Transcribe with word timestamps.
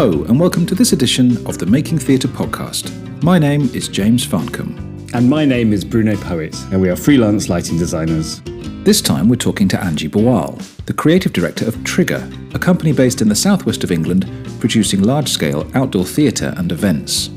Hello, 0.00 0.22
and 0.26 0.38
welcome 0.38 0.64
to 0.64 0.76
this 0.76 0.92
edition 0.92 1.44
of 1.44 1.58
the 1.58 1.66
Making 1.66 1.98
Theatre 1.98 2.28
podcast. 2.28 2.92
My 3.20 3.36
name 3.36 3.62
is 3.74 3.88
James 3.88 4.24
Farncombe. 4.24 5.12
And 5.12 5.28
my 5.28 5.44
name 5.44 5.72
is 5.72 5.84
Bruno 5.84 6.14
Poet, 6.14 6.54
and 6.70 6.80
we 6.80 6.88
are 6.88 6.94
freelance 6.94 7.48
lighting 7.48 7.78
designers. 7.78 8.40
This 8.84 9.00
time 9.02 9.28
we're 9.28 9.34
talking 9.34 9.66
to 9.66 9.82
Angie 9.82 10.08
Bual, 10.08 10.56
the 10.84 10.94
creative 10.94 11.32
director 11.32 11.66
of 11.66 11.82
Trigger, 11.82 12.30
a 12.54 12.60
company 12.60 12.92
based 12.92 13.22
in 13.22 13.28
the 13.28 13.34
southwest 13.34 13.82
of 13.82 13.90
England 13.90 14.30
producing 14.60 15.02
large 15.02 15.30
scale 15.30 15.68
outdoor 15.74 16.04
theatre 16.04 16.54
and 16.58 16.70
events. 16.70 17.30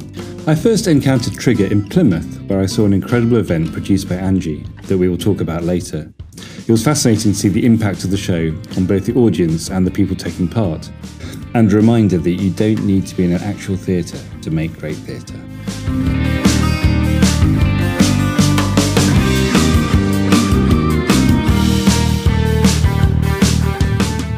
I 0.46 0.54
first 0.54 0.86
encountered 0.86 1.34
Trigger 1.34 1.66
in 1.66 1.90
Plymouth, 1.90 2.44
where 2.44 2.60
I 2.60 2.68
saw 2.68 2.86
an 2.86 2.94
incredible 2.94 3.38
event 3.38 3.74
produced 3.74 4.08
by 4.08 4.18
Angie 4.18 4.68
that 4.84 5.00
we 5.00 5.10
will 5.10 5.18
talk 5.18 5.42
about 5.42 5.64
later. 5.64 6.14
It 6.68 6.70
was 6.70 6.84
fascinating 6.84 7.32
to 7.32 7.38
see 7.40 7.50
the 7.50 7.66
impact 7.66 8.04
of 8.04 8.12
the 8.12 8.18
show 8.18 8.50
on 8.78 8.86
both 8.86 9.08
the 9.08 9.16
audience 9.16 9.72
and 9.72 9.88
the 9.88 9.90
people 9.90 10.16
taking 10.16 10.48
part, 10.48 10.92
and 11.54 11.72
a 11.72 11.76
reminder 11.76 12.18
that 12.18 12.32
you 12.32 12.50
don't 12.52 12.86
need 12.86 13.06
to 13.06 13.16
be 13.16 13.26
in 13.26 13.34
an 13.34 13.42
actual 13.42 13.76
theatre 13.76 14.20
to 14.42 14.52
make 14.52 14.72
great 14.80 14.96
theatre. 14.96 15.38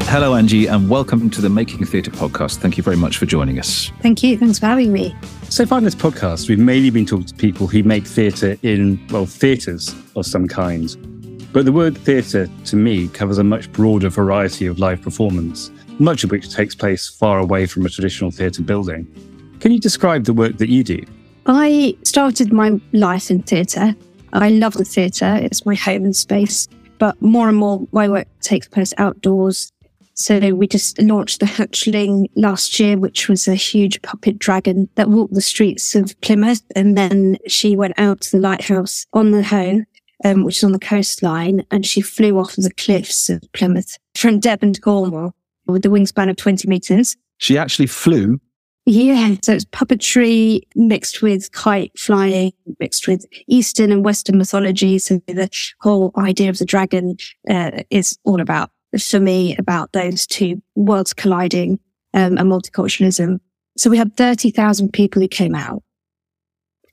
Hello, 0.09 0.35
Angie, 0.35 0.67
and 0.67 0.89
welcome 0.89 1.29
to 1.29 1.41
the 1.41 1.49
Making 1.49 1.85
Theatre 1.85 2.11
podcast. 2.11 2.57
Thank 2.57 2.77
you 2.77 2.83
very 2.83 2.97
much 2.97 3.17
for 3.17 3.25
joining 3.25 3.59
us. 3.59 3.91
Thank 4.01 4.21
you. 4.21 4.37
Thanks 4.37 4.59
for 4.59 4.67
having 4.67 4.93
me. 4.93 5.15
So 5.49 5.65
far 5.65 5.79
in 5.79 5.83
this 5.83 5.95
podcast, 5.95 6.49
we've 6.49 6.59
mainly 6.59 6.89
been 6.89 7.05
talking 7.05 7.25
to 7.25 7.33
people 7.35 7.67
who 7.67 7.83
make 7.83 8.05
theatre 8.05 8.57
in, 8.61 8.99
well, 9.09 9.25
theatres 9.25 9.95
of 10.15 10.25
some 10.25 10.47
kind. 10.47 10.95
But 11.51 11.65
the 11.65 11.71
word 11.71 11.95
theatre, 11.95 12.47
to 12.65 12.75
me, 12.75 13.07
covers 13.07 13.37
a 13.37 13.43
much 13.43 13.71
broader 13.71 14.09
variety 14.09 14.65
of 14.65 14.79
live 14.79 15.01
performance, 15.01 15.69
much 15.99 16.23
of 16.23 16.31
which 16.31 16.53
takes 16.53 16.75
place 16.75 17.07
far 17.07 17.39
away 17.39 17.65
from 17.65 17.85
a 17.85 17.89
traditional 17.89 18.31
theatre 18.31 18.61
building. 18.61 19.05
Can 19.59 19.71
you 19.71 19.79
describe 19.79 20.25
the 20.25 20.33
work 20.33 20.57
that 20.57 20.69
you 20.69 20.83
do? 20.83 21.03
I 21.45 21.97
started 22.03 22.51
my 22.51 22.79
life 22.93 23.29
in 23.29 23.43
theatre. 23.43 23.95
I 24.33 24.49
love 24.49 24.73
the 24.73 24.85
theatre, 24.85 25.39
it's 25.41 25.65
my 25.65 25.75
home 25.75 26.05
and 26.05 26.15
space. 26.15 26.67
But 26.97 27.21
more 27.21 27.49
and 27.49 27.57
more, 27.57 27.87
my 27.91 28.07
work 28.07 28.27
takes 28.41 28.67
place 28.67 28.93
outdoors 28.97 29.71
so 30.15 30.53
we 30.53 30.67
just 30.67 31.01
launched 31.01 31.39
the 31.39 31.47
Hatchling 31.47 32.27
last 32.35 32.79
year, 32.79 32.97
which 32.97 33.27
was 33.27 33.47
a 33.47 33.55
huge 33.55 34.01
puppet 34.03 34.37
dragon 34.37 34.87
that 34.95 35.09
walked 35.09 35.33
the 35.33 35.41
streets 35.41 35.95
of 35.95 36.19
Plymouth. 36.21 36.61
And 36.75 36.97
then 36.97 37.37
she 37.47 37.75
went 37.75 37.95
out 37.97 38.21
to 38.21 38.31
the 38.31 38.39
lighthouse 38.39 39.05
on 39.13 39.31
the 39.31 39.43
Hoe, 39.43 39.83
um, 40.23 40.43
which 40.43 40.57
is 40.57 40.63
on 40.63 40.71
the 40.71 40.79
coastline, 40.79 41.65
and 41.71 41.85
she 41.85 42.01
flew 42.01 42.37
off 42.37 42.57
of 42.57 42.63
the 42.63 42.73
cliffs 42.73 43.29
of 43.29 43.41
Plymouth 43.53 43.97
from 44.15 44.39
Devon 44.39 44.73
to 44.73 44.81
Cornwall 44.81 45.33
with 45.67 45.81
the 45.81 45.89
wingspan 45.89 46.29
of 46.29 46.35
20 46.35 46.67
meters. 46.67 47.15
She 47.37 47.57
actually 47.57 47.87
flew. 47.87 48.39
Yeah. 48.85 49.35
So 49.43 49.53
it's 49.53 49.65
puppetry 49.65 50.61
mixed 50.75 51.21
with 51.21 51.51
kite 51.53 51.97
flying, 51.97 52.51
mixed 52.79 53.07
with 53.07 53.25
Eastern 53.47 53.91
and 53.91 54.03
Western 54.03 54.37
mythology. 54.37 54.99
So 54.99 55.21
the 55.27 55.49
whole 55.79 56.11
idea 56.17 56.49
of 56.49 56.57
the 56.57 56.65
dragon 56.65 57.15
uh, 57.49 57.83
is 57.89 58.17
all 58.25 58.41
about 58.41 58.71
for 58.99 59.19
me 59.19 59.55
about 59.57 59.93
those 59.93 60.27
two 60.27 60.61
worlds 60.75 61.13
colliding 61.13 61.79
um, 62.13 62.37
and 62.37 62.51
multiculturalism. 62.51 63.39
So 63.77 63.89
we 63.89 63.97
had 63.97 64.15
30,000 64.17 64.91
people 64.91 65.21
who 65.21 65.27
came 65.27 65.55
out. 65.55 65.81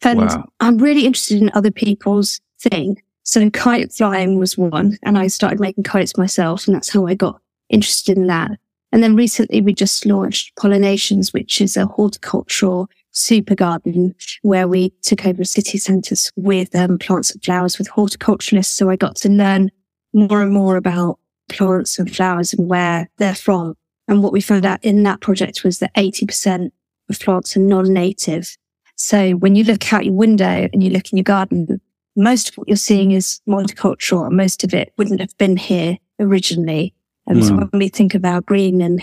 And 0.02 0.20
wow. 0.20 0.48
I'm 0.60 0.78
really 0.78 1.05
interested 1.05 1.42
in 1.42 1.50
other 1.55 1.70
people's 1.70 2.40
thing. 2.60 3.02
So 3.24 3.50
kite 3.50 3.92
flying 3.92 4.38
was 4.38 4.56
one 4.56 4.96
and 5.02 5.18
I 5.18 5.27
started 5.27 5.60
making 5.60 5.84
kites 5.84 6.16
myself 6.16 6.66
and 6.66 6.74
that's 6.74 6.89
how 6.89 7.06
I 7.06 7.14
got 7.14 7.40
interested 7.70 8.17
in 8.17 8.27
that. 8.27 8.53
And 8.92 9.03
then 9.03 9.17
recently 9.17 9.61
we 9.61 9.73
just 9.73 10.05
launched 10.05 10.55
Pollinations, 10.57 11.33
which 11.33 11.61
is 11.61 11.77
a 11.77 11.86
horticultural 11.86 12.89
super 13.13 13.55
garden 13.55 14.14
where 14.42 14.69
we 14.69 14.91
took 15.03 15.27
over 15.27 15.45
city 15.45 15.79
centres 15.79 16.31
with 16.36 16.75
um, 16.75 16.98
plants 16.98 17.31
and 17.31 17.42
flowers 17.42 17.79
with 17.79 17.89
horticulturalists. 17.91 18.67
So 18.67 18.91
I 18.91 18.97
got 18.97 19.17
to 19.17 19.29
learn 19.29 19.70
more 20.13 20.42
and 20.42 20.53
more 20.53 20.77
about 20.77 21.19
plants 21.48 21.98
and 21.98 22.14
flowers 22.14 22.53
and 22.53 22.69
where 22.69 23.08
they're 23.19 23.35
from. 23.35 23.77
And 24.08 24.23
what 24.23 24.33
we 24.33 24.41
found 24.41 24.64
out 24.64 24.83
in 24.85 25.02
that 25.05 25.20
project 25.20 25.63
was 25.64 25.79
that 25.79 25.95
80% 25.95 26.70
of 27.08 27.20
plants 27.20 27.57
are 27.57 27.61
non-native. 27.61 28.57
So 28.97 29.33
when 29.33 29.55
you 29.55 29.64
look 29.64 29.92
out 29.92 30.05
your 30.05 30.14
window 30.14 30.69
and 30.73 30.83
you 30.83 30.91
look 30.91 31.13
in 31.13 31.19
your 31.19 31.25
garden, 31.25 31.81
most 32.17 32.51
of 32.51 32.55
what 32.57 32.69
you're 32.69 32.77
seeing 32.77 33.13
is 33.13 33.41
multicultural 33.48 34.27
and 34.27 34.37
most 34.37 34.64
of 34.64 34.75
it 34.75 34.92
wouldn't 34.98 35.20
have 35.20 35.37
been 35.39 35.57
here 35.57 35.97
originally. 36.19 36.92
And 37.30 37.39
mm. 37.39 37.48
so 37.48 37.55
hmm. 37.55 37.61
when 37.61 37.79
we 37.79 37.89
think 37.89 38.14
about 38.14 38.45
green 38.45 38.83
and 38.83 39.02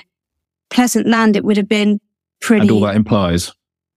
pleasant 0.69 1.07
land, 1.07 1.35
it 1.35 1.43
would 1.43 1.57
have 1.57 1.69
been 1.69 1.99
pretty. 2.41 2.67
And 2.67 2.71
all 2.71 2.81
that 2.81 2.95
implies. 2.95 3.51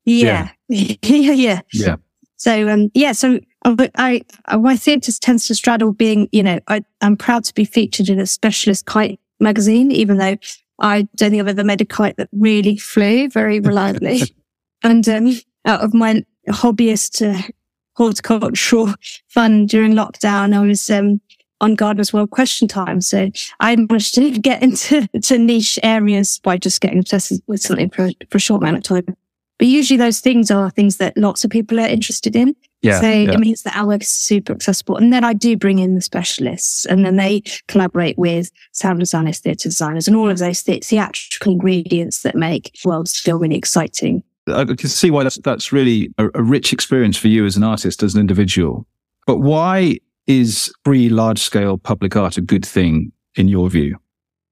Yeah. 0.04 0.50
Yeah. 0.68 0.94
yeah. 1.02 1.32
yeah. 1.32 1.60
Yeah. 1.72 1.96
So, 2.36 2.68
um, 2.68 2.90
yeah. 2.94 3.12
So 3.12 3.40
but 3.62 3.90
I, 3.96 4.22
uh, 4.46 4.58
my 4.58 4.76
theatre 4.76 5.12
tends 5.12 5.46
to 5.48 5.54
straddle 5.54 5.92
being, 5.92 6.28
you 6.32 6.42
know, 6.42 6.60
I, 6.68 6.82
I'm 7.00 7.16
proud 7.16 7.44
to 7.44 7.54
be 7.54 7.64
featured 7.64 8.08
in 8.08 8.18
a 8.18 8.26
specialist 8.26 8.86
kite 8.86 9.20
magazine, 9.38 9.90
even 9.92 10.16
though 10.16 10.36
I 10.78 11.02
don't 11.16 11.30
think 11.30 11.42
I've 11.42 11.48
ever 11.48 11.64
made 11.64 11.80
a 11.80 11.84
kite 11.84 12.16
that 12.16 12.28
really 12.32 12.76
flew 12.76 13.28
very 13.28 13.60
reliably. 13.60 14.22
and 14.82 15.06
um, 15.08 15.38
out 15.66 15.80
of 15.80 15.92
my 15.92 16.24
hobbyist 16.48 17.22
uh, 17.22 17.42
horticultural 17.96 18.94
fun 19.28 19.66
during 19.66 19.92
lockdown, 19.92 20.54
I 20.54 20.66
was 20.66 20.88
um, 20.88 21.20
on 21.60 21.74
Gardeners 21.74 22.12
World 22.12 22.30
Question 22.30 22.68
Time. 22.68 23.00
So 23.00 23.30
I 23.60 23.76
managed 23.76 24.14
to 24.16 24.30
get 24.30 24.62
into 24.62 25.06
to 25.22 25.38
niche 25.38 25.78
areas 25.82 26.40
by 26.42 26.56
just 26.56 26.80
getting 26.80 26.98
obsessed 26.98 27.40
with 27.46 27.60
something 27.60 27.90
for, 27.90 28.10
for 28.30 28.36
a 28.36 28.40
short 28.40 28.62
amount 28.62 28.78
of 28.78 28.82
time. 28.82 29.16
But 29.58 29.68
usually 29.68 29.98
those 29.98 30.20
things 30.20 30.50
are 30.50 30.70
things 30.70 30.96
that 30.96 31.16
lots 31.18 31.44
of 31.44 31.50
people 31.50 31.78
are 31.78 31.86
interested 31.86 32.34
in. 32.34 32.56
Yeah, 32.80 32.98
so 32.98 33.10
yeah. 33.10 33.32
it 33.32 33.38
means 33.38 33.62
that 33.64 33.76
our 33.76 33.86
work 33.86 34.00
is 34.00 34.08
super 34.08 34.54
accessible. 34.54 34.96
And 34.96 35.12
then 35.12 35.22
I 35.22 35.34
do 35.34 35.54
bring 35.54 35.80
in 35.80 35.94
the 35.94 36.00
specialists 36.00 36.86
and 36.86 37.04
then 37.04 37.16
they 37.16 37.42
collaborate 37.68 38.16
with 38.16 38.50
sound 38.72 39.00
designers, 39.00 39.38
theatre 39.38 39.68
designers 39.68 40.08
and 40.08 40.16
all 40.16 40.30
of 40.30 40.38
those 40.38 40.62
th- 40.62 40.86
theatrical 40.86 41.52
ingredients 41.52 42.22
that 42.22 42.36
make 42.36 42.74
worlds 42.86 43.18
feel 43.18 43.38
really 43.38 43.56
exciting. 43.56 44.22
I 44.46 44.64
can 44.64 44.88
see 44.88 45.10
why 45.10 45.24
that's, 45.24 45.36
that's 45.36 45.72
really 45.72 46.10
a, 46.16 46.28
a 46.34 46.42
rich 46.42 46.72
experience 46.72 47.18
for 47.18 47.28
you 47.28 47.44
as 47.44 47.54
an 47.54 47.62
artist, 47.62 48.02
as 48.02 48.14
an 48.14 48.20
individual. 48.20 48.86
But 49.26 49.40
why 49.40 49.98
is 50.30 50.72
free 50.84 51.08
large 51.08 51.40
scale 51.40 51.76
public 51.76 52.14
art 52.14 52.36
a 52.36 52.40
good 52.40 52.64
thing 52.64 53.10
in 53.34 53.48
your 53.48 53.68
view? 53.68 53.96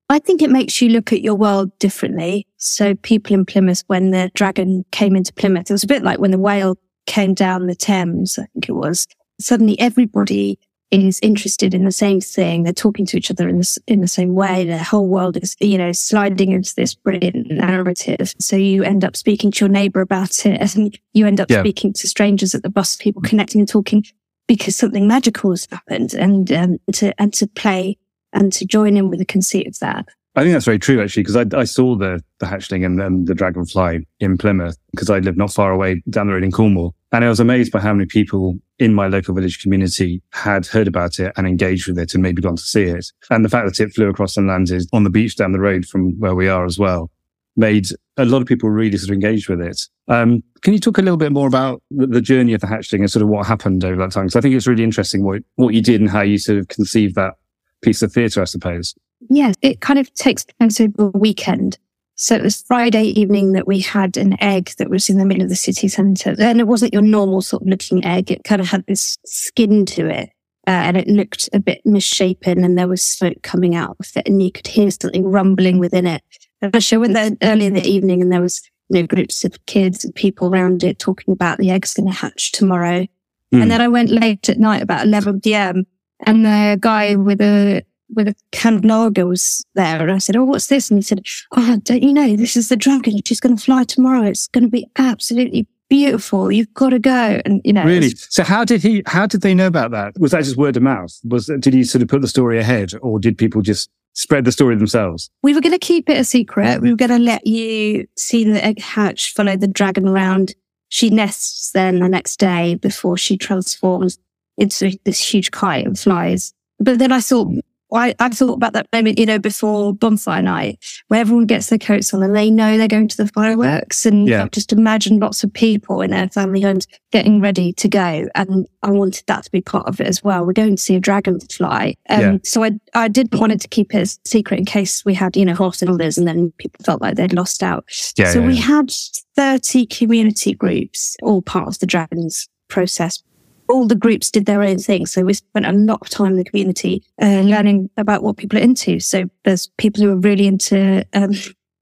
I 0.09 0.19
think 0.19 0.43
it 0.43 0.51
makes 0.51 0.83
you 0.83 0.89
look 0.89 1.13
at 1.13 1.21
your 1.21 1.37
world 1.37 1.71
differently. 1.79 2.49
So 2.57 2.97
people 2.97 3.35
in 3.35 3.45
Plymouth, 3.45 3.85
when 3.87 4.11
the 4.11 4.31
dragon 4.35 4.85
came 4.91 5.15
into 5.15 5.33
Plymouth, 5.33 5.71
it 5.71 5.75
was 5.75 5.85
a 5.85 5.89
bit 5.89 6.03
like 6.03 6.19
when 6.19 6.33
the 6.33 6.39
whale 6.39 6.77
came 7.07 7.33
down 7.33 7.69
the 7.69 7.77
Thames, 7.77 8.41
I 8.41 8.47
think 8.47 8.69
it 8.69 8.73
was, 8.73 9.07
suddenly 9.39 9.79
everybody 9.79 10.59
is 10.91 11.21
interested 11.23 11.75
in 11.75 11.85
the 11.85 11.93
same 11.93 12.21
thing. 12.21 12.65
They're 12.65 12.73
talking 12.73 13.07
to 13.07 13.17
each 13.17 13.31
other 13.31 13.49
in 13.49 13.59
the, 13.59 13.79
in 13.87 14.01
the 14.01 14.09
same 14.09 14.35
way. 14.35 14.65
The 14.65 14.79
whole 14.79 15.07
world 15.07 15.37
is, 15.37 15.55
you 15.61 15.79
know, 15.79 15.93
sliding 15.93 16.51
into 16.51 16.75
this 16.75 16.95
brilliant 16.95 17.51
narrative. 17.51 18.35
So 18.41 18.57
you 18.57 18.83
end 18.83 19.05
up 19.05 19.15
speaking 19.15 19.53
to 19.53 19.67
your 19.67 19.73
neighbor 19.73 20.01
about 20.01 20.45
it 20.45 20.75
and 20.77 20.99
you 21.13 21.27
end 21.27 21.41
up 21.41 21.51
yeah. 21.51 21.61
speaking 21.61 21.93
to 21.93 22.09
strangers 22.09 22.55
at 22.55 22.65
the 22.65 22.71
bus, 22.71 22.97
people 22.97 23.23
connecting 23.23 23.61
and 23.61 23.69
talking 23.69 24.03
because 24.49 24.75
something 24.75 25.07
magical 25.07 25.51
has 25.51 25.69
happened 25.71 26.15
and, 26.15 26.51
um, 26.51 26.79
to, 26.95 27.15
and 27.21 27.33
to 27.35 27.47
play 27.47 27.97
and 28.33 28.53
to 28.55 28.67
join 28.67 28.97
in 28.97 29.09
with 29.09 29.21
the 29.21 29.25
conceit 29.25 29.69
of 29.69 29.79
that. 29.79 30.09
I 30.35 30.43
think 30.43 30.53
that's 30.53 30.67
very 30.67 30.79
true, 30.79 31.03
actually, 31.03 31.25
because 31.25 31.37
I, 31.37 31.47
I, 31.59 31.65
saw 31.65 31.97
the 31.97 32.23
the 32.39 32.47
hatchling 32.47 32.87
and 32.87 32.97
then 32.97 33.25
the 33.25 33.35
dragonfly 33.35 34.07
in 34.21 34.39
Plymouth 34.39 34.79
because 34.93 35.11
I 35.11 35.19
live 35.19 35.37
not 35.37 35.53
far 35.53 35.73
away 35.73 36.01
down 36.11 36.29
the 36.29 36.35
road 36.35 36.45
in 36.45 36.53
Cornwall, 36.53 36.95
and 37.11 37.25
I 37.25 37.29
was 37.29 37.41
amazed 37.41 37.73
by 37.73 37.81
how 37.81 37.93
many 37.93 38.07
people 38.07 38.57
in 38.79 38.95
my 38.95 39.09
local 39.09 39.35
village 39.35 39.61
community 39.61 40.23
had 40.31 40.65
heard 40.65 40.87
about 40.87 41.19
it 41.19 41.33
and 41.37 41.49
engaged 41.49 41.89
with 41.89 41.99
it 41.99 42.15
and 42.15 42.23
maybe 42.23 42.41
gone 42.41 42.55
to 42.55 42.63
see 42.63 42.85
it. 42.85 43.11
And 43.31 43.45
the 43.45 43.49
fact 43.49 43.67
that 43.67 43.83
it 43.83 43.93
flew 43.95 44.09
across 44.09 44.37
and 44.37 44.47
landed 44.47 44.85
on 44.93 45.03
the 45.03 45.11
beach 45.11 45.35
down 45.35 45.51
the 45.51 45.59
road 45.59 45.87
from 45.87 46.13
where 46.21 46.37
we 46.37 46.49
are 46.49 46.65
as 46.65 46.79
well 46.79 47.11
made 47.59 47.89
a 48.17 48.25
lot 48.25 48.41
of 48.41 48.49
people 48.49 48.71
really 48.71 48.97
sort 48.97 49.11
of 49.11 49.15
engaged 49.15 49.49
with 49.49 49.61
it. 49.61 49.83
Um, 50.09 50.43
can 50.63 50.73
you 50.73 50.79
talk 50.79 50.99
a 50.99 51.03
little 51.03 51.17
bit 51.17 51.33
more 51.33 51.47
about 51.47 51.83
the, 51.91 52.21
journey 52.21 52.55
of 52.55 52.61
the 52.61 52.67
hatchling 52.67 53.01
and 53.01 53.11
sort 53.11 53.23
of 53.23 53.29
what 53.29 53.47
happened 53.47 53.85
over 53.85 53.97
that 53.97 54.13
time? 54.13 54.27
Because 54.27 54.37
I 54.37 54.41
think 54.41 54.55
it's 54.55 54.67
really 54.67 54.85
interesting 54.85 55.25
what 55.25 55.43
what 55.57 55.75
you 55.75 55.83
did 55.83 56.01
and 56.01 56.09
how 56.09 56.23
you 56.23 56.39
sort 56.39 56.59
of 56.59 56.69
conceived 56.69 57.15
that 57.17 57.35
piece 57.83 58.03
of 58.03 58.13
theatre, 58.13 58.41
I 58.41 58.45
suppose. 58.45 58.95
Yeah, 59.29 59.53
it 59.63 59.81
kind 59.81 59.99
of 59.99 60.13
takes 60.15 60.45
place 60.45 60.81
over 60.81 61.11
a 61.15 61.19
weekend. 61.19 61.79
So 62.21 62.35
it 62.35 62.43
was 62.43 62.63
Friday 62.63 63.05
evening 63.05 63.53
that 63.53 63.69
we 63.69 63.79
had 63.79 64.17
an 64.17 64.37
egg 64.43 64.73
that 64.79 64.91
was 64.91 65.09
in 65.09 65.19
the 65.19 65.25
middle 65.25 65.45
of 65.45 65.49
the 65.49 65.57
city 65.57 65.87
centre. 65.87 66.35
And 66.39 66.59
it 66.59 66.67
wasn't 66.67 66.93
your 66.93 67.03
normal 67.03 67.43
sort 67.43 67.63
of 67.63 67.69
looking 67.69 68.05
egg. 68.05 68.33
It 68.33 68.43
kind 68.43 68.61
of 68.61 68.69
had 68.69 68.85
this 68.87 69.19
skin 69.25 69.87
to 69.87 70.09
it. 70.09 70.31
Uh, 70.67 70.71
and 70.71 70.97
it 70.97 71.07
looked 71.07 71.49
a 71.53 71.61
bit 71.61 71.81
misshapen 71.85 72.65
and 72.65 72.77
there 72.77 72.89
was 72.89 73.03
smoke 73.03 73.41
coming 73.43 73.75
out 73.75 73.97
of 74.01 74.11
it 74.17 74.29
and 74.29 74.43
you 74.43 74.53
could 74.53 74.67
hear 74.67 74.91
something 74.91 75.25
rumbling 75.25 75.79
within 75.79 76.07
it. 76.07 76.23
And 76.61 76.75
I 76.75 76.97
went 76.97 77.15
there 77.15 77.31
early 77.43 77.67
in 77.67 77.75
the 77.75 77.87
evening 77.87 78.23
and 78.23 78.33
there 78.33 78.41
was, 78.41 78.63
you 78.89 79.01
know, 79.01 79.07
groups 79.07 79.45
of 79.45 79.65
kids 79.67 80.05
and 80.05 80.15
people 80.15 80.49
around 80.49 80.83
it 80.83 80.99
talking 80.99 81.33
about 81.33 81.59
the 81.59 81.71
egg's 81.71 81.95
going 81.95 82.09
to 82.09 82.15
hatch 82.15 82.53
tomorrow. 82.53 83.07
Mm. 83.53 83.63
And 83.63 83.71
then 83.71 83.81
I 83.81 83.89
went 83.89 84.11
late 84.11 84.49
at 84.49 84.59
night 84.59 84.83
about 84.83 85.07
11 85.07 85.41
PM 85.41 85.87
and 86.27 86.45
the 86.45 86.79
guy 86.81 87.15
with 87.17 87.41
a 87.41 87.83
with 88.15 88.27
a 88.27 88.35
can 88.53 88.77
of 88.77 88.85
lager 88.85 89.27
was 89.27 89.65
there. 89.75 90.01
And 90.01 90.11
I 90.11 90.19
said, 90.19 90.35
Oh, 90.35 90.45
what's 90.45 90.69
this? 90.69 90.91
And 90.91 90.99
he 90.99 91.03
said, 91.03 91.27
Oh, 91.53 91.79
don't 91.83 92.03
you 92.03 92.13
know, 92.13 92.37
this 92.37 92.57
is 92.57 92.69
the 92.69 92.77
dragon. 92.77 93.21
She's 93.25 93.41
going 93.41 93.57
to 93.57 93.63
fly 93.63 93.85
tomorrow. 93.85 94.23
It's 94.23 94.49
going 94.49 94.65
to 94.65 94.71
be 94.71 94.91
absolutely 94.97 95.67
beautiful. 95.89 96.51
You've 96.53 96.73
got 96.75 96.91
to 96.91 96.99
go. 96.99 97.41
And, 97.45 97.61
you 97.65 97.73
know, 97.73 97.85
really. 97.85 98.11
So 98.11 98.43
how 98.43 98.65
did 98.65 98.83
he, 98.83 99.03
how 99.07 99.27
did 99.27 99.41
they 99.41 99.55
know 99.55 99.67
about 99.67 99.91
that? 99.93 100.19
Was 100.19 100.33
that 100.33 100.45
just 100.45 100.57
word 100.57 100.77
of 100.77 100.83
mouth? 100.83 101.19
Was, 101.25 101.47
did 101.47 101.75
he 101.75 101.85
sort 101.85 102.03
of 102.03 102.09
put 102.09 102.21
the 102.21 102.29
story 102.29 102.59
ahead 102.59 102.93
or 103.01 103.19
did 103.19 103.39
people 103.39 103.63
just 103.63 103.91
spread 104.15 104.45
the 104.45 104.53
story 104.53 104.77
themselves? 104.77 105.31
We 105.43 105.55
were 105.55 105.61
going 105.61 105.73
to 105.73 105.79
keep 105.79 106.09
it 106.09 106.19
a 106.19 106.25
secret. 106.25 106.81
We 106.81 106.91
were 106.91 106.97
going 106.97 107.11
to 107.11 107.19
let 107.19 107.47
you 107.47 108.07
see 108.17 108.45
the 108.45 108.65
egg 108.65 108.81
hatch, 108.81 109.33
follow 109.33 109.57
the 109.57 109.69
dragon 109.69 110.09
around. 110.09 110.55
She 110.89 111.11
nests 111.11 111.73
then 111.73 112.01
the 112.01 112.09
next 112.09 112.39
day 112.39 112.75
before 112.77 113.17
she 113.17 113.37
transforms 113.37 114.19
into 114.57 114.99
this 115.05 115.21
huge 115.21 115.51
kite 115.51 115.87
and 115.87 115.99
flies. 115.99 116.53
But 116.81 116.99
then 116.99 117.13
I 117.13 117.21
thought, 117.21 117.53
I, 117.93 118.15
I 118.19 118.29
thought 118.29 118.55
about 118.55 118.75
that 118.75 118.89
moment, 118.93 119.19
you 119.19 119.27
know, 119.27 119.39
before 119.39 119.95
bonfire 119.95 120.43
night, 120.43 120.79
where 121.09 121.21
everyone 121.21 121.47
gets 121.47 121.69
their 121.69 121.79
coats 121.79 122.13
on 122.13 122.23
and 122.23 122.37
they 122.37 122.51
know 122.51 122.77
they're 122.77 122.89
going 122.89 123.09
to 123.09 123.17
the 123.17 123.29
fireworks. 123.29 124.05
And 124.05 124.29
yeah. 124.29 124.49
just 124.53 124.73
imagine 124.73 125.19
lots 125.19 125.43
of 125.43 125.53
people 125.53 126.03
in 126.03 126.11
their 126.11 126.29
family 126.29 126.61
homes 126.61 126.87
getting 127.11 127.41
ready 127.41 127.73
to 127.75 127.89
go. 127.89 128.29
And 128.35 128.67
I 128.83 128.91
wanted 128.91 129.25
that 129.27 129.45
to 129.45 129.51
be 129.51 129.61
part 129.61 129.89
of 129.89 130.01
it 130.01 130.07
as 130.07 130.23
well. 130.23 130.45
We're 130.45 130.53
going 130.53 130.77
to 130.77 130.83
see 130.83 130.97
a 130.97 131.01
dragonfly. 131.01 131.99
Um, 132.11 132.21
yeah. 132.21 132.37
So 132.45 132.65
I, 132.65 132.73
I 132.95 133.09
did 133.09 133.35
wanted 133.35 133.61
to 133.63 133.69
keep 133.69 133.95
it 133.95 134.03
a 134.03 134.29
secret 134.29 134.59
in 134.59 134.67
case 134.67 135.05
we 135.05 135.15
had, 135.15 135.37
you 135.37 135.45
know, 135.45 135.55
hospitals 135.55 136.19
and 136.19 136.29
then 136.29 136.53
people 136.59 136.83
felt 136.85 137.01
like 137.01 137.17
they'd 137.17 137.33
lost 137.33 137.63
out. 137.63 137.85
Yeah, 138.17 138.33
so 138.33 138.41
yeah, 138.41 138.47
we 138.47 138.57
had 138.57 138.93
30 139.37 139.87
community 139.87 140.53
groups, 140.53 141.17
all 141.23 141.41
part 141.41 141.69
of 141.69 141.79
the 141.79 141.87
Dragons 141.87 142.49
process 142.69 143.23
all 143.69 143.87
the 143.87 143.95
groups 143.95 144.31
did 144.31 144.47
their 144.47 144.63
own 144.63 144.79
thing. 144.79 145.07
So 145.07 145.23
we 145.23 145.35
spent 145.35 145.67
a 145.67 145.73
lot 145.73 146.01
of 146.01 146.09
time 146.09 146.33
in 146.33 146.37
the 146.37 146.45
community 146.45 147.03
uh, 147.21 147.43
learning 147.43 147.91
about 147.97 148.23
what 148.23 148.37
people 148.37 148.59
are 148.59 148.63
into. 148.63 149.01
So 149.01 149.25
there's 149.45 149.69
people 149.79 150.03
who 150.03 150.11
are 150.11 150.17
really 150.17 150.47
into 150.47 151.07
um, 151.13 151.33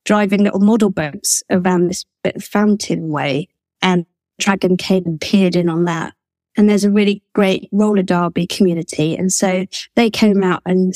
driving 0.05 0.45
little 0.45 0.61
model 0.61 0.91
boats 0.91 1.43
around 1.51 1.89
this 1.89 2.05
bit 2.23 2.37
of 2.37 2.45
fountain 2.45 3.09
way. 3.09 3.49
And 3.83 4.07
Dragon 4.39 4.77
came 4.77 5.05
and 5.07 5.21
peered 5.21 5.57
in 5.57 5.69
on 5.69 5.85
that. 5.85 6.15
And 6.57 6.69
there's 6.69 6.85
a 6.85 6.91
really 6.91 7.23
great 7.35 7.69
roller 7.71 8.03
derby 8.03 8.47
community. 8.47 9.17
And 9.17 9.33
so 9.33 9.67
they 9.95 10.09
came 10.09 10.43
out 10.43 10.63
and 10.65 10.95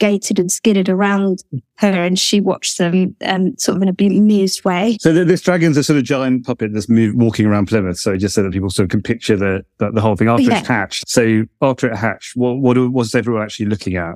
skated 0.00 0.38
and 0.38 0.50
skidded 0.50 0.88
around 0.88 1.44
her 1.76 1.88
and 1.88 2.18
she 2.18 2.40
watched 2.40 2.78
them 2.78 3.14
um, 3.26 3.54
sort 3.58 3.76
of 3.76 3.82
in 3.82 3.88
a 3.88 3.92
bemused 3.92 4.64
way. 4.64 4.96
So 4.98 5.12
this 5.12 5.42
dragon's 5.42 5.76
a 5.76 5.84
sort 5.84 5.98
of 5.98 6.04
giant 6.04 6.46
puppet 6.46 6.72
that's 6.72 6.88
move, 6.88 7.14
walking 7.16 7.44
around 7.44 7.66
Plymouth. 7.66 7.98
So 7.98 8.16
just 8.16 8.34
so 8.34 8.42
that 8.42 8.50
people 8.50 8.70
sort 8.70 8.84
of 8.84 8.90
can 8.90 9.02
picture 9.02 9.36
the, 9.36 9.62
the, 9.76 9.90
the 9.90 10.00
whole 10.00 10.16
thing 10.16 10.28
after 10.28 10.44
yeah. 10.44 10.60
it's 10.60 10.68
hatched. 10.68 11.06
So 11.06 11.44
after 11.60 11.90
it 11.90 11.96
hatched, 11.96 12.34
what, 12.34 12.60
what 12.60 12.78
was 12.92 13.14
everyone 13.14 13.42
actually 13.42 13.66
looking 13.66 13.96
at? 13.96 14.14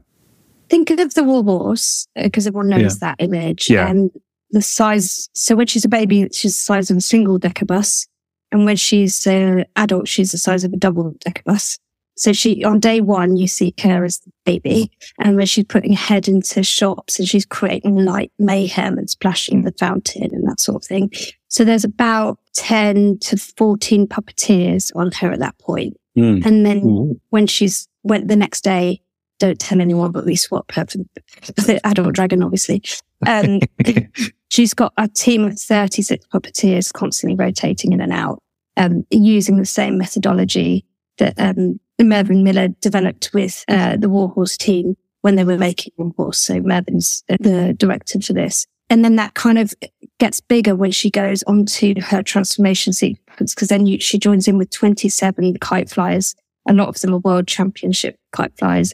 Think 0.70 0.88
of 0.88 1.12
the 1.12 1.22
war 1.22 1.44
horse 1.44 2.08
because 2.14 2.46
uh, 2.46 2.48
everyone 2.48 2.70
knows 2.70 2.94
yeah. 2.94 3.08
that 3.08 3.16
image. 3.18 3.68
Yeah. 3.68 3.86
And 3.86 4.10
the 4.52 4.62
size. 4.62 5.28
So 5.34 5.54
when 5.54 5.66
she's 5.66 5.84
a 5.84 5.88
baby, 5.88 6.28
she's 6.32 6.54
the 6.54 6.62
size 6.62 6.90
of 6.90 6.96
a 6.96 7.02
single 7.02 7.38
decker 7.38 7.66
bus. 7.66 8.06
And 8.52 8.64
when 8.64 8.76
she's 8.76 9.26
an 9.26 9.66
adult, 9.76 10.08
she's 10.08 10.32
the 10.32 10.38
size 10.38 10.64
of 10.64 10.72
a 10.72 10.76
double 10.76 11.14
decker 11.20 11.42
bus. 11.44 11.78
So 12.16 12.32
she, 12.32 12.62
on 12.64 12.78
day 12.78 13.00
one, 13.00 13.36
you 13.36 13.48
see 13.48 13.74
her 13.82 14.04
as 14.04 14.20
the 14.20 14.30
baby 14.44 14.90
and 15.18 15.36
when 15.36 15.46
she's 15.46 15.64
putting 15.64 15.92
her 15.92 15.98
head 15.98 16.28
into 16.28 16.62
shops 16.62 17.18
and 17.18 17.26
she's 17.28 17.44
creating 17.44 18.04
like 18.04 18.30
mayhem 18.38 18.98
and 18.98 19.10
splashing 19.10 19.62
the 19.62 19.72
fountain 19.72 20.30
and 20.32 20.48
that 20.48 20.60
sort 20.60 20.82
of 20.82 20.86
thing. 20.86 21.10
So 21.48 21.64
there's 21.64 21.84
about 21.84 22.38
10 22.54 23.18
to 23.18 23.36
14 23.36 24.06
puppeteers 24.06 24.92
on 24.94 25.10
her 25.12 25.32
at 25.32 25.40
that 25.40 25.58
point. 25.58 25.96
Mm. 26.16 26.46
And 26.46 26.64
then 26.64 26.78
Ooh. 26.84 27.20
when 27.30 27.46
she's 27.46 27.88
went 28.04 28.28
the 28.28 28.36
next 28.36 28.62
day, 28.62 29.00
don't 29.38 29.58
tell 29.58 29.80
anyone, 29.80 30.12
but 30.12 30.24
we 30.24 30.36
swap 30.36 30.70
her 30.72 30.86
for 30.86 30.98
the 31.62 31.80
adult 31.84 32.14
dragon, 32.14 32.42
obviously. 32.42 32.82
Um, 33.26 33.60
she's 34.50 34.74
got 34.74 34.92
a 34.96 35.08
team 35.08 35.44
of 35.44 35.58
36 35.58 36.26
puppeteers 36.32 36.92
constantly 36.92 37.36
rotating 37.36 37.92
in 37.92 38.00
and 38.00 38.12
out, 38.12 38.40
um, 38.76 39.04
using 39.10 39.56
the 39.56 39.66
same 39.66 39.98
methodology 39.98 40.84
that 41.18 41.34
um, 41.38 41.80
Mervyn 42.02 42.42
Millar 42.42 42.68
developed 42.80 43.30
with 43.32 43.64
uh, 43.68 43.96
the 43.96 44.08
Warhorse 44.08 44.56
team 44.56 44.96
when 45.20 45.36
they 45.36 45.44
were 45.44 45.58
making 45.58 45.92
Warhorse. 45.96 46.40
So 46.40 46.60
Mervyn's 46.60 47.22
the 47.28 47.74
director 47.78 48.20
for 48.20 48.32
this. 48.32 48.66
And 48.90 49.04
then 49.04 49.16
that 49.16 49.34
kind 49.34 49.58
of 49.58 49.72
gets 50.18 50.40
bigger 50.40 50.74
when 50.74 50.90
she 50.90 51.10
goes 51.10 51.42
onto 51.44 52.00
her 52.00 52.22
transformation 52.22 52.92
sequence 52.92 53.54
because 53.54 53.68
then 53.68 53.86
you, 53.86 54.00
she 54.00 54.18
joins 54.18 54.48
in 54.48 54.58
with 54.58 54.70
27 54.70 55.58
kite 55.58 55.88
flyers. 55.88 56.34
A 56.68 56.72
lot 56.72 56.88
of 56.88 57.00
them 57.00 57.14
are 57.14 57.18
world 57.18 57.46
championship 57.46 58.16
kite 58.32 58.56
flyers. 58.58 58.92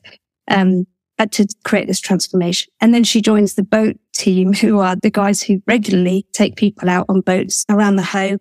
Um, 0.48 0.86
to 1.26 1.46
create 1.64 1.86
this 1.86 2.00
transformation. 2.00 2.72
And 2.80 2.94
then 2.94 3.04
she 3.04 3.20
joins 3.20 3.54
the 3.54 3.62
boat 3.62 3.96
team, 4.14 4.52
who 4.52 4.78
are 4.78 4.96
the 4.96 5.10
guys 5.10 5.42
who 5.42 5.62
regularly 5.66 6.26
take 6.32 6.56
people 6.56 6.88
out 6.88 7.06
on 7.08 7.20
boats 7.20 7.64
around 7.68 7.96
the 7.96 8.02
Hoe. 8.02 8.38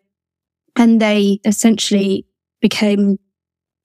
And 0.75 1.01
they 1.01 1.39
essentially 1.43 2.25
became 2.61 3.19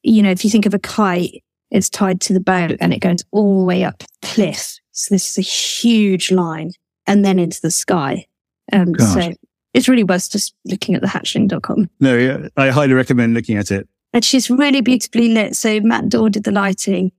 you 0.04 0.22
know, 0.22 0.30
if 0.30 0.44
you 0.44 0.50
think 0.50 0.66
of 0.66 0.74
a 0.74 0.78
kite, 0.78 1.42
it's 1.70 1.90
tied 1.90 2.20
to 2.22 2.32
the 2.32 2.40
boat 2.40 2.76
and 2.80 2.92
it 2.92 3.00
goes 3.00 3.24
all 3.32 3.60
the 3.60 3.64
way 3.64 3.82
up 3.82 3.98
the 3.98 4.06
cliff. 4.22 4.78
So 4.92 5.14
this 5.14 5.30
is 5.30 5.38
a 5.38 5.48
huge 5.48 6.30
line 6.30 6.70
and 7.06 7.24
then 7.24 7.38
into 7.38 7.60
the 7.60 7.70
sky. 7.70 8.26
Um, 8.72 8.94
so 8.98 9.32
it's 9.72 9.88
really 9.88 10.04
worth 10.04 10.30
just 10.30 10.54
looking 10.64 10.94
at 10.94 11.00
the 11.00 11.08
hatchling.com. 11.08 11.90
No, 12.00 12.16
yeah, 12.16 12.48
I 12.56 12.70
highly 12.70 12.92
recommend 12.92 13.34
looking 13.34 13.56
at 13.56 13.70
it. 13.70 13.88
And 14.12 14.24
she's 14.24 14.48
really 14.48 14.80
beautifully 14.80 15.28
lit. 15.28 15.56
So 15.56 15.80
Matt 15.80 16.08
Daw 16.08 16.28
did 16.28 16.44
the 16.44 16.52
lighting. 16.52 17.10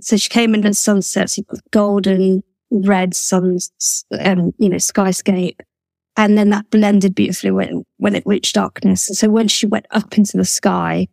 So 0.00 0.16
she 0.16 0.28
came 0.28 0.54
in 0.54 0.60
the 0.60 0.74
sunsets, 0.74 1.36
you've 1.36 1.48
got 1.48 1.60
golden, 1.72 2.42
red 2.70 3.14
suns, 3.14 3.72
and, 4.12 4.54
you 4.58 4.68
know, 4.68 4.76
skyscape. 4.76 5.58
And 6.16 6.38
then 6.38 6.50
that 6.50 6.70
blended 6.70 7.14
beautifully 7.14 7.50
when, 7.50 7.84
when 7.96 8.14
it 8.14 8.22
reached 8.24 8.54
darkness. 8.54 9.08
And 9.08 9.16
so 9.16 9.28
when 9.28 9.48
she 9.48 9.66
went 9.66 9.86
up 9.90 10.16
into 10.16 10.36
the 10.36 10.44
sky, 10.44 11.08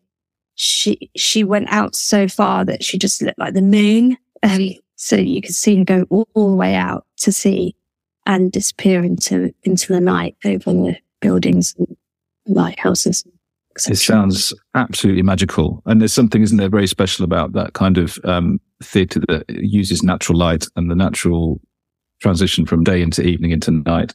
she 0.61 1.09
she 1.15 1.43
went 1.43 1.67
out 1.69 1.95
so 1.95 2.27
far 2.27 2.63
that 2.63 2.83
she 2.83 2.99
just 2.99 3.19
looked 3.21 3.39
like 3.39 3.55
the 3.55 3.63
moon. 3.63 4.15
Um, 4.43 4.69
so 4.95 5.15
you 5.15 5.41
could 5.41 5.55
see 5.55 5.77
her 5.77 5.83
go 5.83 6.05
all, 6.11 6.27
all, 6.35 6.51
the 6.51 6.55
way 6.55 6.75
out 6.75 7.07
to 7.17 7.31
sea 7.31 7.75
and 8.27 8.51
disappear 8.51 9.03
into 9.03 9.51
into 9.63 9.91
the 9.91 9.99
night 9.99 10.35
over 10.45 10.71
the 10.71 10.97
buildings 11.19 11.73
and 11.79 11.97
lighthouses. 12.45 13.25
It 13.87 13.97
sounds 13.97 14.53
absolutely 14.75 15.23
magical, 15.23 15.81
and 15.87 15.99
there's 15.99 16.13
something, 16.13 16.43
isn't 16.43 16.57
there, 16.57 16.69
very 16.69 16.87
special 16.87 17.23
about 17.23 17.53
that 17.53 17.73
kind 17.73 17.97
of 17.97 18.19
um, 18.23 18.59
theatre 18.83 19.21
that 19.29 19.45
uses 19.49 20.03
natural 20.03 20.37
light 20.37 20.67
and 20.75 20.91
the 20.91 20.95
natural 20.95 21.59
transition 22.19 22.67
from 22.67 22.83
day 22.83 23.01
into 23.01 23.23
evening 23.23 23.49
into 23.49 23.71
night. 23.71 24.13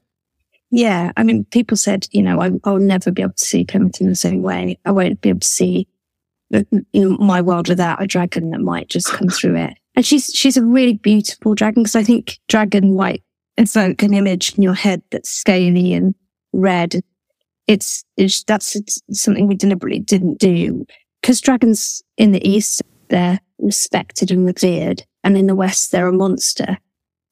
Yeah, 0.71 1.11
I 1.17 1.23
mean, 1.25 1.45
people 1.47 1.77
said, 1.77 2.07
you 2.13 2.23
know, 2.23 2.41
I, 2.41 2.51
will 2.71 2.79
never 2.79 3.11
be 3.11 3.23
able 3.23 3.33
to 3.33 3.45
see 3.45 3.65
Plymouth 3.65 4.01
in 4.01 4.09
the 4.09 4.15
same 4.15 4.43
way. 4.43 4.79
I 4.85 4.93
won't 4.93 5.21
be 5.23 5.31
able 5.31 5.41
to 5.41 5.49
see 5.49 5.89
my 6.93 7.41
world 7.41 7.69
without 7.69 8.03
a 8.03 8.07
dragon 8.07 8.51
that 8.51 8.61
might 8.61 8.89
just 8.89 9.09
come 9.09 9.29
through 9.29 9.57
it. 9.57 9.75
And 9.95 10.05
she's 10.05 10.27
she's 10.27 10.57
a 10.57 10.65
really 10.65 10.95
beautiful 10.95 11.55
dragon 11.55 11.83
because 11.83 11.97
I 11.97 12.03
think 12.03 12.39
dragon 12.49 12.95
might 12.95 13.23
evoke 13.57 14.03
an 14.03 14.15
image 14.15 14.55
in 14.55 14.63
your 14.63 14.75
head 14.75 15.03
that's 15.11 15.31
scaly 15.31 15.95
and 15.95 16.15
red. 16.53 17.01
It's, 17.67 18.05
it's 18.17 18.45
that's 18.45 18.77
it's 18.77 19.01
something 19.11 19.47
we 19.47 19.57
deliberately 19.57 19.99
didn't 19.99 20.39
do 20.39 20.87
because 21.21 21.41
dragons 21.41 22.03
in 22.17 22.33
the 22.33 22.47
east 22.49 22.83
they're 23.09 23.41
respected 23.59 24.31
and 24.31 24.47
revered, 24.47 25.05
and 25.25 25.37
in 25.37 25.47
the 25.47 25.55
west 25.55 25.91
they're 25.91 26.09
a 26.09 26.13
monster, 26.13 26.77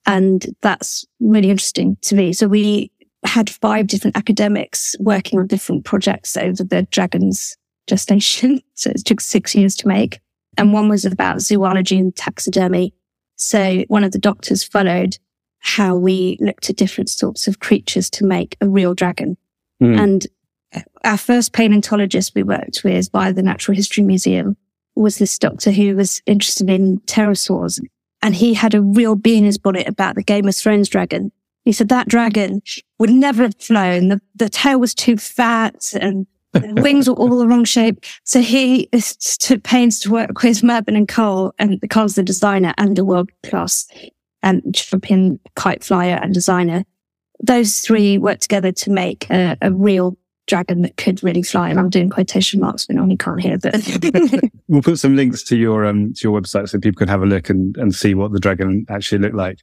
and 0.06 0.47
that's 0.62 1.04
really 1.21 1.50
interesting 1.50 1.97
to 2.02 2.14
me. 2.14 2.33
So 2.33 2.49
we 2.49 2.90
had 3.25 3.50
five 3.50 3.87
different 3.87 4.16
academics 4.16 4.94
working 5.00 5.38
on 5.38 5.47
different 5.47 5.85
projects 5.85 6.37
over 6.37 6.62
the 6.64 6.83
dragons 6.90 7.56
gestation. 7.86 8.60
So 8.76 8.90
it 8.90 9.04
took 9.04 9.20
six 9.20 9.54
years 9.54 9.76
to 9.76 9.88
make. 9.88 10.20
And 10.58 10.72
one 10.72 10.88
was 10.88 11.04
about 11.04 11.40
zoology 11.40 11.96
and 11.96 12.14
taxidermy. 12.14 12.92
So 13.36 13.84
one 13.86 14.02
of 14.02 14.10
the 14.10 14.18
doctors 14.18 14.64
followed 14.64 15.16
how 15.60 15.96
we 15.96 16.36
looked 16.40 16.68
at 16.68 16.76
different 16.76 17.08
sorts 17.08 17.46
of 17.46 17.60
creatures 17.60 18.10
to 18.10 18.24
make 18.26 18.56
a 18.60 18.68
real 18.68 18.94
dragon. 18.94 19.36
Mm. 19.82 19.98
And 20.00 20.26
our 21.04 21.16
first 21.16 21.52
paleontologist 21.52 22.34
we 22.34 22.42
worked 22.42 22.82
with 22.84 23.10
by 23.12 23.32
the 23.32 23.42
Natural 23.42 23.76
History 23.76 24.02
Museum 24.02 24.56
was 24.94 25.18
this 25.18 25.38
doctor 25.38 25.70
who 25.70 25.96
was 25.96 26.22
interested 26.26 26.68
in 26.68 26.98
pterosaurs. 27.00 27.80
And 28.22 28.34
he 28.34 28.54
had 28.54 28.74
a 28.74 28.82
real 28.82 29.16
bee 29.16 29.38
in 29.38 29.44
his 29.44 29.58
bonnet 29.58 29.88
about 29.88 30.16
the 30.16 30.22
Game 30.22 30.48
of 30.48 30.56
Thrones 30.56 30.88
dragon. 30.88 31.32
He 31.64 31.72
said 31.72 31.88
that 31.88 32.08
dragon 32.08 32.62
would 32.98 33.10
never 33.10 33.42
have 33.42 33.56
flown. 33.56 34.08
The, 34.08 34.20
the 34.34 34.48
tail 34.48 34.78
was 34.78 34.94
too 34.94 35.16
fat 35.16 35.92
and 35.98 36.26
wings 36.62 37.08
were 37.08 37.16
all 37.16 37.38
the 37.38 37.46
wrong 37.46 37.64
shape. 37.64 38.04
So 38.25 38.40
he 38.40 38.88
took 39.40 39.62
pains 39.62 40.00
to 40.00 40.11
work 40.11 40.42
with 40.42 40.62
Mervyn 40.62 40.96
and 40.96 41.08
Cole, 41.08 41.52
and 41.58 41.80
Cole's 41.90 42.14
the 42.14 42.23
designer 42.23 42.75
and 42.78 42.99
a 42.99 43.04
world 43.04 43.30
class 43.42 43.87
um, 44.42 44.61
champion 44.73 45.40
kite 45.56 45.82
flyer 45.82 46.18
and 46.23 46.32
designer. 46.32 46.84
Those 47.42 47.80
three 47.80 48.18
worked 48.18 48.42
together 48.42 48.73
to 48.73 48.90
make 48.90 49.28
a, 49.30 49.56
a 49.61 49.73
real 49.73 50.16
dragon 50.46 50.82
that 50.82 50.96
could 50.96 51.23
really 51.23 51.42
fly. 51.42 51.70
And 51.70 51.78
I'm 51.78 51.90
doing 51.90 52.11
quotation 52.11 52.61
marks, 52.61 52.87
but 52.87 52.96
no 52.96 53.04
one 53.04 53.16
can't 53.16 53.40
hear. 53.40 53.58
But 53.58 53.75
we'll 54.68 54.82
put 54.82 54.99
some 54.99 55.16
links 55.16 55.42
to 55.44 55.56
your 55.56 55.87
um 55.87 56.12
to 56.14 56.28
your 56.28 56.38
website 56.38 56.68
so 56.68 56.78
people 56.78 56.99
can 56.99 57.08
have 57.08 57.23
a 57.23 57.26
look 57.26 57.50
and, 57.50 57.76
and 57.76 57.94
see 57.94 58.14
what 58.14 58.32
the 58.32 58.40
dragon 58.40 58.87
actually 58.88 59.18
looked 59.18 59.34
like. 59.34 59.58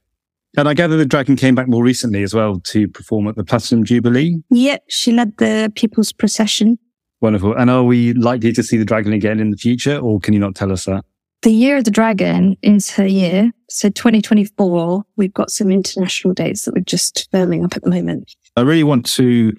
And 0.56 0.68
I 0.68 0.74
gather 0.74 0.98
the 0.98 1.06
dragon 1.06 1.34
came 1.36 1.54
back 1.54 1.66
more 1.66 1.82
recently 1.82 2.22
as 2.22 2.34
well 2.34 2.60
to 2.60 2.86
perform 2.86 3.26
at 3.26 3.36
the 3.36 3.44
Platinum 3.44 3.84
Jubilee. 3.84 4.42
Yep, 4.50 4.84
she 4.88 5.12
led 5.12 5.38
the 5.38 5.72
People's 5.74 6.12
Procession. 6.12 6.78
Wonderful. 7.22 7.54
And 7.54 7.70
are 7.70 7.84
we 7.84 8.12
likely 8.14 8.52
to 8.52 8.62
see 8.62 8.76
the 8.76 8.84
dragon 8.84 9.12
again 9.12 9.40
in 9.40 9.50
the 9.50 9.56
future, 9.56 9.96
or 9.96 10.20
can 10.20 10.34
you 10.34 10.40
not 10.40 10.56
tell 10.56 10.72
us 10.72 10.84
that? 10.86 11.04
The 11.42 11.52
year 11.52 11.76
of 11.76 11.84
the 11.84 11.90
dragon 11.90 12.56
is 12.62 12.90
her 12.90 13.06
year. 13.06 13.52
So 13.68 13.88
2024, 13.88 15.04
we've 15.16 15.32
got 15.32 15.50
some 15.50 15.70
international 15.70 16.34
dates 16.34 16.64
that 16.64 16.74
we're 16.74 16.82
just 16.82 17.28
firming 17.32 17.64
up 17.64 17.76
at 17.76 17.82
the 17.82 17.90
moment. 17.90 18.34
I 18.56 18.60
really 18.60 18.84
want 18.84 19.06
to 19.14 19.52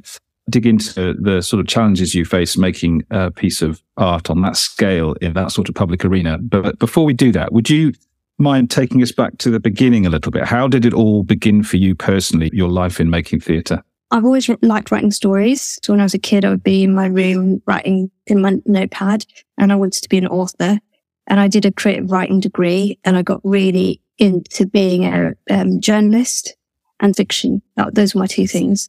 dig 0.50 0.66
into 0.66 1.14
the 1.14 1.42
sort 1.42 1.62
of 1.62 1.68
challenges 1.68 2.14
you 2.14 2.26
face 2.26 2.58
making 2.58 3.04
a 3.10 3.32
piece 3.32 3.62
of 3.62 3.82
art 3.96 4.30
on 4.30 4.42
that 4.42 4.58
scale 4.58 5.14
in 5.22 5.34
that 5.34 5.52
sort 5.52 5.70
of 5.70 5.76
public 5.76 6.04
arena. 6.04 6.38
But 6.38 6.80
before 6.80 7.06
we 7.06 7.14
do 7.14 7.32
that, 7.32 7.54
would 7.54 7.70
you 7.70 7.94
mind 8.38 8.72
taking 8.72 9.02
us 9.02 9.14
back 9.14 9.38
to 9.38 9.50
the 9.50 9.60
beginning 9.60 10.06
a 10.06 10.10
little 10.10 10.32
bit? 10.32 10.44
How 10.44 10.68
did 10.68 10.86
it 10.86 10.94
all 10.94 11.24
begin 11.24 11.64
for 11.64 11.78
you 11.78 11.96
personally, 11.96 12.50
your 12.52 12.70
life 12.70 13.00
in 13.00 13.10
making 13.10 13.40
theatre? 13.40 13.84
I've 14.14 14.26
always 14.26 14.48
liked 14.62 14.92
writing 14.92 15.10
stories. 15.10 15.80
So 15.82 15.92
when 15.92 16.00
I 16.00 16.04
was 16.04 16.14
a 16.14 16.20
kid, 16.20 16.46
I 16.46 16.52
would 16.52 16.64
be 16.64 16.84
in 16.84 16.94
my 16.94 17.08
room 17.08 17.64
writing 17.66 18.12
in 18.28 18.42
my 18.42 18.60
notepad 18.64 19.26
and 19.58 19.72
I 19.72 19.76
wanted 19.76 20.04
to 20.04 20.10
be 20.10 20.20
an 20.20 20.28
author. 20.28 20.80
And 21.26 21.40
I 21.40 21.48
did 21.48 21.66
a 21.66 21.72
creative 21.72 22.12
writing 22.12 22.40
degree 22.40 23.00
and 23.04 23.18
I 23.18 23.24
got 23.24 23.42
really 23.44 24.02
into 24.20 24.68
being 24.68 25.06
a 25.06 25.34
um, 25.50 25.82
journalist 25.82 26.56
and 27.00 27.16
fiction. 27.16 27.64
Those 27.94 28.14
were 28.14 28.20
my 28.20 28.28
two 28.28 28.46
things. 28.46 28.88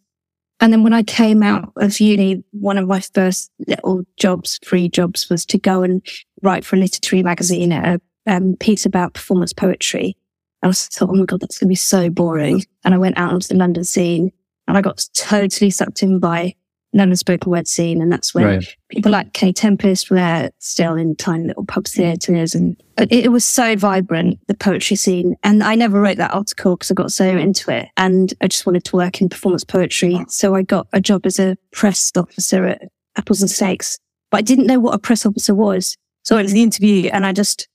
And 0.61 0.71
then 0.71 0.83
when 0.83 0.93
I 0.93 1.03
came 1.03 1.43
out 1.43 1.73
of 1.77 1.99
uni, 2.01 2.45
one 2.51 2.77
of 2.77 2.87
my 2.87 3.01
first 3.01 3.51
little 3.67 4.05
jobs, 4.19 4.61
free 4.63 4.91
jobs, 4.91 5.31
was 5.31 5.47
to 5.47 5.59
go 5.59 5.83
and 5.83 6.07
write 6.43 6.67
for 6.67 6.77
a 6.77 6.81
literary 6.81 7.23
magazine 7.23 7.73
a 7.73 7.99
um, 8.27 8.57
piece 8.61 8.85
about 8.85 9.15
performance 9.15 9.55
poetry. 9.55 10.19
I 10.63 10.67
was 10.67 10.87
thought, 10.87 11.09
oh 11.09 11.15
my 11.15 11.25
God, 11.25 11.41
that's 11.41 11.59
going 11.59 11.69
to 11.69 11.71
be 11.71 11.77
so 11.77 12.11
boring. 12.11 12.67
And 12.85 12.93
I 12.93 12.99
went 12.99 13.17
out 13.17 13.33
onto 13.33 13.49
the 13.49 13.55
London 13.55 13.85
scene 13.85 14.31
and 14.67 14.77
I 14.77 14.81
got 14.81 15.07
totally 15.15 15.71
sucked 15.71 16.03
in 16.03 16.19
by 16.19 16.55
London 16.95 17.17
spoken 17.17 17.51
word 17.51 17.67
scene. 17.67 18.01
And 18.01 18.11
that's 18.11 18.35
when 18.35 18.45
right. 18.45 18.77
people 18.89 19.11
like 19.11 19.33
Kae 19.33 19.55
Tempest 19.55 20.11
were 20.11 20.51
still 20.61 20.95
in 20.95 21.17
tiny 21.17 21.49
little 21.49 21.67
pub 21.67 21.87
theatres. 21.87 22.55
And 22.55 22.81
it, 22.97 23.13
it, 23.13 23.33
was 23.33 23.45
so 23.45 23.75
vibrant, 23.77 24.39
the 24.47 24.55
poetry 24.55 24.97
scene. 24.97 25.35
And 25.43 25.63
I 25.63 25.75
never 25.75 26.01
wrote 26.01 26.19
that 26.19 26.33
article 26.33 26.77
because 26.77 26.91
I 26.91 26.95
got 26.95 27.13
so 27.13 27.27
into 27.27 27.73
it. 27.73 27.89
And 27.97 28.33
I 28.41 28.47
just 28.47 28.65
wanted 28.65 28.85
to 28.85 28.97
work 28.97 29.21
in 29.21 29.29
performance 29.29 29.65
poetry. 29.65 30.25
So 30.29 30.55
I 30.55 30.63
got 30.63 30.87
a 30.93 31.01
job 31.01 31.27
as 31.27 31.39
a 31.39 31.57
press 31.73 32.13
officer 32.17 32.65
at 32.67 32.83
Apples 33.17 33.43
and 33.43 33.51
Snakes, 33.51 33.99
but 34.31 34.39
I 34.39 34.43
didn't 34.43 34.67
know 34.67 34.79
what 34.79 34.95
a 34.95 34.99
press 34.99 35.27
officer 35.27 35.55
was. 35.55 35.97
So 36.23 36.37
I 36.37 36.39
went 36.39 36.49
to 36.49 36.55
the 36.55 36.63
interview 36.63 37.11
and 37.13 37.27
I 37.27 37.33
just 37.33 37.69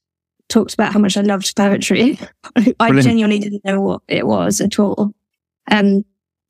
talked 0.47 0.73
about 0.73 0.93
how 0.93 0.99
much 0.99 1.17
I 1.17 1.21
loved 1.21 1.55
poetry. 1.55 2.17
I 2.79 3.01
genuinely 3.01 3.39
didn't 3.39 3.65
know 3.65 3.81
what 3.81 4.01
it 4.07 4.25
was 4.25 4.61
at 4.61 4.79
all. 4.79 5.11
Um, 5.69 6.03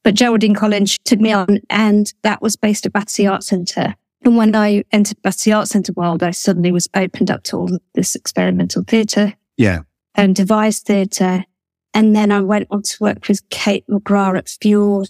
but 0.10 0.16
Geraldine 0.16 0.56
Collinge 0.56 0.98
took 1.06 1.20
me 1.20 1.32
on 1.32 1.60
and 1.70 2.12
that 2.24 2.42
was 2.42 2.56
based 2.56 2.88
at 2.88 2.94
Battersea 2.94 3.28
Arts 3.28 3.46
Centre. 3.46 3.94
And 4.25 4.38
when 4.38 4.56
I 4.56 4.84
entered 4.92 5.22
Battersea 5.22 5.51
Arts 5.51 5.70
Centre 5.70 5.94
world, 5.94 6.24
I 6.24 6.32
suddenly 6.32 6.72
was 6.72 6.89
opened 6.96 7.30
up 7.30 7.44
to 7.44 7.58
all 7.58 7.78
this 7.94 8.16
experimental 8.16 8.84
theatre. 8.88 9.36
Yeah. 9.56 9.82
And 10.16 10.36
devised 10.36 10.88
theatre. 10.88 11.46
And 11.94 12.16
then 12.16 12.32
I 12.32 12.39
went 12.39 12.66
on 12.72 12.82
to 12.82 12.98
work 13.00 13.28
with 13.28 13.48
Kate 13.51 13.86
McGrath 13.88 14.36
at 14.36 14.50
Fuel 14.62 15.06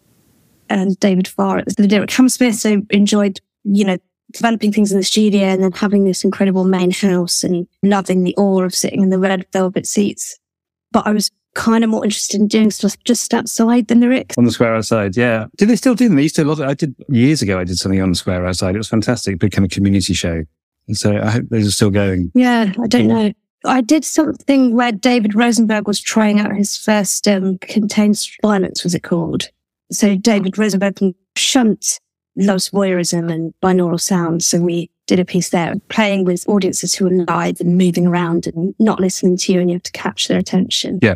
and 0.70 1.00
David 1.00 1.30
Farr 1.30 1.60
at 1.60 1.78
the 1.78 1.88
Lyric 1.88 2.12
Hammersmith. 2.12 2.56
So 2.56 2.82
enjoyed, 2.90 3.40
you 3.64 3.86
know, 3.86 4.00
developing 4.34 4.74
things 4.74 4.92
in 4.92 4.98
the 4.98 5.06
studio 5.06 5.44
and 5.44 5.64
then 5.64 5.72
having 5.72 6.04
this 6.04 6.26
incredible 6.26 6.66
main 6.66 6.92
house 6.92 7.42
and 7.42 7.70
loving 7.84 8.26
the 8.26 8.36
awe 8.36 8.64
of 8.64 8.76
sitting 8.76 9.02
in 9.02 9.12
the 9.12 9.20
red 9.20 9.46
velvet 9.54 9.88
seats. 9.88 10.38
But 10.92 11.08
I 11.08 11.12
was 11.12 11.32
kind 11.60 11.84
of 11.84 11.90
more 11.90 12.06
interested 12.06 12.40
in 12.40 12.48
doing 12.48 12.72
stuff 12.72 12.96
just 13.04 13.34
outside 13.34 13.90
than 13.90 14.00
the 14.00 14.08
lyrics. 14.08 14.38
On 14.38 14.46
the 14.46 14.52
square 14.52 14.74
outside, 14.74 15.18
yeah. 15.18 15.48
Do 15.58 15.66
they 15.66 15.76
still 15.76 15.94
do 15.94 16.08
them? 16.08 16.16
They 16.16 16.24
used 16.24 16.38
to 16.38 16.44
a 16.44 16.46
lot. 16.46 16.60
Of, 16.60 16.70
I 16.70 16.74
did 16.74 16.96
years 17.10 17.42
ago. 17.42 17.60
I 17.60 17.66
did 17.66 17.78
something 17.78 18.02
on 18.02 18.10
the 18.10 18.16
square 18.16 18.46
outside. 18.46 18.76
It 18.76 18.78
was 18.78 18.88
fantastic. 18.88 19.34
It 19.34 19.40
became 19.40 19.66
a 19.66 19.68
community 19.68 20.14
show. 20.14 20.46
And 20.88 20.98
so 20.98 21.18
I 21.22 21.30
hope 21.30 21.50
those 21.50 21.68
are 21.68 21.72
still 21.72 21.90
going. 21.90 22.32
Yeah, 22.34 22.72
I 22.82 22.88
don't 22.88 23.08
know. 23.08 23.34
I 23.66 23.82
did 23.82 24.06
something 24.06 24.74
where 24.74 24.94
David 24.94 25.36
Rosenberg 25.36 25.86
was 25.86 26.00
trying 26.00 26.40
out 26.40 26.56
his 26.56 26.78
first 26.78 27.28
um, 27.28 27.58
contained 27.58 28.18
violence, 28.42 28.86
was 28.86 28.96
it 28.96 29.04
called? 29.04 29.50
So 29.92 30.16
David 30.16 30.58
Rosenberg 30.58 30.98
Shunt 31.36 32.00
loves 32.38 32.70
voyeurism 32.70 33.30
and 33.30 33.54
binaural 33.62 34.00
sound. 34.00 34.44
So 34.44 34.62
we 34.62 34.90
did 35.08 35.20
a 35.20 35.26
piece 35.26 35.50
there 35.50 35.76
playing 35.90 36.24
with 36.24 36.48
audiences 36.48 36.96
who 36.96 37.08
are 37.08 37.26
live 37.26 37.60
and 37.60 37.78
moving 37.78 38.08
around 38.08 38.48
and 38.48 38.74
not 38.80 39.02
listening 39.02 39.36
to 39.36 39.52
you 39.52 39.60
and 39.60 39.70
you 39.70 39.76
have 39.76 39.84
to 39.84 39.92
catch 39.92 40.30
their 40.30 40.38
attention. 40.38 41.00
Yeah. 41.02 41.16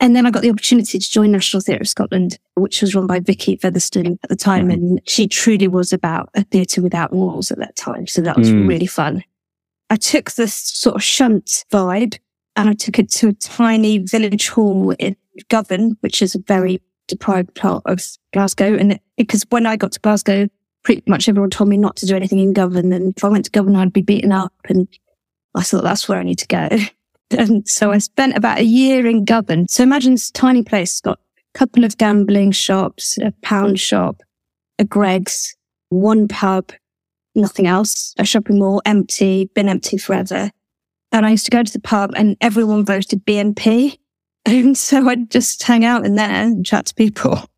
And 0.00 0.14
then 0.14 0.26
I 0.26 0.30
got 0.30 0.42
the 0.42 0.50
opportunity 0.50 0.98
to 0.98 1.10
join 1.10 1.32
National 1.32 1.60
Theatre 1.60 1.82
of 1.82 1.88
Scotland, 1.88 2.38
which 2.54 2.82
was 2.82 2.94
run 2.94 3.06
by 3.06 3.20
Vicky 3.20 3.56
Featherstone 3.56 4.18
at 4.22 4.28
the 4.28 4.36
time. 4.36 4.68
Mm. 4.68 4.72
And 4.72 5.00
she 5.06 5.28
truly 5.28 5.68
was 5.68 5.92
about 5.92 6.30
a 6.34 6.42
theatre 6.42 6.82
without 6.82 7.12
walls 7.12 7.50
at 7.50 7.58
that 7.58 7.76
time. 7.76 8.06
So 8.06 8.20
that 8.22 8.36
was 8.36 8.50
mm. 8.50 8.68
really 8.68 8.86
fun. 8.86 9.24
I 9.90 9.96
took 9.96 10.32
this 10.32 10.54
sort 10.54 10.96
of 10.96 11.02
shunt 11.02 11.64
vibe 11.70 12.18
and 12.56 12.68
I 12.68 12.72
took 12.72 12.98
it 12.98 13.10
to 13.12 13.28
a 13.28 13.32
tiny 13.34 13.98
village 13.98 14.48
hall 14.48 14.90
in 14.92 15.16
Govan, 15.48 15.96
which 16.00 16.22
is 16.22 16.34
a 16.34 16.40
very 16.40 16.82
deprived 17.08 17.54
part 17.54 17.82
of 17.86 18.00
Glasgow. 18.32 18.74
And 18.74 18.98
because 19.16 19.44
when 19.50 19.66
I 19.66 19.76
got 19.76 19.92
to 19.92 20.00
Glasgow, 20.00 20.48
pretty 20.82 21.02
much 21.06 21.28
everyone 21.28 21.50
told 21.50 21.70
me 21.70 21.76
not 21.76 21.96
to 21.96 22.06
do 22.06 22.16
anything 22.16 22.38
in 22.38 22.52
Govan. 22.52 22.92
And 22.92 23.14
if 23.16 23.24
I 23.24 23.28
went 23.28 23.44
to 23.46 23.50
Govan, 23.50 23.76
I'd 23.76 23.92
be 23.92 24.02
beaten 24.02 24.32
up. 24.32 24.52
And 24.68 24.88
I 25.54 25.62
thought 25.62 25.82
that's 25.82 26.08
where 26.08 26.18
I 26.18 26.24
need 26.24 26.38
to 26.38 26.46
go. 26.46 26.68
and 27.30 27.66
so 27.68 27.90
I 27.90 27.98
spent 27.98 28.36
about 28.36 28.58
a 28.58 28.64
year 28.64 29.06
in 29.06 29.24
Govan. 29.24 29.68
So 29.68 29.82
imagine 29.82 30.12
this 30.12 30.30
tiny 30.30 30.62
place, 30.62 31.00
got 31.00 31.18
a 31.54 31.58
couple 31.58 31.84
of 31.84 31.98
gambling 31.98 32.52
shops, 32.52 33.18
a 33.18 33.32
pound 33.42 33.80
shop, 33.80 34.22
a 34.78 34.84
Greggs, 34.84 35.56
one 35.88 36.28
pub, 36.28 36.72
nothing 37.34 37.66
else, 37.66 38.14
a 38.18 38.24
shopping 38.24 38.58
mall, 38.58 38.82
empty, 38.84 39.50
been 39.54 39.68
empty 39.68 39.98
forever. 39.98 40.50
And 41.12 41.24
I 41.24 41.30
used 41.30 41.44
to 41.44 41.50
go 41.50 41.62
to 41.62 41.72
the 41.72 41.80
pub 41.80 42.12
and 42.16 42.36
everyone 42.40 42.84
voted 42.84 43.24
BNP. 43.24 43.98
And 44.46 44.76
so 44.76 45.08
I'd 45.08 45.30
just 45.30 45.62
hang 45.62 45.86
out 45.86 46.04
in 46.04 46.16
there 46.16 46.28
and 46.28 46.66
chat 46.66 46.84
to 46.84 46.94
people. 46.94 47.48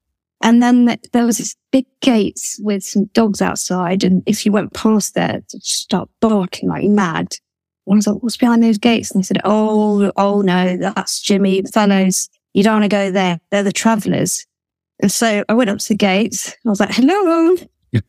And 0.40 0.62
then 0.62 0.96
there 1.12 1.26
was 1.26 1.38
this 1.38 1.56
big 1.72 1.86
gates 2.00 2.60
with 2.62 2.84
some 2.84 3.06
dogs 3.06 3.42
outside. 3.42 4.04
And 4.04 4.22
if 4.24 4.46
you 4.46 4.52
went 4.52 4.72
past 4.72 5.14
there, 5.14 5.42
they'd 5.52 5.62
start 5.64 6.08
barking 6.20 6.68
like 6.68 6.84
mad. 6.84 7.38
I 7.88 7.94
was 7.94 8.06
like, 8.06 8.22
what's 8.22 8.36
behind 8.36 8.62
those 8.62 8.78
gates? 8.78 9.10
And 9.10 9.22
they 9.22 9.26
said, 9.26 9.40
oh, 9.44 10.10
oh 10.16 10.40
no, 10.42 10.76
that's 10.76 11.20
Jimmy 11.20 11.62
Fellows. 11.62 12.28
You 12.52 12.62
don't 12.62 12.80
want 12.80 12.84
to 12.84 12.88
go 12.88 13.10
there. 13.10 13.38
They're 13.50 13.62
the 13.62 13.72
travelers. 13.72 14.46
And 15.00 15.12
so 15.12 15.44
I 15.48 15.54
went 15.54 15.70
up 15.70 15.78
to 15.78 15.88
the 15.88 15.94
gates. 15.94 16.54
I 16.66 16.68
was 16.68 16.80
like, 16.80 16.92
hello. 16.92 17.56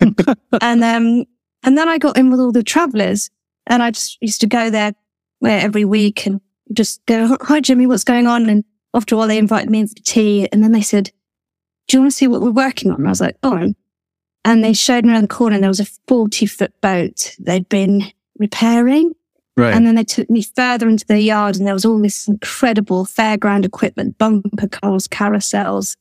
and, 0.62 0.84
um, 0.84 1.26
and 1.64 1.78
then 1.78 1.90
I 1.90 1.98
got 1.98 2.18
in 2.18 2.32
with 2.32 2.40
all 2.40 2.52
the 2.52 2.64
travelers 2.64 3.30
and 3.68 3.84
I 3.84 3.92
just 3.92 4.18
used 4.22 4.42
to 4.42 4.48
go 4.48 4.70
there 4.70 4.94
every 5.44 5.86
week 5.86 6.26
and 6.26 6.42
just 6.74 7.06
go, 7.06 7.38
hi, 7.42 7.60
Jimmy, 7.60 7.88
what's 7.88 8.04
going 8.04 8.28
on? 8.28 8.50
And 8.50 8.64
after 8.94 9.16
a 9.16 9.18
while, 9.18 9.28
they 9.28 9.38
invited 9.38 9.70
me 9.70 9.82
in 9.82 9.88
for 9.88 9.96
tea. 9.96 10.48
And 10.52 10.64
then 10.64 10.72
they 10.72 10.82
said, 10.82 11.12
do 11.88 11.98
you 11.98 12.02
want 12.02 12.12
to 12.12 12.18
see 12.18 12.28
what 12.28 12.42
we're 12.42 12.52
working 12.52 12.92
on? 12.92 12.98
And 12.98 13.08
I 13.08 13.12
was 13.12 13.22
like, 13.22 13.38
oh. 13.44 13.74
And 14.44 14.64
they 14.64 14.74
showed 14.74 15.06
me 15.06 15.12
around 15.12 15.24
the 15.24 15.28
corner 15.28 15.56
and 15.56 15.64
there 15.64 15.70
was 15.70 15.80
a 15.80 15.88
40 16.08 16.46
foot 16.46 16.74
boat 16.82 17.36
they'd 17.40 17.68
been 17.68 18.12
repairing. 18.40 19.14
Right. 19.58 19.74
And 19.74 19.88
then 19.88 19.96
they 19.96 20.04
took 20.04 20.30
me 20.30 20.44
further 20.44 20.88
into 20.88 21.06
the 21.08 21.20
yard 21.20 21.56
and 21.56 21.66
there 21.66 21.74
was 21.74 21.84
all 21.84 22.00
this 22.00 22.28
incredible 22.28 23.06
fairground 23.06 23.66
equipment, 23.66 24.18
bumper 24.20 24.68
cars, 24.68 25.08
carousels. 25.08 25.98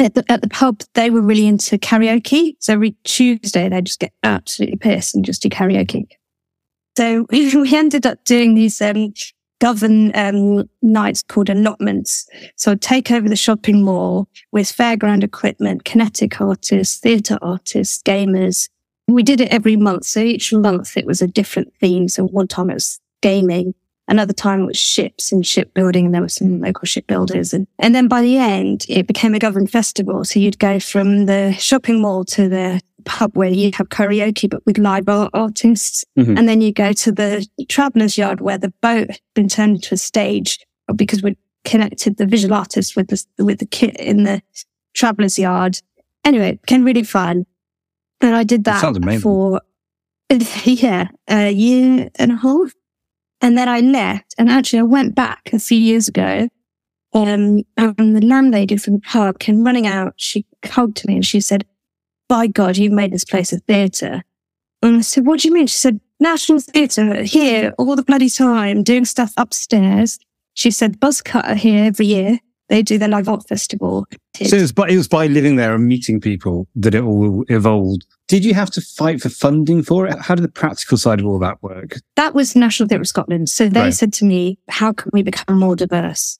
At 0.00 0.14
the, 0.14 0.24
at 0.28 0.42
the 0.42 0.48
pub, 0.48 0.82
they 0.94 1.08
were 1.10 1.20
really 1.20 1.46
into 1.46 1.78
karaoke. 1.78 2.56
So 2.58 2.72
every 2.72 2.96
Tuesday, 3.04 3.68
they 3.68 3.80
just 3.80 4.00
get 4.00 4.12
absolutely 4.24 4.76
pissed 4.76 5.14
and 5.14 5.24
just 5.24 5.42
do 5.42 5.48
karaoke. 5.48 6.08
So 6.96 7.26
we 7.30 7.76
ended 7.76 8.06
up 8.06 8.24
doing 8.24 8.54
these 8.54 8.82
um, 8.82 9.14
Govan 9.60 10.10
um, 10.16 10.68
nights 10.82 11.22
called 11.22 11.48
allotments. 11.48 12.26
So 12.56 12.72
I'd 12.72 12.80
take 12.80 13.12
over 13.12 13.28
the 13.28 13.36
shopping 13.36 13.84
mall 13.84 14.26
with 14.50 14.66
fairground 14.66 15.22
equipment, 15.22 15.84
kinetic 15.84 16.40
artists, 16.40 16.98
theatre 16.98 17.38
artists, 17.40 18.02
gamers. 18.02 18.68
We 19.08 19.22
did 19.22 19.40
it 19.40 19.52
every 19.52 19.76
month. 19.76 20.04
So 20.04 20.20
each 20.20 20.52
month 20.52 20.96
it 20.96 21.06
was 21.06 21.20
a 21.22 21.26
different 21.26 21.74
theme. 21.80 22.08
So 22.08 22.24
one 22.24 22.48
time 22.48 22.70
it 22.70 22.74
was 22.74 23.00
gaming. 23.20 23.74
Another 24.08 24.32
time 24.32 24.62
it 24.62 24.66
was 24.66 24.76
ships 24.76 25.30
and 25.32 25.46
shipbuilding, 25.46 26.06
and 26.06 26.14
there 26.14 26.20
were 26.20 26.28
some 26.28 26.60
local 26.60 26.86
shipbuilders. 26.86 27.54
And, 27.54 27.66
and 27.78 27.94
then 27.94 28.08
by 28.08 28.20
the 28.20 28.36
end, 28.36 28.84
it 28.88 29.06
became 29.06 29.34
a 29.34 29.38
Govan 29.38 29.66
festival. 29.66 30.24
So 30.24 30.40
you'd 30.40 30.58
go 30.58 30.80
from 30.80 31.26
the 31.26 31.52
shopping 31.52 32.00
mall 32.00 32.24
to 32.26 32.48
the 32.48 32.80
pub 33.04 33.36
where 33.36 33.48
you 33.48 33.70
have 33.74 33.88
karaoke, 33.88 34.50
but 34.50 34.64
with 34.66 34.76
live 34.78 35.08
artists. 35.08 36.04
Mm-hmm. 36.18 36.36
And 36.36 36.48
then 36.48 36.60
you 36.60 36.72
go 36.72 36.92
to 36.92 37.12
the 37.12 37.46
traveller's 37.68 38.18
yard 38.18 38.40
where 38.40 38.58
the 38.58 38.72
boat 38.82 39.10
had 39.10 39.20
been 39.34 39.48
turned 39.48 39.76
into 39.76 39.94
a 39.94 39.98
stage 39.98 40.58
because 40.94 41.22
we 41.22 41.36
connected 41.64 42.16
the 42.16 42.26
visual 42.26 42.54
artists 42.54 42.96
with 42.96 43.08
the, 43.08 43.24
with 43.42 43.60
the 43.60 43.66
kit 43.66 43.96
in 43.96 44.24
the 44.24 44.42
traveller's 44.94 45.38
yard. 45.38 45.80
Anyway, 46.24 46.50
it 46.50 46.62
became 46.62 46.84
really 46.84 47.04
fun. 47.04 47.46
And 48.22 48.34
I 48.34 48.44
did 48.44 48.64
that, 48.64 48.80
sounds 48.80 48.96
amazing. 48.96 49.20
for, 49.20 49.60
yeah, 50.64 51.08
a 51.28 51.50
year 51.50 52.08
and 52.18 52.32
a 52.32 52.36
half. 52.36 52.72
And 53.40 53.58
then 53.58 53.68
I 53.68 53.80
left 53.80 54.34
and 54.38 54.48
actually 54.48 54.78
I 54.78 54.84
went 54.84 55.14
back 55.14 55.50
a 55.52 55.58
few 55.58 55.78
years 55.78 56.08
ago. 56.08 56.48
Um, 57.12 57.62
and 57.76 58.16
the 58.16 58.24
landlady 58.24 58.76
from 58.76 58.94
the 58.94 59.00
pub 59.00 59.38
came 59.38 59.64
running 59.64 59.86
out. 59.86 60.14
She 60.16 60.46
hugged 60.64 61.06
me 61.06 61.16
and 61.16 61.26
she 61.26 61.40
said, 61.40 61.66
by 62.28 62.46
God, 62.46 62.78
you've 62.78 62.92
made 62.92 63.12
this 63.12 63.24
place 63.24 63.52
a 63.52 63.58
theatre. 63.58 64.22
And 64.80 64.96
I 64.96 65.00
said, 65.00 65.26
what 65.26 65.40
do 65.40 65.48
you 65.48 65.54
mean? 65.54 65.66
She 65.66 65.76
said, 65.76 66.00
National 66.18 66.60
Theatre 66.60 67.24
here 67.24 67.74
all 67.78 67.96
the 67.96 68.04
bloody 68.04 68.30
time, 68.30 68.82
doing 68.84 69.04
stuff 69.04 69.32
upstairs. 69.36 70.18
She 70.54 70.70
said, 70.70 71.00
Buzzcut 71.00 71.48
are 71.48 71.56
here 71.56 71.84
every 71.84 72.06
year. 72.06 72.38
They 72.68 72.82
do 72.82 72.96
their 72.96 73.08
live 73.08 73.28
art 73.28 73.46
festival. 73.48 74.06
So 74.36 74.56
it 74.56 74.60
was, 74.62 74.72
by, 74.72 74.88
it 74.88 74.96
was 74.96 75.08
by 75.08 75.26
living 75.26 75.56
there 75.56 75.74
and 75.74 75.86
meeting 75.86 76.20
people 76.20 76.68
that 76.76 76.94
it 76.94 77.02
all 77.02 77.44
evolved. 77.48 78.06
Did 78.28 78.44
you 78.44 78.54
have 78.54 78.70
to 78.72 78.80
fight 78.80 79.20
for 79.20 79.28
funding 79.28 79.82
for 79.82 80.06
it? 80.06 80.18
How 80.18 80.34
did 80.34 80.42
the 80.44 80.48
practical 80.50 80.96
side 80.96 81.20
of 81.20 81.26
all 81.26 81.38
that 81.40 81.62
work? 81.62 81.96
that 82.16 82.34
was 82.34 82.56
National 82.56 82.88
Theatre 82.88 83.02
of 83.02 83.08
Scotland. 83.08 83.48
So 83.48 83.68
they 83.68 83.80
Right. 83.80 83.94
said 83.94 84.12
to 84.14 84.24
me, 84.24 84.58
how 84.68 84.92
can 84.92 85.10
we 85.12 85.22
become 85.22 85.58
more 85.58 85.76
diverse? 85.76 86.38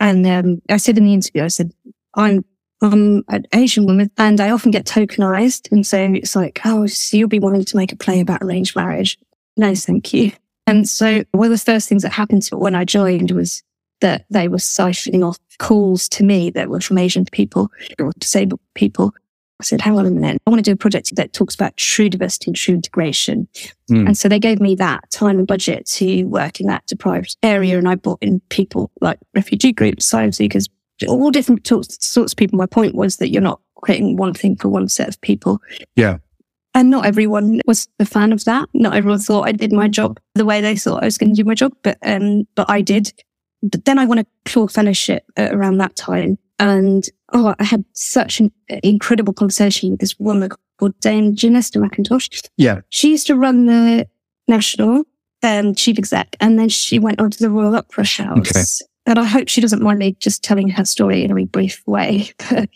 And 0.00 0.26
um, 0.26 0.60
I 0.68 0.76
said 0.76 0.98
in 0.98 1.04
the 1.04 1.14
interview, 1.14 1.44
I 1.44 1.48
said, 1.48 1.72
I'm, 2.14 2.44
I'm 2.82 3.22
an 3.28 3.46
Asian 3.54 3.86
woman 3.86 4.10
and 4.18 4.40
I 4.40 4.50
often 4.50 4.70
get 4.70 4.86
tokenized. 4.86 5.70
And 5.70 5.86
so 5.86 5.98
it's 6.14 6.34
like, 6.34 6.60
oh, 6.64 6.86
so 6.86 7.16
you'll 7.16 7.28
be 7.28 7.38
wanting 7.38 7.64
to 7.64 7.76
make 7.76 7.92
a 7.92 7.96
play 7.96 8.20
about 8.20 8.42
arranged 8.42 8.74
marriage. 8.76 9.18
No, 9.56 9.74
thank 9.74 10.12
you. 10.12 10.32
And 10.66 10.88
so 10.88 11.22
one 11.32 11.46
of 11.46 11.58
the 11.58 11.58
first 11.64 11.88
things 11.88 12.02
that 12.02 12.12
happened 12.12 12.42
to 12.44 12.56
when 12.56 12.74
I 12.74 12.84
joined 12.84 13.30
was 13.32 13.62
that 14.00 14.24
they 14.30 14.48
were 14.48 14.56
siphoning 14.56 15.26
off 15.26 15.38
calls 15.58 16.08
to 16.10 16.24
me 16.24 16.48
that 16.50 16.70
were 16.70 16.80
from 16.80 16.96
Asian 16.98 17.26
people 17.26 17.70
or 17.98 18.12
disabled 18.18 18.60
people. 18.74 19.12
I 19.60 19.62
said, 19.62 19.80
hang 19.80 19.98
on 19.98 20.06
a 20.06 20.10
minute. 20.10 20.40
I 20.46 20.50
want 20.50 20.64
to 20.64 20.68
do 20.68 20.72
a 20.72 20.76
project 20.76 21.14
that 21.16 21.32
talks 21.32 21.54
about 21.54 21.76
true 21.76 22.08
diversity 22.08 22.50
and 22.50 22.56
true 22.56 22.74
integration. 22.74 23.48
Mm. 23.90 24.06
And 24.06 24.18
so 24.18 24.28
they 24.28 24.38
gave 24.38 24.60
me 24.60 24.74
that 24.76 25.10
time 25.10 25.38
and 25.38 25.46
budget 25.46 25.86
to 25.86 26.24
work 26.24 26.60
in 26.60 26.66
that 26.66 26.86
deprived 26.86 27.36
area. 27.42 27.78
And 27.78 27.88
I 27.88 27.94
brought 27.94 28.22
in 28.22 28.40
people 28.48 28.90
like 29.00 29.18
refugee 29.34 29.72
groups, 29.72 30.04
asylum 30.04 30.32
seekers, 30.32 30.68
all 31.06 31.30
different 31.30 31.66
sorts, 31.66 32.16
of 32.16 32.36
people. 32.36 32.58
My 32.58 32.66
point 32.66 32.94
was 32.94 33.16
that 33.16 33.28
you're 33.28 33.42
not 33.42 33.60
creating 33.76 34.16
one 34.16 34.34
thing 34.34 34.56
for 34.56 34.68
one 34.68 34.88
set 34.88 35.08
of 35.08 35.20
people. 35.20 35.60
Yeah. 35.96 36.18
And 36.74 36.90
not 36.90 37.04
everyone 37.04 37.60
was 37.66 37.88
a 37.98 38.04
fan 38.04 38.32
of 38.32 38.44
that. 38.44 38.68
Not 38.74 38.94
everyone 38.94 39.18
thought 39.18 39.48
I 39.48 39.52
did 39.52 39.72
my 39.72 39.88
job 39.88 40.20
the 40.34 40.44
way 40.44 40.60
they 40.60 40.76
thought 40.76 41.02
I 41.02 41.06
was 41.06 41.18
going 41.18 41.34
to 41.34 41.42
do 41.42 41.46
my 41.46 41.54
job, 41.54 41.72
but 41.82 41.98
um, 42.02 42.46
but 42.54 42.70
I 42.70 42.80
did. 42.80 43.12
But 43.62 43.84
then 43.84 43.98
I 43.98 44.06
won 44.06 44.18
a 44.18 44.26
Clore 44.46 44.72
Fellowship 44.72 45.24
uh, 45.36 45.48
around 45.50 45.78
that 45.78 45.96
time, 45.96 46.38
and 46.60 47.08
oh, 47.32 47.54
I 47.58 47.64
had 47.64 47.84
such 47.94 48.38
an 48.38 48.52
incredible 48.68 49.32
conversation 49.32 49.90
with 49.90 50.00
this 50.00 50.18
woman 50.20 50.50
called 50.78 50.98
Dame 51.00 51.34
Genista 51.34 51.82
McIntosh. 51.82 52.46
Yeah. 52.58 52.82
She 52.90 53.10
used 53.10 53.26
to 53.28 53.34
run 53.34 53.64
the 53.64 54.06
national 54.46 55.04
um, 55.42 55.74
chief 55.74 55.98
exec, 55.98 56.36
and 56.38 56.58
then 56.58 56.68
she 56.68 56.98
went 56.98 57.18
on 57.18 57.30
to 57.30 57.38
the 57.38 57.48
Royal 57.48 57.74
Opera 57.74 58.04
House. 58.04 58.38
Okay. 58.38 58.62
And 59.06 59.18
I 59.18 59.24
hope 59.24 59.48
she 59.48 59.62
doesn't 59.62 59.82
mind 59.82 59.98
me 59.98 60.16
just 60.20 60.44
telling 60.44 60.68
her 60.68 60.84
story 60.84 61.24
in 61.24 61.30
a 61.30 61.34
very 61.34 61.46
brief 61.46 61.82
way. 61.86 62.30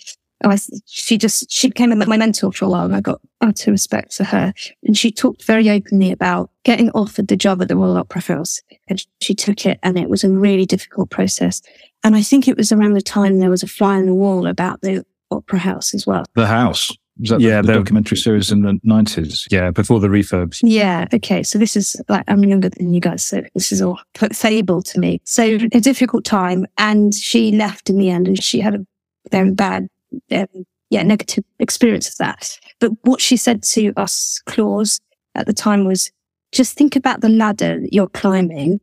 I, 0.43 0.59
she 0.87 1.17
just 1.17 1.50
she 1.50 1.69
became 1.69 1.97
my 1.97 2.17
mentor 2.17 2.53
for 2.53 2.64
a 2.64 2.69
while, 2.69 2.87
and 2.87 2.97
I 2.97 3.00
got 3.00 3.21
utter 3.41 3.71
respect 3.71 4.14
for 4.14 4.25
her. 4.25 4.53
And 4.83 4.97
she 4.97 5.11
talked 5.11 5.45
very 5.45 5.71
openly 5.71 6.11
about 6.11 6.50
getting 6.64 6.91
offered 6.91 7.29
the 7.29 7.37
job 7.37 7.62
at 7.62 7.69
the 7.69 7.76
Royal 7.76 7.99
Opera 7.99 8.23
House, 8.23 8.61
and 8.88 9.05
she 9.21 9.35
took 9.35 9.67
it, 9.67 9.79
and 9.83 9.99
it 9.99 10.09
was 10.09 10.25
a 10.25 10.31
really 10.31 10.67
difficult 10.67 11.11
process. 11.11 11.61
And 12.05 12.15
I 12.15 12.23
think 12.23 12.47
it 12.47 12.57
was 12.57 12.71
around 12.71 12.93
the 12.93 13.01
time 13.03 13.39
there 13.39 13.51
was 13.51 13.63
a 13.63 13.67
fly 13.67 13.97
on 13.97 14.07
the 14.07 14.15
wall 14.15 14.47
about 14.47 14.83
the 14.83 15.05
Opera 15.31 15.59
House 15.59 15.95
as 15.95 16.07
well. 16.07 16.25
The 16.35 16.47
House. 16.47 16.93
Was 17.19 17.31
that 17.31 17.41
Yeah, 17.41 17.63
the, 17.63 17.67
the 17.69 17.73
the- 17.73 17.79
documentary 17.79 18.19
series 18.19 18.51
in 18.53 18.63
the 18.63 18.73
90s? 18.87 19.47
Yeah. 19.51 19.71
Before 19.71 20.01
the 20.01 20.09
refurbs. 20.09 20.61
Yeah. 20.63 21.07
Okay. 21.15 21.43
So 21.43 21.59
this 21.59 21.77
is 21.77 21.97
like, 22.09 22.25
I'm 22.29 22.45
younger 22.45 22.69
than 22.69 22.93
you 22.93 23.01
guys. 23.01 23.25
So 23.25 23.43
this 23.55 23.73
is 23.73 23.81
all 23.81 23.99
fable 24.33 24.83
to 24.83 24.99
me. 25.01 25.21
So 25.25 25.45
a 25.45 25.81
difficult 25.81 26.25
time. 26.25 26.67
And 26.77 27.14
she 27.14 27.53
left 27.53 27.88
in 27.88 27.97
the 27.99 28.11
end 28.11 28.29
and 28.29 28.43
she 28.43 28.61
had 28.61 28.75
a 28.75 28.87
very 29.31 29.51
bad, 29.53 29.88
um, 30.31 30.47
yeah, 30.90 31.03
negative 31.05 31.45
experience 31.59 32.09
of 32.09 32.17
that. 32.19 32.59
But 32.81 32.93
what 33.03 33.21
she 33.21 33.37
said 33.37 33.62
to 33.62 33.93
us, 33.97 34.43
Claus, 34.47 35.01
at 35.35 35.47
the 35.47 35.53
time 35.55 35.85
was 35.87 36.11
just 36.53 36.77
think 36.77 36.97
about 36.97 37.21
the 37.23 37.29
ladder 37.29 37.81
that 37.81 37.93
you're 37.95 38.09
climbing 38.09 38.81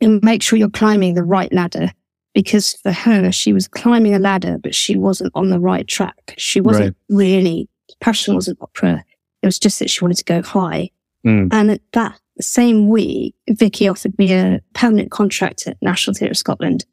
and 0.00 0.22
make 0.24 0.42
sure 0.42 0.58
you're 0.58 0.68
climbing 0.70 1.14
the 1.14 1.22
right 1.22 1.52
ladder. 1.52 1.92
Because 2.34 2.74
for 2.74 2.92
her, 2.92 3.30
she 3.30 3.52
was 3.52 3.68
climbing 3.68 4.14
a 4.14 4.18
ladder, 4.18 4.58
but 4.58 4.74
she 4.74 4.96
wasn't 4.96 5.32
on 5.34 5.50
the 5.50 5.60
right 5.60 5.86
track. 5.86 6.34
She 6.38 6.60
wasn't 6.60 6.96
really, 7.08 7.68
passion 8.00 8.34
wasn't 8.34 8.58
opera. 8.62 9.04
It 9.42 9.46
was 9.46 9.58
just 9.58 9.78
that 9.80 9.90
she 9.90 10.02
wanted 10.02 10.18
to 10.18 10.24
go 10.24 10.42
high. 10.42 10.90
Mm. 11.26 11.48
And 11.52 11.70
at 11.70 11.82
that 11.92 12.18
same 12.40 12.88
week, 12.88 13.34
Vicky 13.50 13.86
offered 13.86 14.18
me 14.18 14.32
a 14.32 14.60
permanent 14.72 15.10
contract 15.10 15.66
at 15.66 15.76
National 15.82 16.14
Theatre 16.14 16.30
of 16.30 16.38
Scotland. 16.38 16.86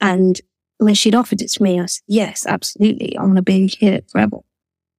And 0.00 0.40
when 0.78 0.94
she'd 0.94 1.14
offered 1.14 1.42
it 1.42 1.50
to 1.52 1.62
me, 1.62 1.78
I 1.78 1.86
said, 1.86 2.02
yes, 2.06 2.46
absolutely. 2.46 3.16
I 3.16 3.22
want 3.22 3.36
to 3.36 3.42
be 3.42 3.66
here 3.66 4.00
forever. 4.10 4.38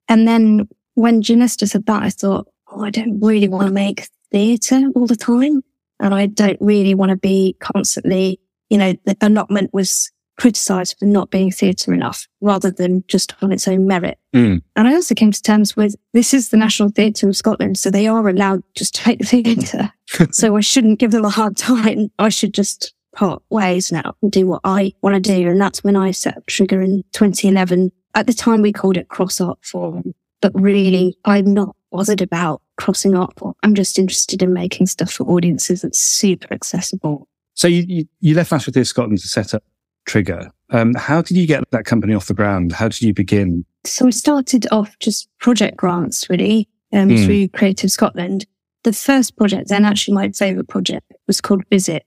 And 0.07 0.27
then 0.27 0.67
when 0.93 1.21
Genista 1.21 1.67
said 1.67 1.85
that, 1.87 2.03
I 2.03 2.09
thought, 2.09 2.47
oh, 2.71 2.83
I 2.83 2.89
don't 2.89 3.19
really 3.19 3.47
want 3.47 3.67
to 3.67 3.73
make 3.73 4.07
theatre 4.31 4.83
all 4.95 5.07
the 5.07 5.15
time. 5.15 5.63
And 5.99 6.13
I 6.13 6.27
don't 6.27 6.59
really 6.61 6.93
want 6.93 7.09
to 7.09 7.15
be 7.15 7.55
constantly, 7.59 8.39
you 8.69 8.77
know, 8.77 8.93
the 9.05 9.15
allotment 9.21 9.73
was 9.73 10.11
criticized 10.37 10.95
for 10.99 11.05
not 11.05 11.31
being 11.31 11.51
theatre 11.51 11.93
enough 11.93 12.27
rather 12.41 12.69
than 12.69 13.03
just 13.07 13.33
on 13.41 13.51
its 13.51 13.67
own 13.67 13.87
merit. 13.87 14.19
Mm. 14.35 14.61
And 14.75 14.87
I 14.87 14.93
also 14.93 15.15
came 15.15 15.31
to 15.31 15.41
terms 15.41 15.75
with 15.75 15.95
this 16.13 16.33
is 16.33 16.49
the 16.49 16.57
National 16.57 16.89
Theatre 16.89 17.27
of 17.27 17.35
Scotland, 17.35 17.79
so 17.79 17.89
they 17.89 18.07
are 18.07 18.27
allowed 18.27 18.63
just 18.75 18.95
to 18.95 19.01
take 19.01 19.19
the 19.19 19.25
theatre. 19.25 19.91
so 20.31 20.55
I 20.55 20.59
shouldn't 20.59 20.99
give 20.99 21.11
them 21.11 21.25
a 21.25 21.29
hard 21.29 21.57
time. 21.57 22.11
I 22.19 22.29
should 22.29 22.53
just 22.53 22.93
part 23.15 23.41
ways 23.49 23.91
now 23.91 24.15
and 24.21 24.31
do 24.31 24.45
what 24.45 24.61
I 24.63 24.93
want 25.01 25.15
to 25.15 25.19
do. 25.19 25.49
And 25.49 25.59
that's 25.59 25.83
when 25.83 25.95
I 25.95 26.11
set 26.11 26.37
up 26.37 26.45
Trigger 26.45 26.81
in 26.81 27.03
2011. 27.13 27.91
At 28.13 28.27
the 28.27 28.33
time, 28.33 28.61
we 28.61 28.71
called 28.71 28.97
it 28.97 29.09
Cross 29.09 29.41
Art 29.41 29.57
Forum, 29.63 30.13
but 30.41 30.51
really, 30.59 31.17
I'm 31.25 31.53
not 31.53 31.75
bothered 31.91 32.21
about 32.21 32.61
crossing 32.77 33.15
art 33.15 33.33
form. 33.37 33.55
I'm 33.63 33.73
just 33.73 33.97
interested 33.97 34.43
in 34.43 34.53
making 34.53 34.85
stuff 34.85 35.11
for 35.11 35.23
audiences 35.25 35.81
that's 35.81 35.99
super 35.99 36.53
accessible. 36.53 37.27
So 37.57 37.67
you, 37.67 37.83
you, 37.87 38.05
you 38.19 38.35
left 38.35 38.51
National 38.51 38.85
Scotland 38.85 39.19
to 39.19 39.27
set 39.27 39.55
up 39.55 39.63
Trigger. 40.05 40.51
Um, 40.69 40.93
how 40.93 41.23
did 41.23 41.35
you 41.35 41.47
get 41.47 41.69
that 41.71 41.85
company 41.85 42.13
off 42.13 42.27
the 42.27 42.35
ground? 42.35 42.71
How 42.71 42.87
did 42.87 43.01
you 43.01 43.13
begin? 43.13 43.65
So 43.83 44.05
we 44.05 44.11
started 44.11 44.67
off 44.71 44.97
just 44.99 45.27
project 45.39 45.75
grants 45.75 46.29
really 46.29 46.69
um, 46.93 47.09
Hmm. 47.09 47.25
through 47.25 47.47
Creative 47.49 47.91
Scotland. 47.91 48.45
The 48.83 48.93
first 48.93 49.35
project, 49.35 49.71
and 49.71 49.85
actually 49.85 50.13
my 50.13 50.29
favourite 50.29 50.69
project, 50.69 51.11
was 51.25 51.41
called 51.41 51.63
Visit. 51.69 52.05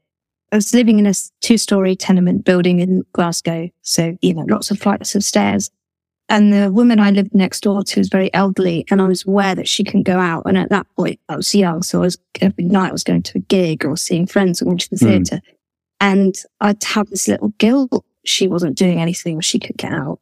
I 0.53 0.57
was 0.57 0.73
living 0.73 0.99
in 1.01 1.07
a 1.07 1.15
two 1.41 1.59
story 1.59 1.97
tenement 1.97 2.45
building 2.45 2.79
in 2.79 3.03
Glasgow. 3.13 3.69
So, 3.83 4.17
you 4.23 4.35
know, 4.35 4.47
lots 4.49 4.71
of 4.71 4.79
flights 4.79 5.15
of 5.17 5.25
stairs. 5.25 5.69
And 6.31 6.53
the 6.53 6.71
woman 6.71 7.01
I 7.01 7.11
lived 7.11 7.35
next 7.35 7.63
door 7.65 7.83
to 7.83 8.01
was 8.01 8.09
very 8.09 8.33
elderly 8.33 8.87
and 8.89 9.03
I 9.03 9.09
was 9.09 9.27
aware 9.27 9.55
that 9.57 9.69
she 9.69 9.83
couldn't 9.85 10.05
go 10.05 10.19
out. 10.19 10.45
And 10.47 10.57
at 10.57 10.71
that 10.71 10.87
point, 10.97 11.19
I 11.29 11.37
was 11.37 11.53
young. 11.55 11.83
So 11.83 11.99
I 11.99 12.03
was 12.03 12.19
every 12.41 12.65
night 12.65 12.91
I 12.91 12.93
was 12.93 13.05
going 13.05 13.25
to 13.25 13.39
a 13.39 13.41
gig 13.43 13.85
or 13.85 13.97
seeing 13.97 14.27
friends 14.27 14.63
or 14.63 14.67
going 14.67 14.79
to 14.79 14.89
the 14.91 14.97
Hmm. 15.05 15.07
theatre. 15.11 15.41
And 16.01 16.35
I'd 16.61 16.83
have 16.85 17.11
this 17.11 17.27
little 17.29 17.53
guilt. 17.59 18.05
She 18.25 18.47
wasn't 18.47 18.79
doing 18.79 19.01
anything 19.01 19.37
or 19.37 19.43
she 19.43 19.59
could 19.59 19.77
get 19.77 19.93
out. 19.93 20.21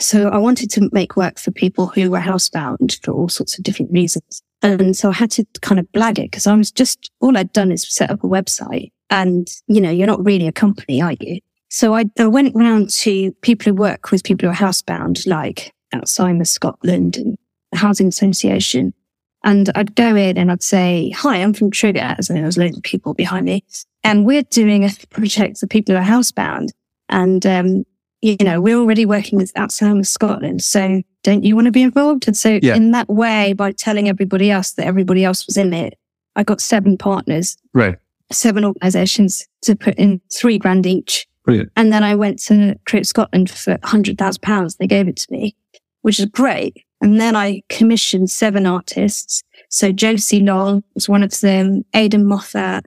So 0.00 0.28
I 0.28 0.38
wanted 0.38 0.70
to 0.70 0.88
make 0.92 1.14
work 1.16 1.38
for 1.38 1.50
people 1.52 1.86
who 1.88 2.10
were 2.10 2.18
housebound 2.18 2.98
for 3.04 3.12
all 3.12 3.28
sorts 3.28 3.56
of 3.58 3.64
different 3.64 3.92
reasons. 3.92 4.42
And 4.62 4.96
so 4.96 5.10
I 5.10 5.12
had 5.12 5.30
to 5.32 5.46
kind 5.60 5.78
of 5.78 5.86
blag 5.92 6.18
it 6.18 6.30
because 6.30 6.46
I 6.46 6.54
was 6.54 6.72
just, 6.72 7.10
all 7.20 7.36
I'd 7.36 7.52
done 7.52 7.70
is 7.70 7.86
set 7.86 8.10
up 8.10 8.24
a 8.24 8.26
website 8.26 8.90
and, 9.10 9.46
you 9.68 9.80
know, 9.80 9.90
you're 9.90 10.06
not 10.06 10.24
really 10.24 10.48
a 10.48 10.52
company, 10.52 11.02
are 11.02 11.12
you? 11.20 11.38
So 11.74 11.92
I, 11.92 12.04
I 12.20 12.28
went 12.28 12.54
round 12.54 12.88
to 12.90 13.32
people 13.42 13.64
who 13.72 13.74
work 13.74 14.12
with 14.12 14.22
people 14.22 14.46
who 14.48 14.52
are 14.52 14.56
housebound, 14.56 15.26
like 15.26 15.72
Alzheimer's 15.92 16.48
Scotland 16.50 17.16
and 17.16 17.36
the 17.72 17.78
Housing 17.78 18.06
Association. 18.06 18.94
And 19.42 19.72
I'd 19.74 19.96
go 19.96 20.14
in 20.14 20.38
and 20.38 20.52
I'd 20.52 20.62
say, 20.62 21.10
hi, 21.10 21.38
I'm 21.38 21.52
from 21.52 21.72
Trigger. 21.72 22.14
And 22.16 22.24
there 22.28 22.44
was 22.44 22.56
loads 22.56 22.76
of 22.76 22.84
people 22.84 23.12
behind 23.12 23.46
me. 23.46 23.64
And 24.04 24.24
we're 24.24 24.44
doing 24.44 24.84
a 24.84 24.90
project 25.10 25.58
for 25.58 25.66
people 25.66 25.96
who 25.96 26.00
are 26.00 26.04
housebound. 26.04 26.68
And, 27.08 27.44
um, 27.44 27.82
you 28.22 28.36
know, 28.40 28.60
we're 28.60 28.78
already 28.78 29.04
working 29.04 29.36
with 29.36 29.52
Alzheimer's 29.54 30.08
Scotland. 30.08 30.62
So 30.62 31.02
don't 31.24 31.42
you 31.42 31.56
want 31.56 31.64
to 31.64 31.72
be 31.72 31.82
involved? 31.82 32.28
And 32.28 32.36
so 32.36 32.60
Yeah. 32.62 32.76
in 32.76 32.92
that 32.92 33.08
way, 33.08 33.52
by 33.52 33.72
telling 33.72 34.08
everybody 34.08 34.48
else 34.48 34.74
that 34.74 34.86
everybody 34.86 35.24
else 35.24 35.44
was 35.48 35.56
in 35.56 35.74
it, 35.74 35.98
I 36.36 36.44
got 36.44 36.60
seven 36.60 36.96
partners, 36.96 37.56
Right. 37.72 37.96
seven 38.30 38.64
organizations 38.64 39.48
to 39.62 39.74
put 39.74 39.96
in 39.96 40.20
three 40.32 40.56
grand 40.56 40.86
each. 40.86 41.26
Brilliant. 41.44 41.72
And 41.76 41.92
then 41.92 42.02
I 42.02 42.14
went 42.14 42.38
to 42.44 42.74
Create 42.86 43.06
Scotland 43.06 43.50
for 43.50 43.78
hundred 43.84 44.18
thousand 44.18 44.42
pounds. 44.42 44.76
They 44.76 44.86
gave 44.86 45.08
it 45.08 45.16
to 45.16 45.32
me, 45.32 45.56
which 46.02 46.18
is 46.18 46.26
great. 46.26 46.84
And 47.00 47.20
then 47.20 47.36
I 47.36 47.62
commissioned 47.68 48.30
seven 48.30 48.64
artists. 48.66 49.42
So 49.68 49.92
Josie 49.92 50.40
Long 50.40 50.82
was 50.94 51.08
one 51.08 51.22
of 51.22 51.38
them, 51.40 51.84
Aidan 51.94 52.24
Moffat, 52.24 52.86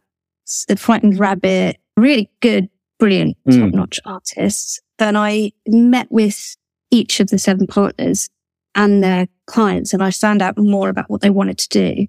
The 0.67 0.75
Frightened 0.75 1.19
Rabbit, 1.19 1.77
really 1.95 2.31
good, 2.41 2.69
brilliant, 2.99 3.37
Mm. 3.47 3.59
top 3.59 3.73
notch 3.73 3.99
artists. 4.05 4.79
Then 4.97 5.15
I 5.15 5.51
met 5.67 6.07
with 6.11 6.55
each 6.89 7.19
of 7.19 7.27
the 7.29 7.37
seven 7.37 7.67
partners 7.67 8.29
and 8.73 9.03
their 9.03 9.27
clients. 9.45 9.93
And 9.93 10.01
I 10.01 10.09
found 10.09 10.41
out 10.41 10.57
more 10.57 10.89
about 10.89 11.09
what 11.09 11.21
they 11.21 11.29
wanted 11.29 11.57
to 11.59 11.69
do 11.69 12.07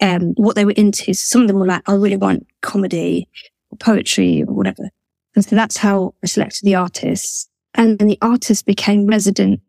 and 0.00 0.34
what 0.36 0.56
they 0.56 0.64
were 0.66 0.72
into. 0.72 1.14
Some 1.14 1.42
of 1.42 1.48
them 1.48 1.58
were 1.58 1.66
like, 1.66 1.88
I 1.88 1.94
really 1.94 2.16
want 2.18 2.46
comedy 2.60 3.28
or 3.70 3.78
poetry 3.78 4.42
or 4.46 4.52
whatever. 4.52 4.90
And 5.36 5.44
so 5.44 5.54
that's 5.54 5.76
how 5.76 6.14
I 6.24 6.26
selected 6.26 6.64
the 6.64 6.74
artists. 6.74 7.48
And 7.74 7.98
then 7.98 8.08
the 8.08 8.18
artists 8.22 8.62
became 8.62 9.06
resident 9.06 9.60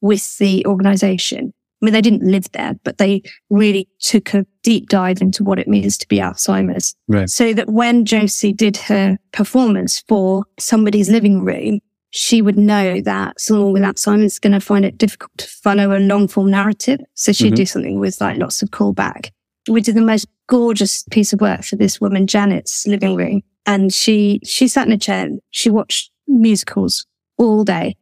with 0.00 0.38
the 0.38 0.64
organization. 0.66 1.52
I 1.82 1.84
mean, 1.84 1.92
they 1.92 2.00
didn't 2.00 2.22
live 2.30 2.50
there, 2.52 2.74
but 2.84 2.96
they 2.96 3.22
really 3.50 3.86
took 3.98 4.32
a 4.32 4.46
deep 4.62 4.88
dive 4.88 5.20
into 5.20 5.44
what 5.44 5.58
it 5.58 5.68
means 5.68 5.98
to 5.98 6.08
be 6.08 6.18
Alzheimer's. 6.18 6.94
Right. 7.08 7.28
So 7.28 7.52
that 7.52 7.68
when 7.68 8.06
Josie 8.06 8.52
did 8.54 8.78
her 8.78 9.18
performance 9.32 10.02
for 10.08 10.44
somebody's 10.58 11.10
living 11.10 11.42
room, 11.44 11.80
she 12.10 12.40
would 12.40 12.56
know 12.56 13.00
that 13.02 13.38
someone 13.38 13.72
with 13.72 13.82
Alzheimer's 13.82 14.34
is 14.34 14.38
going 14.38 14.54
to 14.54 14.60
find 14.60 14.86
it 14.86 14.96
difficult 14.96 15.36
to 15.36 15.46
follow 15.48 15.94
a 15.94 16.00
long 16.00 16.28
form 16.28 16.50
narrative. 16.50 17.00
So 17.14 17.32
she'd 17.32 17.52
Mhm. 17.52 17.56
do 17.56 17.66
something 17.66 17.98
with 17.98 18.20
like 18.22 18.38
lots 18.38 18.62
of 18.62 18.70
callback. 18.70 19.30
We 19.68 19.82
did 19.82 19.96
the 19.96 20.00
most 20.00 20.28
gorgeous 20.48 21.02
piece 21.10 21.32
of 21.32 21.40
work 21.40 21.64
for 21.64 21.76
this 21.76 22.00
woman, 22.00 22.26
Janet's 22.26 22.86
living 22.86 23.16
room. 23.16 23.42
And 23.66 23.92
she, 23.92 24.40
she 24.44 24.68
sat 24.68 24.86
in 24.86 24.92
a 24.92 24.98
chair. 24.98 25.28
She 25.50 25.70
watched 25.70 26.10
musicals 26.28 27.06
all 27.38 27.64
day, 27.64 27.96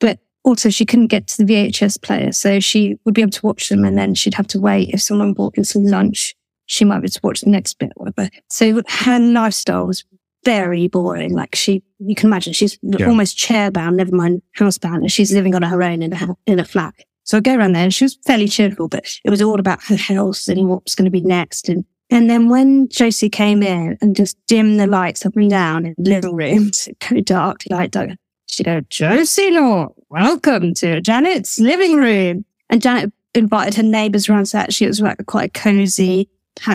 but 0.00 0.18
also 0.44 0.68
she 0.70 0.84
couldn't 0.84 1.06
get 1.06 1.26
to 1.28 1.44
the 1.44 1.52
VHS 1.52 2.02
player. 2.02 2.32
So 2.32 2.60
she 2.60 2.96
would 3.04 3.14
be 3.14 3.22
able 3.22 3.30
to 3.32 3.46
watch 3.46 3.68
them 3.68 3.84
and 3.84 3.96
then 3.96 4.14
she'd 4.14 4.34
have 4.34 4.48
to 4.48 4.60
wait. 4.60 4.90
If 4.90 5.02
someone 5.02 5.32
bought 5.32 5.54
some 5.64 5.84
lunch, 5.84 6.34
she 6.66 6.84
might 6.84 6.98
be 7.00 7.04
able 7.06 7.12
to 7.12 7.20
watch 7.22 7.40
the 7.42 7.50
next 7.50 7.74
bit 7.78 7.92
or 7.96 8.06
whatever. 8.06 8.30
So 8.50 8.82
her 8.88 9.18
lifestyle 9.20 9.86
was 9.86 10.04
very 10.44 10.88
boring. 10.88 11.32
Like 11.34 11.54
she, 11.54 11.82
you 11.98 12.14
can 12.14 12.28
imagine 12.28 12.52
she's 12.52 12.78
Yeah. 12.82 13.06
almost 13.06 13.38
chair 13.38 13.70
bound, 13.70 13.96
never 13.96 14.14
mind 14.14 14.42
housebound, 14.58 14.96
and 14.96 15.12
she's 15.12 15.32
living 15.32 15.54
on 15.54 15.62
her 15.62 15.82
own 15.82 16.02
in 16.02 16.12
a, 16.12 16.36
in 16.46 16.58
a 16.58 16.64
flat. 16.64 16.94
So 17.22 17.38
I 17.38 17.40
go 17.40 17.54
around 17.56 17.72
there 17.72 17.84
and 17.84 17.94
she 17.94 18.04
was 18.04 18.18
fairly 18.26 18.48
cheerful, 18.48 18.88
but 18.88 19.06
it 19.24 19.30
was 19.30 19.40
all 19.40 19.58
about 19.58 19.82
her 19.84 19.96
health 19.96 20.46
and 20.48 20.68
what 20.68 20.84
was 20.84 20.94
going 20.94 21.06
to 21.06 21.10
be 21.10 21.22
next. 21.22 21.70
And, 21.70 21.86
and 22.10 22.28
then 22.30 22.48
when 22.48 22.88
Josie 22.88 23.30
came 23.30 23.62
in 23.62 23.96
and 24.00 24.14
just 24.14 24.36
dimmed 24.46 24.78
the 24.78 24.86
lights 24.86 25.24
up 25.26 25.36
and 25.36 25.50
down 25.50 25.86
in 25.86 25.94
the 25.98 26.10
living 26.10 26.34
room, 26.36 26.72
so 26.72 26.92
go 27.08 27.20
dark, 27.20 27.62
light 27.70 27.90
dark, 27.90 28.10
she'd 28.46 28.64
go, 28.66 28.80
Josie 28.90 29.50
Long, 29.50 29.92
welcome 30.10 30.74
to 30.74 31.00
Janet's 31.00 31.58
living 31.58 31.96
room. 31.96 32.44
And 32.70 32.80
Janet 32.82 33.12
invited 33.34 33.74
her 33.74 33.82
neighbors 33.82 34.28
around. 34.28 34.46
So 34.46 34.58
actually 34.58 34.86
it 34.86 34.90
was 34.90 35.00
like 35.00 35.24
quite 35.26 35.48
a 35.56 35.58
cozy 35.58 36.28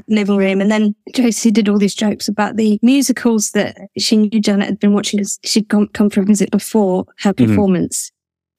living 0.08 0.36
room. 0.38 0.60
And 0.62 0.70
then 0.72 0.94
Josie 1.16 1.52
did 1.52 1.70
all 1.70 1.78
these 1.78 1.96
jokes 1.96 2.28
about 2.28 2.58
the 2.58 2.80
musicals 2.82 3.52
that 3.52 3.78
she 3.98 4.18
knew 4.18 4.40
Janet 4.42 4.68
had 4.68 4.80
been 4.80 4.94
watching 4.94 5.20
because 5.20 5.40
she'd 5.46 5.70
come, 5.70 5.88
come 5.90 6.10
for 6.10 6.22
a 6.22 6.26
visit 6.26 6.52
before 6.52 7.06
her 7.20 7.34
Mhm. 7.34 7.48
performance. 7.48 8.12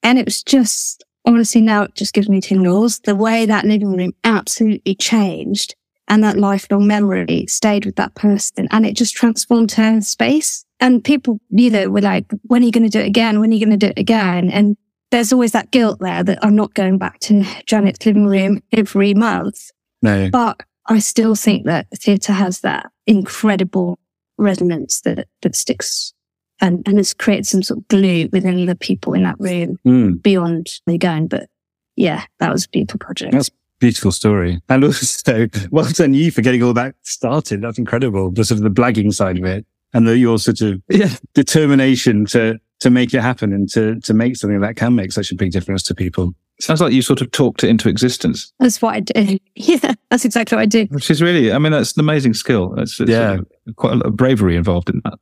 And 0.02 0.18
it 0.18 0.24
was 0.24 0.42
just, 0.42 1.04
honestly, 1.26 1.60
now 1.60 1.82
it 1.82 1.94
just 1.94 2.14
gives 2.14 2.28
me 2.30 2.40
tingles. 2.40 3.00
The 3.00 3.14
way 3.14 3.44
that 3.44 3.66
living 3.66 3.94
room 3.94 4.12
absolutely 4.24 4.94
changed 4.94 5.74
and 6.10 6.22
that 6.24 6.36
lifelong 6.36 6.86
memory 6.86 7.46
stayed 7.46 7.86
with 7.86 7.96
that 7.96 8.14
person 8.14 8.68
and 8.70 8.84
it 8.84 8.94
just 8.96 9.14
transformed 9.14 9.72
her 9.72 10.00
space. 10.02 10.64
And 10.80 11.02
people, 11.04 11.40
you 11.50 11.70
know, 11.70 11.88
were 11.88 12.00
like, 12.00 12.26
when 12.42 12.62
are 12.62 12.66
you 12.66 12.72
going 12.72 12.84
to 12.84 12.90
do 12.90 13.00
it 13.00 13.06
again? 13.06 13.38
When 13.40 13.50
are 13.50 13.54
you 13.54 13.64
going 13.64 13.78
to 13.78 13.86
do 13.86 13.90
it 13.90 13.98
again? 13.98 14.50
And 14.50 14.76
there's 15.10 15.32
always 15.32 15.52
that 15.52 15.70
guilt 15.70 15.98
there 16.00 16.22
that 16.24 16.38
I'm 16.42 16.56
not 16.56 16.74
going 16.74 16.98
back 16.98 17.20
to 17.20 17.44
Janet's 17.64 18.04
living 18.04 18.26
room 18.26 18.62
every 18.72 19.14
month. 19.14 19.70
No. 20.02 20.28
But 20.30 20.60
I 20.86 20.98
still 20.98 21.34
think 21.34 21.66
that 21.66 21.86
theatre 21.94 22.32
has 22.32 22.60
that 22.60 22.90
incredible 23.06 23.98
resonance 24.38 25.02
that, 25.02 25.28
that 25.42 25.54
sticks 25.54 26.12
and, 26.60 26.82
and 26.86 26.96
has 26.96 27.14
created 27.14 27.46
some 27.46 27.62
sort 27.62 27.78
of 27.78 27.88
glue 27.88 28.28
within 28.32 28.66
the 28.66 28.74
people 28.74 29.12
in 29.14 29.22
that 29.22 29.36
room 29.38 29.78
Mm. 29.86 30.22
beyond 30.22 30.66
the 30.86 30.98
going. 30.98 31.28
But 31.28 31.48
yeah, 31.96 32.24
that 32.38 32.50
was 32.52 32.64
a 32.64 32.68
beautiful 32.70 32.98
project. 32.98 33.32
That's 33.32 33.50
beautiful 33.80 34.12
story. 34.12 34.60
And 34.68 34.84
also, 34.84 35.48
well 35.70 35.90
done 35.90 36.14
you 36.14 36.30
for 36.30 36.42
getting 36.42 36.62
all 36.62 36.74
that 36.74 36.94
started. 37.02 37.62
That's 37.62 37.78
incredible. 37.78 38.30
The 38.30 38.44
sort 38.44 38.58
of 38.58 38.64
the 38.64 38.70
blagging 38.70 39.12
side 39.12 39.38
of 39.38 39.44
it 39.44 39.66
and 39.92 40.06
the, 40.06 40.16
your 40.16 40.38
sort 40.38 40.60
of 40.60 40.80
Yeah. 40.88 41.10
determination 41.34 42.26
to, 42.26 42.58
to 42.80 42.90
make 42.90 43.12
it 43.12 43.20
happen 43.20 43.52
and 43.52 43.68
to, 43.70 43.98
to 44.00 44.14
make 44.14 44.36
something 44.36 44.60
that 44.60 44.76
can 44.76 44.94
make 44.94 45.10
such 45.12 45.32
a 45.32 45.34
big 45.34 45.50
difference 45.50 45.82
to 45.84 45.94
people. 45.94 46.34
Sounds 46.60 46.80
like 46.80 46.92
you 46.92 47.00
sort 47.02 47.22
of 47.22 47.30
talked 47.32 47.64
it 47.64 47.68
into 47.70 47.88
existence, 47.88 48.52
That's 48.60 48.80
what 48.82 48.94
I 48.94 49.00
do. 49.00 49.38
Yeah, 49.56 49.94
that's 50.10 50.24
exactly 50.24 50.56
what 50.56 50.62
I 50.62 50.66
do. 50.66 50.86
which 50.90 51.10
is 51.10 51.20
really, 51.22 51.52
I 51.52 51.58
mean, 51.58 51.72
that's 51.72 51.94
an 51.96 52.00
amazing 52.00 52.34
skill. 52.34 52.74
It's, 52.78 53.00
it's 53.00 53.10
Yeah. 53.10 53.38
quite 53.76 53.94
a 53.94 53.96
lot 53.96 54.06
of 54.06 54.16
bravery 54.16 54.56
involved 54.56 54.90
in 54.90 55.00
that. 55.04 55.14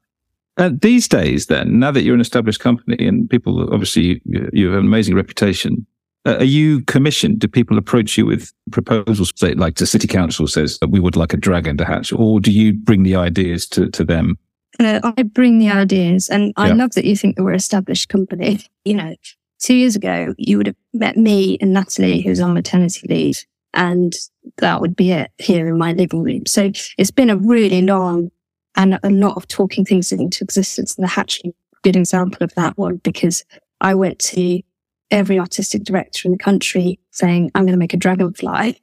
Uh, 0.57 0.71
these 0.83 1.07
days, 1.07 1.47
then, 1.47 1.79
now 1.79 1.93
that 1.93 2.03
you're 2.03 2.17
an 2.17 2.21
established 2.21 2.59
company 2.59 3.07
and 3.07 3.31
people 3.31 3.73
obviously 3.73 4.21
you, 4.25 4.51
you 4.53 4.67
have 4.71 4.81
an 4.81 4.87
amazing 4.87 5.15
reputation, 5.15 5.87
uh, 6.29 6.37
are 6.39 6.45
you 6.45 6.83
commissioned? 6.83 7.39
Do 7.39 7.49
people 7.49 7.79
approach 7.79 8.19
you 8.19 8.27
with 8.27 8.53
proposals, 8.71 9.33
say, 9.37 9.55
like 9.55 9.77
the 9.77 9.87
city 9.87 10.07
council 10.07 10.47
says 10.47 10.79
that 10.81 10.91
we 10.91 11.01
would 11.01 11.17
like 11.17 11.33
a 11.33 11.37
dragon 11.37 11.77
to 11.79 11.85
hatch, 11.85 12.13
or 12.13 12.41
do 12.41 12.53
you 12.53 12.75
bring 12.75 13.03
the 13.03 13.17
ideas 13.17 13.67
to, 13.69 13.91
to 13.91 14.05
them? 14.05 14.39
Uh, 14.79 15.01
I 15.17 15.23
bring 15.23 15.59
the 15.59 15.71
ideas 15.71 16.29
and 16.29 16.53
I 16.57 16.69
Yeah. 16.69 16.75
love 16.75 16.93
that 16.93 17.05
you 17.05 17.17
think 17.17 17.37
that 17.37 17.43
we're 17.43 17.51
an 17.51 17.57
established 17.57 18.09
company. 18.09 18.61
You 18.85 18.95
know, 18.95 19.15
two 19.61 19.75
years 19.75 19.97
ago, 19.97 20.35
you 20.39 20.57
would 20.57 20.67
have 20.67 20.77
met 20.95 21.19
me 21.19 21.59
and 21.61 21.75
Natalie, 21.75 22.23
who's 22.23 22.41
on 22.41 22.55
maternity 22.55 23.07
leave, 23.07 23.45
and 23.75 24.15
that 24.59 24.81
would 24.81 24.97
be 24.97 25.11
it 25.13 25.31
here 25.37 25.69
in 25.69 25.77
my 25.77 25.93
living 25.93 26.23
room. 26.23 26.47
So 26.47 26.71
it's 26.97 27.11
been 27.11 27.29
a 27.29 27.37
really 27.37 27.83
long 27.83 28.31
and 28.77 28.99
a 29.03 29.11
lot 29.11 29.37
of 29.37 29.47
talking 29.47 29.85
things 29.85 30.11
into 30.11 30.43
existence. 30.45 30.97
And 30.97 31.05
the 31.05 31.09
hatching, 31.09 31.53
good 31.83 31.97
example 31.97 32.43
of 32.43 32.55
that 32.55 32.79
one, 32.79 32.97
because 32.97 33.45
I 33.83 33.95
went 33.95 34.19
to 34.21 34.63
every 35.11 35.39
artistic 35.39 35.85
director 35.85 36.29
in 36.29 36.33
the 36.33 36.39
country 36.39 36.99
saying, 37.11 37.51
I'm 37.55 37.63
going 37.63 37.73
to 37.73 37.79
make 37.79 37.95
a 37.95 37.99
dragonfly 37.99 38.81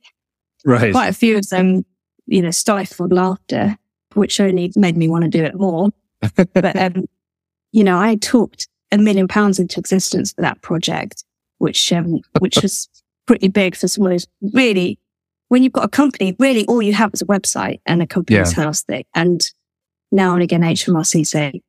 Right. 0.66 0.92
quite 0.92 1.10
a 1.10 1.14
few 1.14 1.38
of 1.38 1.48
them, 1.50 1.86
you 2.26 2.42
know, 2.42 2.52
stifled 2.52 3.14
laughter, 3.14 3.78
which 4.16 4.40
only 4.40 4.72
made 4.76 4.98
me 4.98 5.08
want 5.08 5.24
to 5.24 5.30
do 5.30 5.44
it 5.44 5.56
more. 5.56 5.90
but, 6.54 6.76
um, 6.76 7.06
you 7.72 7.84
know, 7.84 8.00
I 8.00 8.16
talked 8.16 8.68
a 8.92 8.98
million 8.98 9.28
pounds 9.28 9.60
into 9.60 9.80
existence 9.80 10.34
for 10.34 10.42
that 10.42 10.62
project, 10.62 11.24
which, 11.60 11.94
um, 11.94 12.22
which 12.40 12.58
was 12.62 12.90
pretty 13.28 13.48
big 13.48 13.76
for 13.76 13.88
someone 13.88 14.14
who's 14.14 14.28
really, 14.54 14.98
when 15.50 15.62
you've 15.62 15.74
got 15.74 15.86
a 15.86 15.90
company, 15.90 16.36
really 16.40 16.66
all 16.66 16.82
you 16.82 16.94
have 16.94 17.12
is 17.14 17.22
a 17.22 17.26
website 17.26 17.80
and 17.86 18.02
a 18.02 18.08
Companies 18.08 18.54
House 18.54 18.82
thing. 18.84 19.04
And 19.14 19.42
now 20.12 20.34
and 20.34 20.42
again, 20.42 20.62
HMRC 20.62 21.28
say, 21.28 21.62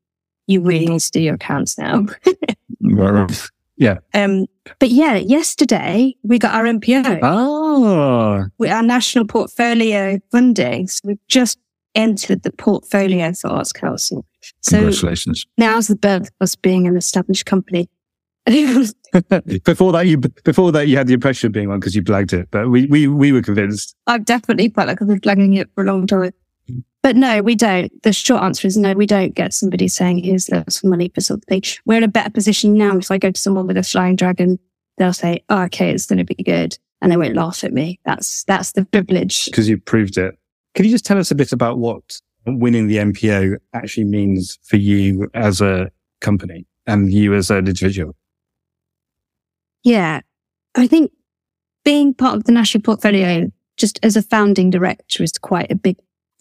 you 0.47 0.63
really 0.63 0.87
need 0.87 1.01
to 1.01 1.11
do 1.11 1.21
your 1.21 1.35
accounts 1.35 1.77
now. 1.77 2.07
Right, 2.81 3.49
right. 3.79 3.99
um, 4.15 4.47
but 4.79 4.91
yeah, 4.91 5.17
yesterday 5.17 6.15
we 6.23 6.39
got 6.39 6.55
our 6.55 6.65
MPO. 6.65 7.21
Oh, 7.23 8.47
with 8.59 8.71
our 8.71 8.83
national 8.83 9.27
portfolio 9.27 10.19
funding. 10.31 10.89
So 10.89 11.03
we've 11.05 11.27
just 11.29 11.59
entered 11.95 12.43
the 12.43 12.53
portfolio 12.53 13.33
for 13.33 13.49
Arts 13.49 13.73
Council. 13.73 14.25
So 14.61 14.79
Congratulations. 14.79 15.47
now's 15.59 15.89
the 15.89 15.97
birth 15.97 16.29
of 16.29 16.35
us 16.41 16.55
being 16.55 16.87
an 16.87 16.97
established 16.97 17.47
company. 17.47 17.89
before 18.47 19.91
that, 19.91 20.05
you 20.07 20.19
before 20.19 20.71
that 20.71 20.87
you 20.87 20.97
had 20.97 21.09
the 21.09 21.15
impression 21.15 21.49
of 21.49 21.53
being 21.53 21.69
one 21.69 21.81
because 21.81 21.97
you 21.97 22.03
blagged 22.03 22.33
it, 22.33 22.49
but 22.53 22.71
we 22.71 22.87
we 22.87 23.09
we 23.09 23.33
were 23.33 23.43
convinced. 23.43 23.97
I've 24.07 24.25
definitely 24.25 24.69
felt 24.69 24.87
like 24.87 25.03
I've 25.03 25.09
been 25.09 25.21
blagging 25.21 25.59
it 25.59 25.69
for 25.75 25.83
a 25.83 25.87
long 25.87 26.07
time. 26.07 26.33
But 27.03 27.15
no, 27.15 27.41
we 27.41 27.55
don't. 27.55 28.03
The 28.03 28.13
short 28.13 28.43
answer 28.43 28.67
is 28.67 28.77
no, 28.77 28.93
we 28.95 29.07
don't 29.07 29.35
get 29.35 29.55
somebody 29.55 29.87
saying, 29.87 30.25
here's 30.25 30.47
some 30.47 30.91
money 30.91 31.09
for 31.15 31.21
something. 31.21 31.63
We're 31.85 31.99
in 31.99 32.03
a 32.03 32.09
better 32.09 32.31
position 32.31 32.75
now. 32.75 32.97
If 32.97 33.11
I 33.11 33.19
go 33.19 33.31
to 33.31 33.41
someone 33.41 33.69
with 33.69 33.77
a 33.77 33.85
flying 33.85 34.17
dragon, 34.17 34.59
they'll 34.99 35.13
say, 35.13 35.45
oh, 35.49 35.63
okay, 35.63 35.91
it's 35.91 36.07
going 36.07 36.19
to 36.19 36.25
be 36.25 36.43
good. 36.43 36.77
And 37.01 37.13
they 37.13 37.17
won't 37.17 37.37
laugh 37.37 37.63
at 37.63 37.73
me. 37.73 38.01
That's, 38.05 38.43
that's 38.45 38.73
the 38.73 38.85
privilege. 38.87 39.45
because 39.45 39.69
you 39.69 39.79
proved 39.79 40.19
it. 40.19 40.35
Can 40.75 40.85
you 40.85 40.91
just 40.91 41.07
tell 41.07 41.19
us 41.19 41.31
a 41.31 41.37
bit 41.37 41.53
about 41.53 41.79
what 41.79 42.21
winning 42.45 42.89
the 42.89 42.97
MPO 42.97 43.57
actually 43.73 44.05
means 44.05 44.59
for 44.65 44.77
you 44.77 45.29
as 45.35 45.61
a 45.61 45.91
company 46.21 46.67
and 46.87 47.13
you 47.13 47.35
as 47.35 47.51
an 47.51 47.59
individual? 47.59 48.17
Yeah. 49.85 50.23
I 50.75 50.89
think 50.89 51.13
being 51.85 52.15
part 52.15 52.37
of 52.37 52.45
the 52.45 52.53
national 52.53 52.83
portfolio 52.83 53.51
just 53.77 54.01
as 54.03 54.17
a 54.17 54.23
founding 54.23 54.71
director 54.71 55.23
is 55.23 55.33
quite 55.33 55.71
a 55.71 55.77
big 55.77 55.97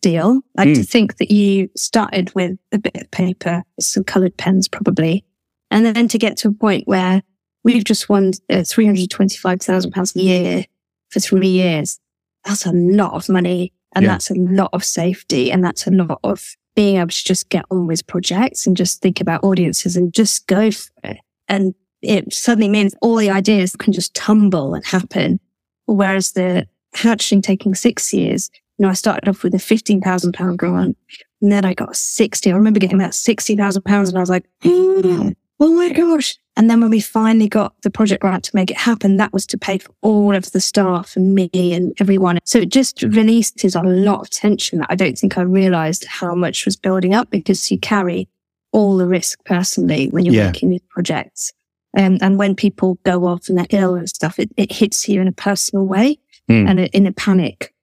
deal. 0.09 0.41
Like 0.55 0.73
to 0.75 0.83
think 0.83 1.17
that 1.17 1.31
you 1.31 1.69
started 1.75 2.33
with 2.35 2.57
a 2.71 2.77
bit 2.77 2.95
of 2.95 3.09
paper, 3.11 3.63
some 3.79 4.03
colored 4.03 4.37
pens 4.37 4.67
probably, 4.67 5.25
and 5.71 5.85
then 5.85 6.07
to 6.09 6.17
get 6.19 6.37
to 6.37 6.49
a 6.49 6.53
point 6.53 6.87
where 6.87 7.23
we've 7.63 7.83
just 7.83 8.07
won 8.07 8.31
uh, 8.51 8.57
£325,000 8.57 10.15
a 10.15 10.21
year 10.21 10.65
for 11.09 11.19
three 11.19 11.47
years. 11.47 11.99
That's 12.43 12.65
a 12.65 12.71
lot 12.71 13.13
of 13.13 13.27
money 13.29 13.73
and 13.95 14.03
Yeah. 14.03 14.11
that's 14.11 14.29
a 14.29 14.35
lot 14.35 14.69
of 14.73 14.83
safety 14.83 15.51
and 15.51 15.63
that's 15.63 15.87
a 15.87 15.91
lot 15.91 16.19
of 16.23 16.55
being 16.75 16.97
able 16.97 17.07
to 17.09 17.23
just 17.23 17.49
get 17.49 17.65
on 17.71 17.87
with 17.87 18.05
projects 18.05 18.67
and 18.67 18.77
just 18.77 19.01
think 19.01 19.19
about 19.21 19.43
audiences 19.43 19.95
and 19.97 20.13
just 20.13 20.45
go 20.47 20.69
for 20.71 20.91
it. 21.03 21.17
And 21.47 21.73
it 22.01 22.31
suddenly 22.33 22.69
means 22.69 22.93
all 23.01 23.15
the 23.15 23.31
ideas 23.31 23.75
can 23.75 23.93
just 23.93 24.13
tumble 24.13 24.75
and 24.75 24.85
happen. 24.85 25.39
Whereas 25.87 26.33
the 26.33 26.67
hatching 26.93 27.41
taking 27.41 27.73
six 27.75 28.13
years, 28.13 28.49
you 28.77 28.83
know, 28.83 28.89
I 28.89 28.93
started 28.93 29.27
off 29.29 29.43
with 29.43 29.53
a 29.53 29.57
£15,000 29.57 30.57
grant 30.57 30.97
and 31.41 31.51
then 31.51 31.65
I 31.65 31.73
got 31.73 31.95
60. 31.95 32.51
I 32.51 32.55
remember 32.55 32.79
getting 32.79 32.97
that 32.99 33.11
£60,000 33.11 34.09
and 34.09 34.17
I 34.17 34.19
was 34.19 34.29
like, 34.29 34.45
oh 34.65 35.33
my 35.59 35.89
gosh. 35.89 36.37
And 36.57 36.69
then 36.69 36.79
when 36.79 36.89
we 36.89 37.01
finally 37.01 37.49
got 37.49 37.73
the 37.81 37.89
project 37.89 38.21
grant 38.21 38.45
to 38.45 38.55
make 38.55 38.71
it 38.71 38.77
happen, 38.77 39.17
that 39.17 39.33
was 39.33 39.45
to 39.47 39.57
pay 39.57 39.77
for 39.77 39.91
all 40.01 40.33
of 40.33 40.51
the 40.51 40.61
staff 40.61 41.15
and 41.17 41.35
me 41.35 41.49
and 41.53 41.93
everyone. 41.99 42.39
So 42.45 42.59
it 42.59 42.69
just 42.69 43.01
releases 43.03 43.75
a 43.75 43.81
lot 43.81 44.21
of 44.21 44.29
tension 44.29 44.79
that 44.79 44.87
I 44.89 44.95
don't 44.95 45.17
think 45.17 45.37
I 45.37 45.41
realized 45.41 46.05
how 46.05 46.33
much 46.33 46.63
was 46.65 46.77
building 46.77 47.13
up 47.13 47.29
because 47.29 47.69
you 47.71 47.77
carry 47.79 48.29
all 48.71 48.95
the 48.97 49.05
risk 49.07 49.43
personally 49.45 50.07
when 50.09 50.25
you're 50.25 50.33
Yeah. 50.35 50.47
making 50.47 50.69
these 50.69 50.81
projects. 50.89 51.51
Um, 51.97 52.17
and 52.21 52.37
when 52.37 52.55
people 52.55 52.99
go 53.05 53.25
off 53.25 53.47
and 53.47 53.57
they're 53.57 53.67
ill 53.69 53.95
and 53.95 54.09
stuff, 54.09 54.37
it, 54.39 54.49
it 54.57 54.71
hits 54.71 55.07
you 55.07 55.21
in 55.21 55.27
a 55.27 55.33
personal 55.33 55.85
way 55.85 56.19
Hmm. 56.47 56.67
and 56.67 56.79
in 56.79 57.07
a 57.07 57.11
panic. 57.11 57.73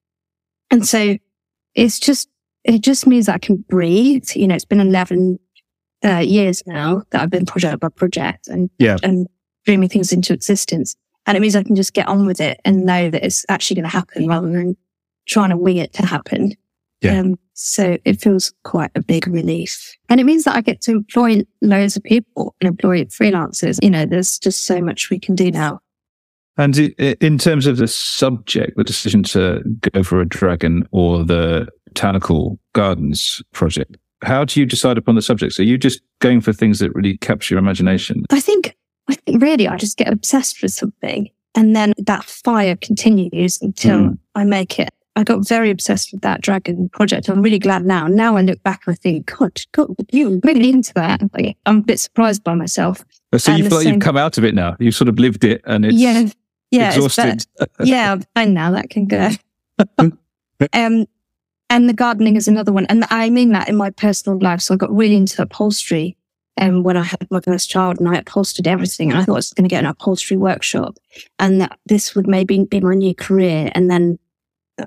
And 0.73 0.87
so 0.87 1.17
it's 1.75 2.01
just, 2.01 2.29
it 2.65 2.81
just 2.81 3.07
means 3.07 3.29
I 3.29 3.39
can 3.39 3.65
breathe. 3.69 4.29
You 4.35 4.49
know, 4.49 4.55
it's 4.55 4.65
been 4.65 4.81
11 4.81 5.39
uh, 6.05 6.19
years 6.19 6.63
now 6.67 7.03
that 7.11 7.23
I've 7.23 7.31
been 7.31 7.47
project 7.47 7.81
by 7.81 7.89
project 7.89 8.49
and, 8.49 8.71
Yeah. 8.79 8.97
and 9.03 9.29
dreaming 9.65 9.89
things 9.89 10.13
into 10.13 10.33
existence. 10.33 10.97
And 11.27 11.37
it 11.37 11.41
means 11.41 11.55
I 11.55 11.63
can 11.63 11.77
just 11.77 11.95
get 11.95 12.09
on 12.09 12.27
with 12.27 12.41
it 12.41 12.61
and 12.65 12.85
know 12.85 13.11
that 13.11 13.25
it's 13.25 13.47
actually 13.49 13.77
going 13.77 13.85
to 13.85 13.97
happen 13.97 14.27
rather 14.27 14.51
than 14.51 14.77
trying 15.29 15.51
to 15.51 15.57
wing 15.57 15.77
it 15.77 15.93
to 15.95 16.05
happen. 16.07 16.55
Yeah. 17.01 17.21
Um, 17.21 17.39
so 17.55 17.97
it 18.05 18.21
feels 18.21 18.53
quite 18.65 18.91
a 18.95 19.03
big 19.03 19.29
relief. 19.29 19.95
And 20.09 20.21
it 20.21 20.25
means 20.25 20.45
that 20.45 20.57
I 20.57 20.63
get 20.63 20.81
to 20.83 20.93
employ 20.93 21.43
loads 21.61 21.97
of 21.97 22.03
people 22.03 22.57
and 22.61 22.69
employ 22.69 23.05
freelancers. 23.05 23.79
You 23.83 23.91
know, 23.91 24.07
there's 24.07 24.39
just 24.39 24.65
so 24.67 24.81
much 24.81 25.11
we 25.11 25.19
can 25.19 25.35
do 25.35 25.51
now. 25.51 25.81
And 26.59 26.79
in 26.79 27.39
terms 27.39 27.67
of 27.67 27.79
the 27.79 27.89
subject, 27.89 28.77
the 28.77 28.85
decision 28.85 29.23
to 29.25 29.63
go 29.93 30.03
for 30.03 30.21
a 30.21 30.27
dragon 30.27 30.87
or 30.93 31.25
the 31.25 31.67
botanical 31.87 32.59
gardens 32.75 33.43
project, 33.53 33.97
how 34.23 34.45
do 34.45 34.61
you 34.61 34.67
decide 34.67 34.99
upon 34.99 35.15
the 35.15 35.23
subjects? 35.23 35.59
Are 35.59 35.65
you 35.65 35.79
just 35.79 36.01
going 36.21 36.41
for 36.41 36.53
things 36.53 36.79
that 36.81 36.95
really 36.95 37.17
capture 37.19 37.55
your 37.55 37.59
imagination? 37.59 38.25
I 38.31 38.41
think, 38.41 38.77
I 39.09 39.15
think 39.15 39.43
really 39.43 39.67
I 39.67 39.77
just 39.77 39.97
get 39.97 40.13
obsessed 40.13 40.63
with 40.63 40.73
something 40.73 41.29
and 41.55 41.75
then 41.75 41.93
that 41.99 42.25
fire 42.25 42.77
continues 42.77 43.59
until 43.61 43.99
Mm. 44.01 44.19
I 44.35 44.45
make 44.45 44.79
it. 44.79 44.91
I 45.17 45.25
got 45.25 45.47
very 45.47 45.71
obsessed 45.71 46.11
with 46.13 46.23
that 46.23 46.41
dragon 46.41 46.89
project. 46.91 47.29
I'm 47.29 47.43
really 47.43 47.59
glad 47.59 47.85
now. 47.85 48.07
Now 48.07 48.37
I 48.37 48.41
look 48.43 48.63
back 48.63 48.83
and 48.87 48.95
I 48.95 48.97
think, 48.97 49.27
God, 49.39 49.61
God, 49.73 49.89
you 50.11 50.41
really 50.45 50.71
into 50.71 50.95
that. 50.95 51.21
Like, 51.35 51.59
I'm 51.67 51.79
a 51.79 51.83
bit 51.83 52.01
surprised 52.01 52.43
by 52.45 52.55
myself. 52.55 53.05
So 53.37 53.51
you 53.53 53.57
And 53.57 53.65
the 53.67 53.69
feel 53.71 53.79
like 53.79 53.85
same- 53.85 53.95
you've 53.95 54.03
come 54.03 54.17
out 54.17 54.39
of 54.39 54.45
it 54.45 54.55
now. 54.55 54.77
You've 54.79 54.95
sort 54.95 55.09
of 55.09 55.19
lived 55.19 55.45
it 55.45 55.61
and 55.67 55.85
it's 55.85 55.97
yeah. 55.97 56.29
Yeah. 56.73 56.95
exhausted. 56.95 57.47
yeah, 57.85 58.13
I'm 58.13 58.25
fine 58.35 58.55
now. 58.55 58.73
That 58.73 58.91
can 58.91 59.07
go. 59.07 59.31
um, 59.99 61.07
and 61.71 61.89
the 61.89 61.95
gardening 61.95 62.37
is 62.37 62.49
another 62.49 62.73
one. 62.73 62.87
And 62.87 63.05
I 63.11 63.31
mean 63.31 63.53
that 63.53 63.69
in 63.69 63.77
my 63.77 63.91
personal 63.91 64.39
life. 64.41 64.61
So 64.61 64.75
I 64.75 64.77
got 64.77 64.95
really 64.95 65.17
into 65.17 65.41
upholstery. 65.43 66.17
um, 66.61 66.83
when 66.83 66.97
I 66.97 67.03
had 67.03 67.27
my 67.31 67.41
first 67.41 67.71
child 67.71 67.99
and 67.99 68.09
I 68.09 68.17
upholstered 68.17 68.67
everything. 68.67 69.11
And 69.11 69.19
I 69.19 69.25
thought 69.25 69.33
I 69.33 69.37
was 69.37 69.53
going 69.53 69.65
to 69.65 69.69
get 69.75 69.85
an 69.85 69.91
upholstery 69.91 70.37
workshop 70.37 70.97
and 71.39 71.61
that 71.61 71.79
this 71.87 72.15
would 72.15 72.27
maybe 72.27 72.65
be 72.65 72.81
my 72.81 72.95
new 72.95 73.15
career. 73.15 73.71
And 73.75 73.91
then 73.91 74.19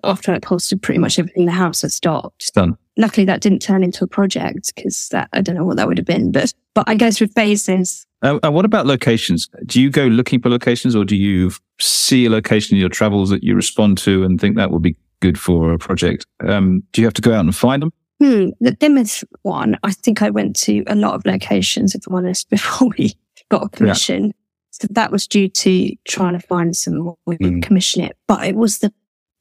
after 0.03 0.31
I 0.31 0.35
upholstered 0.35 0.81
pretty 0.81 0.99
much 0.99 1.17
everything 1.19 1.41
in 1.43 1.47
the 1.47 1.51
house, 1.53 1.83
I 1.83 1.87
stopped. 1.87 2.43
It's 2.43 2.51
done. 2.51 2.77
Luckily, 2.97 3.25
that 3.25 3.41
didn't 3.41 3.59
turn 3.61 3.83
into 3.83 4.03
a 4.03 4.07
project 4.07 4.73
because 4.75 5.09
that 5.09 5.27
I 5.33 5.41
don't 5.41 5.55
know 5.55 5.65
what 5.65 5.77
that 5.77 5.87
would 5.87 5.97
have 5.97 6.07
been. 6.07 6.31
But 6.31 6.53
but 6.73 6.87
I 6.87 6.95
go 6.95 7.11
through 7.11 7.27
phases. 7.27 8.05
Uh, 8.21 8.39
and 8.43 8.53
what 8.55 8.65
about 8.65 8.85
locations? 8.85 9.47
Do 9.65 9.81
you 9.81 9.89
go 9.89 10.05
looking 10.05 10.41
for 10.41 10.49
locations 10.49 10.95
or 10.95 11.05
do 11.05 11.15
you 11.15 11.51
see 11.79 12.25
a 12.25 12.29
location 12.29 12.75
in 12.75 12.79
your 12.81 12.89
travels 12.89 13.29
that 13.29 13.43
you 13.43 13.55
respond 13.55 13.97
to 13.99 14.23
and 14.23 14.39
think 14.39 14.55
that 14.55 14.71
would 14.71 14.81
be 14.81 14.95
good 15.19 15.39
for 15.39 15.73
a 15.73 15.77
project? 15.77 16.25
Um, 16.47 16.81
do 16.91 17.01
you 17.01 17.07
have 17.07 17.13
to 17.15 17.21
go 17.21 17.33
out 17.33 17.41
and 17.45 17.55
find 17.55 17.81
them? 17.81 17.91
Hmm, 18.21 18.49
the 18.61 18.75
Plymouth 18.75 19.23
one, 19.41 19.77
I 19.83 19.91
think 19.91 20.21
I 20.21 20.29
went 20.29 20.55
to 20.61 20.83
a 20.87 20.95
lot 20.95 21.15
of 21.15 21.25
locations, 21.25 21.93
if 21.93 22.07
I'm 22.07 22.15
honest, 22.15 22.49
before 22.49 22.89
we 22.97 23.13
got 23.51 23.63
a 23.65 23.69
commission. 23.69 24.33
So 24.71 24.87
that 24.91 25.11
was 25.11 25.27
due 25.27 25.47
to 25.49 25.95
trying 26.07 26.33
to 26.33 26.45
find 26.47 26.75
some 26.75 27.15
we 27.25 27.37
would 27.39 27.39
Mm. 27.41 27.63
commission 27.63 28.03
it, 28.03 28.17
but 28.27 28.45
it 28.45 28.55
was 28.55 28.79
the 28.79 28.91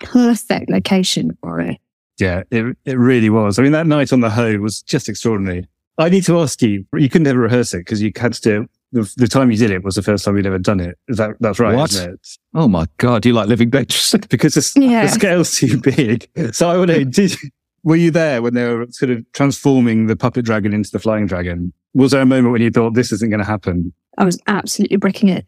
perfect 0.01 0.71
location 0.71 1.37
for 1.41 1.61
it. 1.61 1.79
Yeah, 2.19 2.43
it 2.51 2.77
it 2.85 2.99
really 2.99 3.31
was. 3.31 3.59
I 3.59 3.63
mean, 3.63 3.73
that 3.73 3.87
night 3.87 4.13
on 4.13 4.21
the 4.21 4.31
Hoe 4.31 4.59
was 4.59 4.83
just 4.83 5.09
extraordinary. 5.09 5.67
I 5.99 6.09
need 6.09 6.25
to 6.25 6.41
ask 6.41 6.61
you, 6.63 6.85
you 6.95 7.09
couldn't 7.09 7.27
ever 7.27 7.39
rehearse 7.41 7.73
it 7.75 7.79
because 7.79 8.03
you 8.03 8.11
had 8.17 8.33
to 8.35 8.41
do 8.41 8.63
it. 8.63 8.71
The, 8.93 9.13
the 9.17 9.27
time 9.29 9.51
you 9.51 9.57
did 9.57 9.73
it 9.73 9.83
was 9.83 9.97
the 9.97 10.03
first 10.03 10.25
time 10.25 10.37
you'd 10.37 10.47
ever 10.47 10.59
done 10.59 10.79
it. 10.79 10.97
Is 11.09 11.17
that, 11.17 11.33
that's 11.41 11.59
right, 11.59 11.75
What? 11.75 11.91
isn't 11.91 12.13
it? 12.15 12.29
Oh 12.55 12.69
my 12.69 12.87
God, 12.99 13.27
you 13.27 13.33
like 13.33 13.49
living 13.49 13.71
dangerously. 13.71 14.21
Because 14.29 14.55
the, 14.55 14.81
Yeah. 14.81 15.07
the 15.07 15.09
scale's 15.13 15.57
too 15.57 15.81
big. 15.81 16.29
So 16.53 16.69
I 16.71 16.77
want 16.79 16.91
to—did 16.91 17.37
were 17.83 17.97
you 17.97 18.11
there 18.13 18.41
when 18.41 18.55
they 18.55 18.65
were 18.73 18.87
sort 18.91 19.11
of 19.11 19.25
transforming 19.33 20.07
the 20.07 20.15
puppet 20.17 20.45
dragon 20.45 20.73
into 20.73 20.91
the 20.93 20.99
flying 21.01 21.27
dragon? 21.27 21.73
Was 21.93 22.13
there 22.13 22.23
a 22.23 22.27
moment 22.27 22.53
when 22.53 22.63
you 22.63 22.71
thought 22.71 22.95
this 22.95 23.11
isn't 23.13 23.31
going 23.31 23.41
to 23.41 23.45
happen? 23.47 23.93
I 24.17 24.25
was 24.25 24.41
absolutely 24.47 24.97
bricking 24.97 25.29
it. 25.29 25.45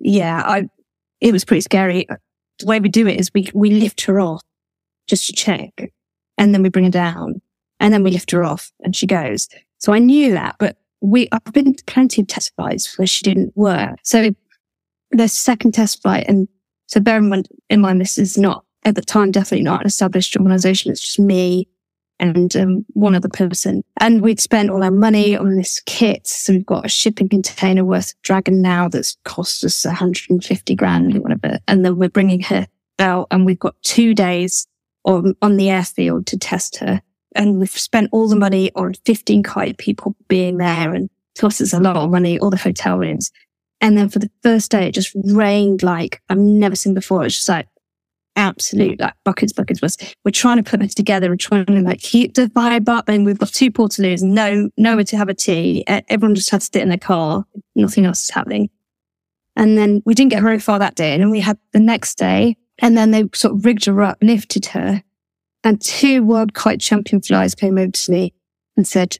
Yeah, 0.00 0.42
I. 0.44 0.68
It 1.20 1.32
was 1.32 1.44
pretty 1.44 1.60
scary. 1.60 2.06
The 2.58 2.66
way 2.66 2.80
we 2.80 2.88
do 2.88 3.06
it 3.06 3.20
is 3.20 3.30
we 3.34 3.48
we 3.54 3.70
lift 3.70 4.00
her 4.02 4.18
off 4.20 4.42
just 5.06 5.26
to 5.26 5.32
check, 5.32 5.92
and 6.38 6.52
then 6.52 6.62
we 6.64 6.68
bring 6.70 6.86
her 6.86 6.90
down, 6.90 7.40
and 7.78 7.94
then 7.94 8.02
we 8.02 8.10
lift 8.10 8.30
her 8.32 8.42
off, 8.42 8.72
and 8.80 8.96
she 8.96 9.06
goes. 9.06 9.48
So 9.80 9.92
I 9.92 9.98
knew 9.98 10.32
that, 10.32 10.56
but 10.58 10.76
we 11.00 11.28
I've 11.32 11.52
been 11.52 11.74
to 11.74 11.84
plenty 11.84 12.22
of 12.22 12.28
test 12.28 12.54
flights 12.54 12.96
where 12.98 13.06
she 13.06 13.24
didn't 13.24 13.56
work. 13.56 13.96
So 14.04 14.30
the 15.10 15.28
second 15.28 15.72
test 15.72 16.02
flight, 16.02 16.26
and 16.28 16.48
so 16.86 17.00
bear 17.00 17.18
in 17.18 17.28
mind, 17.28 17.48
in 17.68 17.80
mind 17.80 18.00
this 18.00 18.18
is 18.18 18.38
not 18.38 18.64
at 18.84 18.94
the 18.94 19.02
time 19.02 19.30
definitely 19.30 19.64
not 19.64 19.80
an 19.80 19.86
established 19.86 20.36
organisation. 20.36 20.92
It's 20.92 21.00
just 21.00 21.18
me 21.18 21.68
and 22.20 22.54
um, 22.54 22.84
one 22.92 23.14
other 23.14 23.28
person. 23.28 23.82
And 23.98 24.20
we'd 24.20 24.40
spent 24.40 24.70
all 24.70 24.84
our 24.84 24.90
money 24.90 25.34
on 25.36 25.56
this 25.56 25.80
kit. 25.86 26.26
So 26.26 26.52
we've 26.52 26.66
got 26.66 26.84
a 26.84 26.88
shipping 26.88 27.28
container 27.28 27.84
worth 27.84 28.12
of 28.12 28.22
Dragon 28.22 28.60
now 28.62 28.88
that's 28.88 29.16
cost 29.24 29.64
us 29.64 29.84
150 29.84 30.74
grand 30.74 31.16
or 31.16 31.20
whatever. 31.20 31.58
And 31.66 31.84
then 31.84 31.96
we're 31.96 32.10
bringing 32.10 32.42
her 32.42 32.66
out 32.98 33.28
and 33.30 33.46
we've 33.46 33.58
got 33.58 33.74
two 33.82 34.14
days 34.14 34.66
on, 35.04 35.34
on 35.40 35.56
the 35.56 35.70
airfield 35.70 36.26
to 36.26 36.38
test 36.38 36.76
her. 36.76 37.00
And 37.34 37.58
we've 37.58 37.70
spent 37.70 38.08
all 38.12 38.28
the 38.28 38.36
money 38.36 38.70
on 38.74 38.94
15 39.04 39.42
kite 39.42 39.78
people 39.78 40.16
being 40.28 40.58
there 40.58 40.94
and 40.94 41.08
cost 41.38 41.60
us 41.60 41.72
a 41.72 41.80
lot 41.80 41.96
of 41.96 42.10
money, 42.10 42.38
all 42.38 42.50
the 42.50 42.56
hotel 42.56 42.98
rooms. 42.98 43.30
And 43.80 43.96
then 43.96 44.08
for 44.08 44.18
the 44.18 44.30
first 44.42 44.70
day, 44.70 44.88
it 44.88 44.92
just 44.92 45.14
rained 45.24 45.82
like 45.82 46.20
I've 46.28 46.38
never 46.38 46.76
seen 46.76 46.94
before. 46.94 47.24
It's 47.24 47.36
just 47.36 47.48
like 47.48 47.66
absolute 48.36 49.00
like 49.00 49.14
buckets, 49.24 49.52
buckets 49.52 49.80
was. 49.80 49.96
We're 50.24 50.32
trying 50.32 50.62
to 50.62 50.68
put 50.68 50.80
this 50.80 50.94
together 50.94 51.30
and 51.30 51.40
trying 51.40 51.66
to 51.66 51.80
like 51.80 52.00
keep 52.00 52.34
the 52.34 52.46
vibe 52.46 52.88
up. 52.88 53.08
And 53.08 53.24
we've 53.24 53.38
got 53.38 53.50
two 53.50 53.70
portaloos, 53.70 54.22
no 54.22 54.70
nowhere 54.76 55.04
to 55.04 55.16
have 55.16 55.28
a 55.28 55.34
tea. 55.34 55.84
Everyone 55.86 56.34
just 56.34 56.50
had 56.50 56.60
to 56.60 56.66
sit 56.66 56.82
in 56.82 56.88
their 56.88 56.98
car. 56.98 57.44
Nothing 57.74 58.04
else 58.06 58.24
is 58.24 58.30
happening. 58.30 58.70
And 59.56 59.76
then 59.76 60.02
we 60.04 60.14
didn't 60.14 60.30
get 60.30 60.42
very 60.42 60.58
far 60.58 60.78
that 60.78 60.94
day. 60.94 61.12
And 61.12 61.22
then 61.22 61.30
we 61.30 61.40
had 61.40 61.58
the 61.72 61.80
next 61.80 62.16
day, 62.16 62.56
and 62.78 62.96
then 62.96 63.10
they 63.10 63.24
sort 63.34 63.54
of 63.54 63.64
rigged 63.64 63.84
her 63.86 64.02
up, 64.02 64.18
lifted 64.22 64.66
her, 64.66 65.02
and 65.64 65.80
two 65.80 66.24
world 66.24 66.54
kite 66.54 66.80
champion 66.80 67.20
flies 67.20 67.54
came 67.54 67.78
over 67.78 67.90
to 67.90 68.10
me 68.10 68.32
and 68.76 68.86
said, 68.86 69.16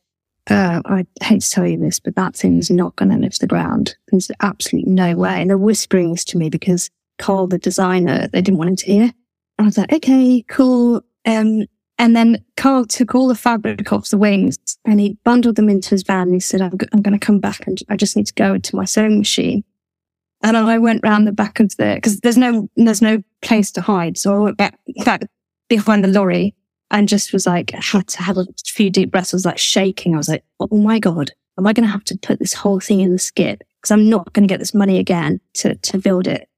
uh, 0.48 0.80
I 0.84 1.06
hate 1.22 1.42
to 1.42 1.50
tell 1.50 1.66
you 1.66 1.78
this, 1.78 2.00
but 2.00 2.16
that 2.16 2.34
thing's 2.34 2.70
not 2.70 2.96
going 2.96 3.10
to 3.10 3.18
lift 3.18 3.40
the 3.40 3.46
ground. 3.46 3.94
There's 4.08 4.30
absolutely 4.40 4.90
no 4.90 5.16
way. 5.16 5.40
And 5.40 5.50
they're 5.50 5.58
whispering 5.58 6.10
this 6.10 6.24
to 6.26 6.38
me 6.38 6.48
because 6.48 6.90
Carl, 7.18 7.46
the 7.46 7.58
designer, 7.58 8.28
they 8.28 8.40
didn't 8.40 8.58
want 8.58 8.70
him 8.70 8.76
to 8.76 8.86
hear. 8.86 9.02
And 9.02 9.12
I 9.58 9.64
was 9.64 9.78
like, 9.78 9.92
okay, 9.92 10.42
cool. 10.48 11.02
Um, 11.26 11.66
and 11.98 12.16
then 12.16 12.42
Carl 12.56 12.86
took 12.86 13.14
all 13.14 13.28
the 13.28 13.34
fabric 13.34 13.92
off 13.92 14.08
the 14.08 14.16
wings 14.16 14.58
and 14.86 14.98
he 14.98 15.18
bundled 15.22 15.56
them 15.56 15.68
into 15.68 15.90
his 15.90 16.02
van. 16.02 16.28
And 16.28 16.34
he 16.34 16.40
said, 16.40 16.62
I'm, 16.62 16.78
g- 16.78 16.88
I'm 16.92 17.02
going 17.02 17.18
to 17.18 17.24
come 17.24 17.38
back 17.38 17.66
and 17.66 17.78
I 17.90 17.96
just 17.96 18.16
need 18.16 18.26
to 18.26 18.34
go 18.34 18.56
to 18.56 18.76
my 18.76 18.86
sewing 18.86 19.18
machine. 19.18 19.62
And 20.42 20.56
I 20.56 20.78
went 20.78 21.02
round 21.04 21.26
the 21.26 21.32
back 21.32 21.60
of 21.60 21.76
the, 21.76 22.00
cause 22.02 22.20
there's 22.20 22.38
no, 22.38 22.70
there's 22.74 23.02
no 23.02 23.22
place 23.42 23.70
to 23.72 23.82
hide. 23.82 24.16
So 24.16 24.34
I 24.34 24.38
went 24.38 24.56
back, 24.56 24.78
back 25.04 25.24
behind 25.70 26.04
the 26.04 26.08
lorry 26.08 26.54
and 26.90 27.08
just 27.08 27.32
was 27.32 27.46
like, 27.46 27.70
had 27.70 28.06
to 28.08 28.22
have 28.22 28.36
a 28.36 28.46
few 28.66 28.90
deep 28.90 29.10
breaths. 29.10 29.32
I 29.32 29.36
was 29.36 29.46
like 29.46 29.56
shaking. 29.56 30.14
I 30.14 30.18
was 30.18 30.28
like, 30.28 30.44
oh 30.58 30.76
my 30.76 30.98
God, 30.98 31.30
am 31.58 31.66
I 31.66 31.72
going 31.72 31.86
to 31.86 31.92
have 31.92 32.04
to 32.04 32.18
put 32.18 32.38
this 32.38 32.52
whole 32.52 32.80
thing 32.80 33.00
in 33.00 33.12
the 33.12 33.18
skip? 33.18 33.62
Cause 33.82 33.92
I'm 33.92 34.10
not 34.10 34.34
going 34.34 34.46
to 34.46 34.52
get 34.52 34.58
this 34.58 34.74
money 34.74 34.98
again 34.98 35.40
to, 35.54 35.74
to 35.76 35.98
build 35.98 36.26
it. 36.26 36.48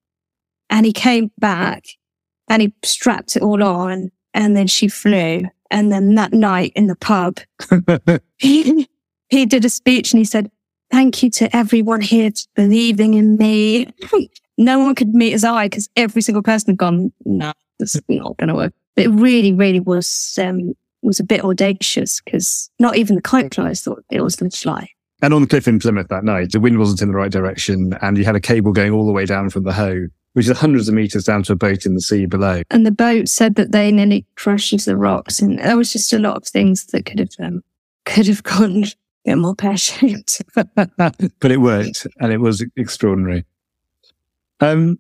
And 0.71 0.85
he 0.85 0.93
came 0.93 1.31
back 1.39 1.85
and 2.49 2.63
he 2.63 2.75
strapped 2.83 3.37
it 3.37 3.43
all 3.43 3.63
on 3.63 4.11
and 4.35 4.57
then 4.57 4.67
she 4.67 4.89
flew. 4.89 5.43
And 5.71 5.93
then 5.93 6.15
that 6.17 6.33
night 6.33 6.73
in 6.75 6.87
the 6.87 6.97
pub, 6.97 7.39
he, 8.39 8.89
he 9.29 9.47
did 9.47 9.65
a 9.65 9.71
speech 9.71 10.13
and 10.13 10.19
he 10.19 10.25
said, 10.25 10.51
thank 10.91 11.23
you 11.23 11.31
to 11.31 11.55
everyone 11.55 12.01
here 12.01 12.31
for 12.31 12.63
believing 12.63 13.15
in 13.15 13.37
me. 13.37 13.93
no 14.59 14.79
one 14.79 14.95
could 14.95 15.15
meet 15.15 15.31
his 15.31 15.45
eye 15.45 15.67
because 15.67 15.89
every 15.97 16.23
single 16.23 16.43
person 16.43 16.73
had 16.73 16.79
gone, 16.79 17.13
no, 17.25 17.53
this 17.79 17.95
is 17.95 18.03
not 18.09 18.37
going 18.39 18.49
to 18.49 18.55
work. 18.55 18.73
But 18.95 19.07
it 19.07 19.09
really, 19.09 19.53
really 19.53 19.81
was, 19.81 20.39
um, 20.41 20.75
was 21.03 21.21
a 21.21 21.25
bit 21.25 21.45
audacious 21.45 22.21
because 22.21 22.71
not 22.79 22.97
even 22.97 23.17
the 23.17 23.23
kite 23.23 23.55
flyers 23.55 23.81
thought 23.81 24.05
it 24.11 24.23
was 24.23 24.37
going 24.37 24.51
to 24.51 24.57
fly. 24.57 24.89
And 25.23 25.33
on 25.33 25.41
the 25.41 25.47
cliff 25.47 25.69
in 25.69 25.79
Plymouth 25.79 26.09
that 26.09 26.25
night, 26.25 26.51
the 26.51 26.61
wind 26.61 26.79
wasn't 26.79 27.03
in 27.03 27.09
the 27.09 27.15
right 27.15 27.31
direction 27.31 27.97
and 28.03 28.19
you 28.19 28.25
had 28.25 28.35
a 28.35 28.41
cable 28.41 28.73
going 28.73 28.93
all 28.93 29.07
the 29.07 29.13
way 29.13 29.25
down 29.25 29.51
from 29.51 29.63
the 29.63 29.73
Hoe, 29.73 30.09
which 30.33 30.49
is 30.49 30.59
hundreds 30.59 30.89
of 30.89 30.95
meters 30.95 31.25
down 31.25 31.45
to 31.45 31.53
a 31.53 31.57
boat 31.57 31.87
in 31.87 31.95
the 31.95 32.01
sea 32.01 32.27
below. 32.27 32.63
And 32.71 32.85
the 32.85 32.91
boat 32.91 33.29
said 33.29 33.55
that 33.55 33.71
they 33.71 33.93
nearly 33.93 34.27
crashed 34.35 34.73
into 34.73 34.87
the 34.87 34.97
rocks. 34.97 35.39
And 35.39 35.61
there 35.61 35.77
was 35.77 35.93
just 35.93 36.13
a 36.13 36.19
lot 36.19 36.37
of 36.37 36.45
things 36.45 36.87
that 36.87 37.07
could 37.07 37.21
have, 37.21 37.35
um, 37.39 37.63
could 38.05 38.27
have 38.27 38.43
gone 38.43 38.83
a 38.83 38.93
bit 39.25 39.37
more 39.37 39.55
pear 39.55 39.77
shaped. 39.77 40.43
but 40.55 41.51
it 41.51 41.61
worked 41.61 42.07
and 42.19 42.33
it 42.33 42.39
was 42.39 42.65
extraordinary. 42.77 43.45
Um, 44.59 44.99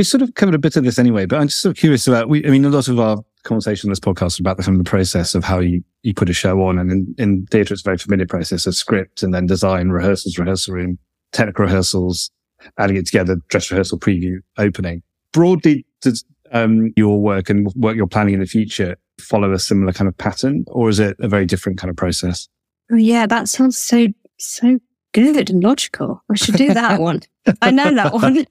we 0.00 0.04
sort 0.04 0.22
of 0.22 0.34
covered 0.34 0.54
a 0.54 0.58
bit 0.58 0.76
of 0.76 0.84
this 0.84 0.98
anyway, 0.98 1.26
but 1.26 1.38
I'm 1.38 1.48
just 1.48 1.60
sort 1.60 1.76
of 1.76 1.78
curious 1.78 2.06
about, 2.06 2.30
we, 2.30 2.42
I 2.46 2.48
mean, 2.48 2.64
a 2.64 2.70
lot 2.70 2.88
of 2.88 2.98
our 2.98 3.18
conversation 3.42 3.86
on 3.86 3.90
this 3.90 4.00
podcast 4.00 4.28
is 4.28 4.40
about 4.40 4.56
the, 4.56 4.62
kind 4.62 4.78
of 4.78 4.82
the 4.82 4.88
process 4.88 5.34
of 5.34 5.44
how 5.44 5.58
you, 5.58 5.84
you 6.02 6.14
put 6.14 6.30
a 6.30 6.32
show 6.32 6.62
on. 6.62 6.78
And 6.78 6.90
in, 6.90 7.14
in 7.18 7.46
theatre, 7.50 7.74
it's 7.74 7.82
a 7.82 7.84
very 7.84 7.98
familiar 7.98 8.26
process 8.26 8.66
of 8.66 8.74
script 8.74 9.22
and 9.22 9.34
then 9.34 9.44
design, 9.44 9.90
rehearsals, 9.90 10.38
rehearsal 10.38 10.72
room, 10.72 10.98
technical 11.32 11.66
rehearsals, 11.66 12.30
adding 12.78 12.96
it 12.96 13.04
together, 13.04 13.36
dress 13.48 13.70
rehearsal, 13.70 13.98
preview, 13.98 14.38
opening. 14.56 15.02
Broadly, 15.34 15.84
does 16.00 16.24
um, 16.50 16.94
your 16.96 17.20
work 17.20 17.50
and 17.50 17.70
work 17.74 17.94
you're 17.94 18.06
planning 18.06 18.32
in 18.32 18.40
the 18.40 18.46
future 18.46 18.96
follow 19.20 19.52
a 19.52 19.58
similar 19.58 19.92
kind 19.92 20.08
of 20.08 20.16
pattern 20.16 20.64
or 20.68 20.88
is 20.88 20.98
it 20.98 21.14
a 21.20 21.28
very 21.28 21.44
different 21.44 21.78
kind 21.78 21.90
of 21.90 21.96
process? 21.98 22.48
Oh, 22.90 22.96
yeah, 22.96 23.26
that 23.26 23.50
sounds 23.50 23.76
so, 23.76 24.06
so 24.38 24.78
good 25.12 25.50
and 25.50 25.62
logical. 25.62 26.24
I 26.30 26.36
should 26.36 26.56
do 26.56 26.72
that 26.72 27.00
one. 27.02 27.20
I 27.60 27.70
know 27.70 27.94
that 27.94 28.14
one. 28.14 28.46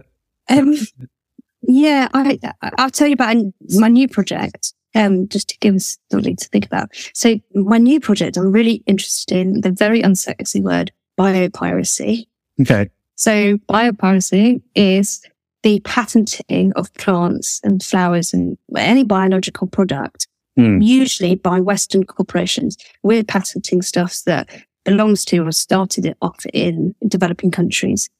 Um, 0.58 0.74
yeah, 1.62 2.08
I, 2.12 2.38
I'll 2.78 2.90
tell 2.90 3.06
you 3.06 3.14
about 3.14 3.36
my 3.70 3.88
new 3.88 4.08
project. 4.08 4.74
Um, 4.94 5.26
just 5.28 5.48
to 5.48 5.58
give 5.60 5.74
us 5.74 5.96
something 6.10 6.36
to 6.36 6.48
think 6.50 6.66
about. 6.66 6.90
So 7.14 7.40
my 7.54 7.78
new 7.78 7.98
project, 7.98 8.36
I'm 8.36 8.52
really 8.52 8.82
interested 8.86 9.38
in 9.38 9.62
the 9.62 9.70
very 9.70 10.02
unsexy 10.02 10.60
word 10.62 10.92
biopiracy. 11.18 12.26
Okay. 12.60 12.90
So 13.14 13.56
biopiracy 13.70 14.60
is 14.74 15.22
the 15.62 15.80
patenting 15.80 16.74
of 16.74 16.92
plants 16.92 17.58
and 17.64 17.82
flowers 17.82 18.34
and 18.34 18.58
any 18.76 19.02
biological 19.04 19.66
product, 19.66 20.26
Mm. 20.58 20.84
usually 20.84 21.36
by 21.36 21.58
Western 21.60 22.04
corporations. 22.04 22.76
We're 23.02 23.24
patenting 23.24 23.80
stuff 23.80 24.20
that 24.26 24.50
belongs 24.84 25.24
to 25.24 25.38
or 25.38 25.52
started 25.52 26.04
it 26.04 26.18
off 26.20 26.44
in 26.52 26.94
developing 27.08 27.50
countries. 27.50 28.10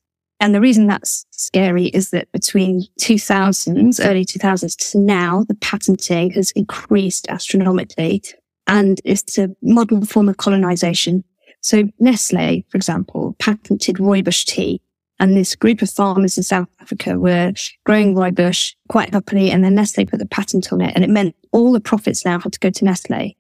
And 0.43 0.57
the 0.57 0.61
reason 0.61 0.89
that's 0.89 1.25
scary 1.31 1.87
is 1.87 2.11
that 2.11 2.31
between 2.33 2.83
2000s, 3.01 4.05
early 4.05 4.25
2000s 4.25 4.91
to 4.91 4.99
now, 4.99 5.45
the 5.47 5.55
patenting 5.55 6.33
has 6.33 6.51
increased 6.51 7.29
astronomically 7.29 8.25
and 8.67 9.01
it's 9.05 9.39
a 9.39 9.51
modern 9.63 10.05
form 10.05 10.29
of 10.29 10.39
colonization. 10.39 11.23
So 11.61 11.85
Nestle, 12.01 12.67
for 12.69 12.77
example, 12.77 13.37
patented 13.39 13.97
rooibos 13.99 14.45
tea. 14.45 14.83
And 15.21 15.37
this 15.37 15.55
group 15.55 15.81
of 15.81 15.91
farmers 15.91 16.37
in 16.37 16.43
South 16.43 16.67
Africa 16.81 17.21
were 17.21 17.53
growing 17.87 18.13
rooibos 18.13 18.75
quite 18.89 19.15
happily. 19.15 19.53
And 19.53 19.63
then 19.63 19.77
Nestle 19.77 20.07
put 20.07 20.19
the 20.19 20.27
patent 20.27 20.73
on 20.73 20.81
it. 20.81 20.91
And 20.97 21.05
it 21.05 21.11
meant 21.11 21.37
all 21.53 21.71
the 21.71 21.81
profits 21.81 22.25
now 22.25 22.41
had 22.41 22.55
to 22.55 22.59
go 22.59 22.71
to 22.71 22.85
Nestle. 22.85 23.37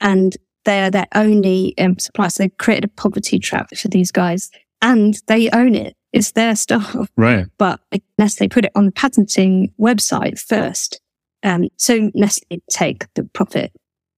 And 0.00 0.36
they're 0.64 0.92
their 0.92 1.08
only 1.16 1.76
um, 1.78 1.98
supplier. 1.98 2.30
So 2.30 2.44
they 2.44 2.50
created 2.50 2.84
a 2.84 2.88
poverty 2.88 3.40
trap 3.40 3.74
for 3.76 3.88
these 3.88 4.12
guys 4.12 4.52
and 4.80 5.20
they 5.26 5.50
own 5.50 5.74
it. 5.74 5.96
It's 6.12 6.32
their 6.32 6.56
stuff 6.56 6.96
Right. 7.16 7.46
but 7.58 7.80
unless 8.18 8.36
they 8.36 8.48
put 8.48 8.64
it 8.64 8.72
on 8.74 8.86
the 8.86 8.92
patenting 8.92 9.72
website 9.78 10.38
first. 10.40 11.00
Um, 11.42 11.68
so 11.76 12.10
Nestle 12.14 12.60
take 12.70 13.12
the 13.14 13.24
profit. 13.24 13.72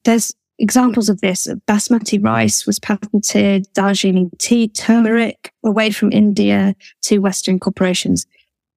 There's 0.05 0.35
examples 0.59 1.09
of 1.09 1.20
this. 1.20 1.46
Basmati 1.66 2.22
rice 2.22 2.66
was 2.66 2.79
patented, 2.79 3.66
Darjeeling 3.74 4.31
tea, 4.38 4.68
turmeric, 4.68 5.53
away 5.64 5.90
from 5.90 6.12
India 6.12 6.74
to 7.03 7.18
Western 7.18 7.59
corporations. 7.59 8.26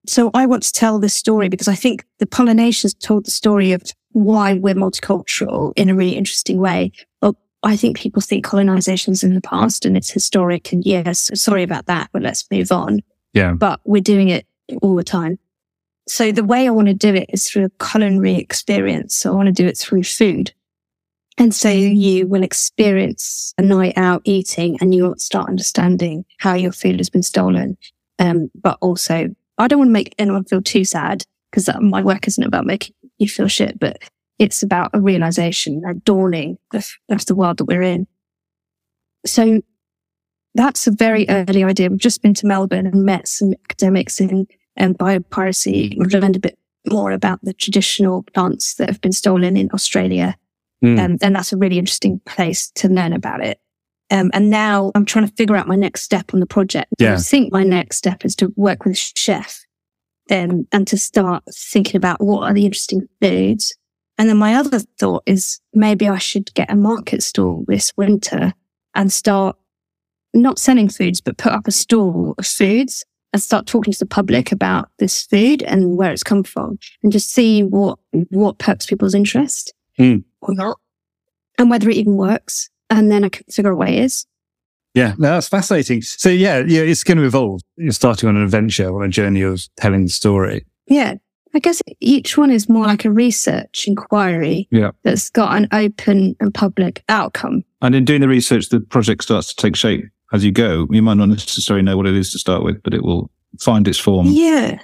So 0.08 0.32
I 0.34 0.46
want 0.46 0.64
to 0.64 0.74
tell 0.74 1.00
this 1.00 1.14
story 1.14 1.48
because 1.48 1.68
I 1.70 1.76
think 1.76 2.06
the 2.20 2.26
pollinations 2.26 2.98
told 3.00 3.26
the 3.26 3.32
story 3.32 3.72
of 3.72 3.84
why 4.12 4.54
we're 4.56 4.76
multicultural 4.76 5.72
in 5.78 5.90
a 5.90 5.96
really 5.96 6.16
interesting 6.18 6.58
way. 6.60 6.92
Well, 7.22 7.38
I 7.64 7.76
think 7.78 7.98
people 7.98 8.22
think 8.22 8.46
colonization's 8.46 9.24
in 9.24 9.36
the 9.36 9.42
past 9.42 9.86
and 9.86 9.96
it's 9.96 10.12
historic. 10.12 10.72
And 10.74 10.86
yes, 10.86 11.30
sorry 11.34 11.64
about 11.64 11.86
that, 11.86 12.10
but 12.12 12.22
let's 12.22 12.46
move 12.52 12.72
on 12.72 13.00
Yeah. 13.34 13.54
but 13.54 13.80
we're 13.86 14.02
doing 14.02 14.30
it 14.30 14.46
all 14.82 14.96
the 14.96 15.04
time. 15.04 15.40
So 16.08 16.32
the 16.34 16.44
way 16.44 16.68
I 16.68 16.72
want 16.72 16.90
to 16.90 16.94
do 16.94 17.14
it 17.14 17.30
is 17.30 17.48
through 17.48 17.66
a 17.66 17.84
culinary 17.86 18.36
experience. 18.36 19.16
So 19.16 19.32
I 19.32 19.36
want 19.36 19.48
to 19.48 19.54
do 19.54 19.66
it 19.66 19.78
through 19.78 20.04
food. 20.04 20.52
And 21.38 21.56
so 21.56 21.70
you 21.70 22.28
will 22.28 22.44
experience 22.44 23.54
a 23.58 23.62
night 23.62 23.94
out 23.98 24.22
eating 24.26 24.78
and 24.82 24.94
you'll 24.94 25.16
start 25.18 25.48
understanding 25.50 26.26
how 26.40 26.54
your 26.54 26.74
food 26.74 27.00
has 27.00 27.10
been 27.10 27.24
stolen. 27.24 27.78
Um, 28.20 28.52
but 28.54 28.78
also 28.82 29.30
I 29.58 29.68
don't 29.68 29.80
want 29.80 29.88
to 29.90 29.94
make 29.94 30.14
anyone 30.18 30.44
feel 30.44 30.62
too 30.62 30.84
sad 30.84 31.24
because 31.50 31.70
my 31.80 32.02
work 32.02 32.28
isn't 32.28 32.44
about 32.44 32.66
making 32.66 32.94
you 33.20 33.28
feel 33.30 33.48
shit, 33.48 33.80
but 33.80 33.98
it's 34.40 34.64
about 34.64 34.92
a 34.94 35.00
realization, 35.00 35.84
a 35.88 35.94
dawning 35.94 36.58
of, 36.74 36.90
of 37.10 37.26
the 37.26 37.36
world 37.36 37.58
that 37.58 37.66
we're 37.66 37.82
in. 37.82 38.08
So 39.26 39.62
that's 40.56 40.88
a 40.88 40.92
very 40.92 41.26
early 41.30 41.64
idea. 41.64 41.90
We've 41.90 42.00
just 42.00 42.22
been 42.22 42.34
to 42.36 42.48
Melbourne 42.48 42.88
and 42.88 43.06
met 43.06 43.28
some 43.28 43.54
academics 43.66 44.20
in 44.20 44.48
um, 44.80 44.94
biopiracy. 44.96 45.98
We've 45.98 46.14
learned 46.14 46.36
a 46.36 46.40
bit 46.40 46.58
more 46.90 47.12
about 47.12 47.40
the 47.44 47.54
traditional 47.54 48.24
plants 48.34 48.76
that 48.76 48.90
have 48.90 49.02
been 49.02 49.12
stolen 49.12 49.56
in 49.56 49.70
Australia. 49.74 50.36
Mm. 50.84 51.00
Um, 51.00 51.18
and 51.22 51.36
that's 51.36 51.54
a 51.54 51.58
really 51.58 51.80
interesting 51.80 52.20
place 52.26 52.70
to 52.72 52.90
learn 52.90 53.14
about 53.14 53.44
it. 53.44 53.60
Um, 54.12 54.30
and 54.34 54.50
now 54.50 54.92
I'm 54.94 55.06
trying 55.06 55.28
to 55.28 55.34
figure 55.36 55.56
out 55.56 55.68
my 55.68 55.76
next 55.76 56.04
step 56.04 56.34
on 56.34 56.40
the 56.40 56.46
project. 56.46 56.94
Yeah. 57.00 57.16
I 57.16 57.18
think 57.18 57.54
my 57.54 57.64
next 57.64 57.98
step 57.98 58.26
is 58.26 58.36
to 58.38 58.54
work 58.56 58.86
with 58.86 58.94
a 58.94 59.12
chef 59.16 59.66
um, 60.30 60.68
and 60.72 60.88
to 60.88 60.98
start 60.98 61.44
thinking 61.52 61.96
about 61.96 62.22
what 62.22 62.44
are 62.44 62.54
the 62.54 62.66
interesting 62.66 63.08
foods. 63.22 63.76
And 64.18 64.30
then 64.30 64.38
my 64.38 64.56
other 64.56 64.80
thought 64.80 65.24
is 65.26 65.60
maybe 65.74 66.08
I 66.08 66.18
should 66.20 66.54
get 66.54 66.72
a 66.72 66.76
market 66.76 67.24
stall 67.24 67.66
this 67.68 67.92
winter 67.98 68.54
and 68.94 69.12
start 69.12 69.58
not 70.34 70.60
selling 70.60 70.90
foods, 70.90 71.22
but 71.22 71.38
put 71.38 71.52
up 71.52 71.68
a 71.68 71.72
stall 71.72 72.36
of 72.38 72.46
foods 72.46 73.06
and 73.32 73.42
start 73.42 73.66
talking 73.66 73.94
to 73.94 74.00
the 74.00 74.06
public 74.06 74.52
about 74.52 74.90
this 75.00 75.24
food 75.24 75.64
and 75.64 75.98
where 75.98 76.12
it's 76.12 76.24
come 76.24 76.44
from 76.44 76.78
and 77.02 77.12
just 77.12 77.32
see 77.32 77.64
what, 77.64 77.98
what 78.30 78.60
perks 78.60 78.86
people's 78.86 79.16
interest 79.16 79.74
Mm. 80.00 80.24
or 80.42 80.56
not 80.56 80.80
and 81.60 81.70
whether 81.70 81.88
it 81.88 81.96
even 81.98 82.16
works. 82.16 82.70
And 82.90 83.12
then 83.12 83.24
I 83.24 83.30
can 83.30 83.46
figure 83.50 83.72
out 83.72 83.78
what 83.78 83.90
it 83.90 84.00
is. 84.00 84.26
Yeah, 84.96 85.14
no, 85.20 85.30
that's 85.32 85.48
fascinating. 85.48 86.02
So 86.02 86.30
yeah, 86.30 86.64
yeah, 86.66 86.82
it's 86.82 87.04
going 87.04 87.18
to 87.20 87.24
evolve. 87.24 87.62
You're 87.78 87.92
starting 87.92 88.30
on 88.30 88.36
an 88.36 88.44
adventure, 88.44 88.96
on 88.96 89.04
a 89.04 89.08
journey 89.08 89.42
of 89.42 89.68
telling 89.78 90.04
the 90.04 90.10
story. 90.10 90.66
Yeah. 90.88 91.16
I 91.54 91.60
guess 91.60 91.82
each 92.00 92.38
one 92.38 92.50
is 92.52 92.68
more 92.68 92.86
like 92.86 93.06
a 93.06 93.12
research 93.12 93.86
inquiry 93.88 94.68
Yeah. 94.72 94.92
that's 95.04 95.30
got 95.30 95.56
an 95.56 95.68
open 95.72 96.36
and 96.40 96.54
public 96.54 97.04
outcome. 97.10 97.64
And 97.82 97.94
in 97.94 98.06
doing 98.06 98.22
the 98.22 98.28
research, 98.28 98.70
the 98.70 98.80
project 98.80 99.24
starts 99.24 99.54
to 99.54 99.62
take 99.62 99.76
shape 99.76 100.04
as 100.34 100.44
you 100.44 100.52
go. 100.52 100.88
You 100.90 101.02
might 101.04 101.18
not 101.18 101.30
necessarily 101.30 101.84
know 101.84 101.96
what 101.96 102.08
it 102.08 102.16
is 102.16 102.32
to 102.32 102.40
start 102.40 102.64
with, 102.64 102.82
but 102.82 102.94
it 102.94 103.04
will 103.04 103.30
find 103.60 103.88
its 103.88 104.00
form. 104.00 104.28
Yeah. 104.28 104.80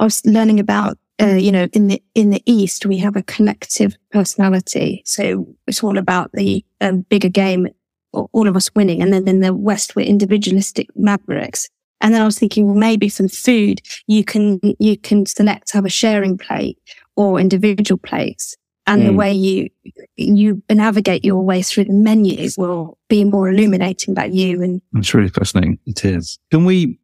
I 0.00 0.04
was 0.04 0.24
learning 0.26 0.58
about, 0.58 0.98
uh, 1.22 1.26
you 1.34 1.52
know, 1.52 1.68
in 1.72 1.86
the, 1.88 2.02
in 2.14 2.30
the 2.30 2.42
East, 2.44 2.86
we 2.86 2.96
have 2.98 3.14
a 3.14 3.22
collective 3.22 3.96
personality. 4.10 5.02
So 5.04 5.46
it's 5.66 5.84
all 5.84 5.96
about 5.98 6.32
the 6.32 6.64
um, 6.80 7.02
bigger 7.02 7.28
game, 7.28 7.68
all 8.12 8.48
of 8.48 8.56
us 8.56 8.70
winning. 8.74 9.00
And 9.02 9.12
then 9.12 9.28
in 9.28 9.40
the 9.40 9.54
West, 9.54 9.94
we're 9.94 10.06
individualistic 10.06 10.88
mavericks. 10.96 11.68
And 12.00 12.14
then 12.14 12.22
I 12.22 12.24
was 12.24 12.38
thinking, 12.38 12.66
well, 12.66 12.74
maybe 12.76 13.08
from 13.08 13.28
food, 13.28 13.80
you 14.06 14.24
can, 14.24 14.60
you 14.78 14.96
can 14.96 15.26
select 15.26 15.68
to 15.68 15.74
have 15.78 15.84
a 15.84 15.90
sharing 15.90 16.38
plate 16.38 16.78
or 17.16 17.38
individual 17.40 17.98
plates. 17.98 18.56
And 18.86 19.02
the 19.06 19.10
Mm. 19.12 19.16
way 19.16 19.32
you, 19.32 19.68
you 20.16 20.62
navigate 20.70 21.24
your 21.24 21.42
way 21.44 21.62
through 21.62 21.84
the 21.84 21.92
menu 21.92 22.48
will 22.56 22.98
be 23.08 23.24
more 23.24 23.48
illuminating 23.48 24.12
about 24.12 24.32
you 24.32 24.62
and 24.62 24.80
It's 24.96 25.14
really 25.14 25.28
fascinating. 25.28 25.78
It 25.86 26.04
is. 26.04 26.38
Can 26.50 26.64
we 26.64 26.98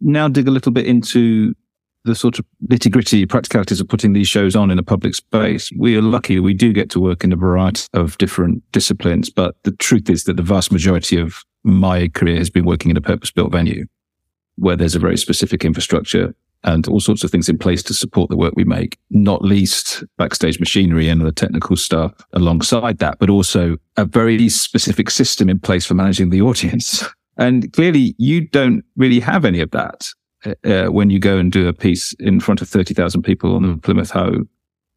now 0.00 0.28
dig 0.28 0.48
a 0.48 0.50
little 0.50 0.72
bit 0.72 0.86
into 0.86 1.54
the 2.04 2.14
sort 2.14 2.38
of 2.38 2.44
nitty 2.70 2.90
gritty 2.90 3.24
practicalities 3.26 3.80
of 3.80 3.88
putting 3.88 4.12
these 4.14 4.28
shows 4.28 4.56
on 4.56 4.70
in 4.70 4.78
a 4.78 4.82
public 4.82 5.14
space? 5.14 5.70
We 5.78 5.96
are 5.96 6.02
lucky 6.02 6.40
we 6.40 6.52
do 6.54 6.72
get 6.72 6.90
to 6.90 7.00
work 7.00 7.24
in 7.24 7.32
a 7.32 7.36
variety 7.36 7.86
of 7.94 8.18
different 8.18 8.62
disciplines, 8.72 9.30
but 9.30 9.54
the 9.62 9.72
truth 9.72 10.10
is 10.10 10.24
that 10.24 10.36
the 10.36 10.42
vast 10.42 10.72
majority 10.72 11.18
of 11.18 11.42
my 11.62 12.08
career 12.08 12.36
has 12.38 12.50
been 12.50 12.64
working 12.64 12.90
in 12.90 12.96
a 12.96 13.00
purpose 13.02 13.30
built 13.30 13.52
venue 13.52 13.84
where 14.60 14.76
there's 14.76 14.94
a 14.94 15.00
very 15.00 15.16
specific 15.16 15.64
infrastructure 15.64 16.34
and 16.64 16.86
all 16.88 17.00
sorts 17.00 17.24
of 17.24 17.30
things 17.30 17.48
in 17.48 17.58
place 17.58 17.82
to 17.82 17.94
support 17.94 18.28
the 18.28 18.36
work 18.36 18.52
we 18.54 18.64
make, 18.64 18.98
not 19.10 19.42
least 19.42 20.04
backstage 20.18 20.60
machinery 20.60 21.08
and 21.08 21.22
the 21.22 21.32
technical 21.32 21.76
stuff 21.76 22.12
alongside 22.34 22.98
that, 22.98 23.18
but 23.18 23.30
also 23.30 23.76
a 23.96 24.04
very 24.04 24.48
specific 24.48 25.10
system 25.10 25.48
in 25.48 25.58
place 25.58 25.86
for 25.86 25.94
managing 25.94 26.30
the 26.30 26.42
audience. 26.42 27.04
And 27.36 27.72
clearly 27.72 28.14
you 28.18 28.46
don't 28.46 28.84
really 28.96 29.20
have 29.20 29.46
any 29.46 29.60
of 29.60 29.70
that 29.70 30.06
uh, 30.44 30.54
uh, 30.62 30.86
when 30.88 31.08
you 31.08 31.18
go 31.18 31.38
and 31.38 31.50
do 31.50 31.68
a 31.68 31.72
piece 31.72 32.12
in 32.20 32.38
front 32.38 32.60
of 32.60 32.68
30,000 32.68 33.22
people 33.22 33.56
on 33.56 33.62
the 33.62 33.78
Plymouth 33.78 34.10
Hoe. 34.10 34.44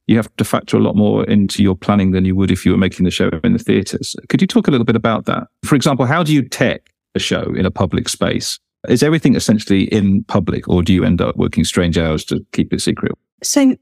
You 0.08 0.18
have 0.18 0.36
to 0.36 0.44
factor 0.44 0.76
a 0.76 0.82
lot 0.82 0.98
more 0.98 1.24
into 1.24 1.64
your 1.64 1.76
planning 1.76 2.12
than 2.12 2.26
you 2.26 2.36
would 2.36 2.52
if 2.52 2.66
you 2.66 2.74
were 2.74 2.78
making 2.78 3.06
the 3.06 3.12
show 3.12 3.30
in 3.46 3.54
the 3.54 3.60
theatres. 3.60 4.14
Could 4.28 4.42
you 4.42 4.48
talk 4.48 4.68
a 4.68 4.72
little 4.72 4.84
bit 4.84 4.98
about 4.98 5.24
that? 5.26 5.48
For 5.64 5.76
example, 5.76 6.06
how 6.06 6.22
do 6.22 6.34
you 6.34 6.42
tech 6.42 6.90
a 7.16 7.20
show 7.20 7.54
in 7.56 7.66
a 7.66 7.72
public 7.72 8.10
space? 8.10 8.60
Is 8.90 9.04
everything 9.04 9.36
essentially 9.36 9.84
in 9.86 10.24
public 10.26 10.68
or 10.68 10.84
do 10.84 10.94
you 10.94 11.04
end 11.06 11.22
up 11.22 11.36
working 11.38 11.64
strange 11.64 11.98
hours 11.98 12.26
to 12.26 12.46
keep 12.52 12.74
it 12.74 12.82
secret? 12.82 13.14
So, 13.42 13.76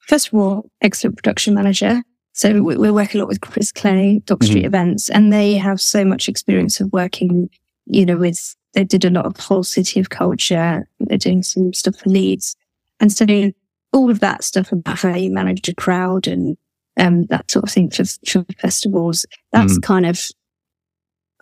first 0.00 0.28
of 0.28 0.34
all, 0.34 0.70
excellent 0.80 1.16
production 1.16 1.54
manager. 1.54 2.02
So 2.32 2.62
we- 2.62 2.76
we're 2.76 2.92
working 2.92 3.20
a 3.20 3.24
lot 3.24 3.28
with 3.28 3.40
Chris 3.40 3.70
Clay, 3.72 4.20
Dock 4.26 4.42
Street 4.42 4.62
Mhm. 4.64 4.66
Events, 4.66 5.08
and 5.08 5.32
they 5.32 5.54
have 5.56 5.80
so 5.80 6.04
much 6.04 6.28
experience 6.28 6.80
of 6.80 6.92
working, 6.92 7.48
you 7.86 8.04
know, 8.04 8.16
with, 8.16 8.56
they 8.74 8.84
did 8.84 9.04
a 9.04 9.10
lot 9.10 9.24
of 9.26 9.36
whole 9.36 9.62
city 9.62 10.00
of 10.00 10.10
culture. 10.10 10.88
They're 11.00 11.18
doing 11.18 11.42
some 11.42 11.72
stuff 11.72 11.96
for 11.96 12.10
Leeds. 12.10 12.56
And 13.00 13.12
so 13.12 13.52
all 13.92 14.10
of 14.10 14.18
that 14.20 14.42
stuff 14.42 14.72
about 14.72 14.98
how 14.98 15.14
you 15.14 15.30
manage 15.32 15.68
a 15.68 15.74
crowd 15.74 16.26
and 16.26 16.56
um, 16.96 17.24
that 17.26 17.50
sort 17.50 17.64
of 17.64 17.70
thing 17.72 17.90
for, 17.90 18.04
for 18.26 18.44
festivals, 18.60 19.26
that's 19.52 19.78
kind 19.78 20.06
of, 20.06 20.20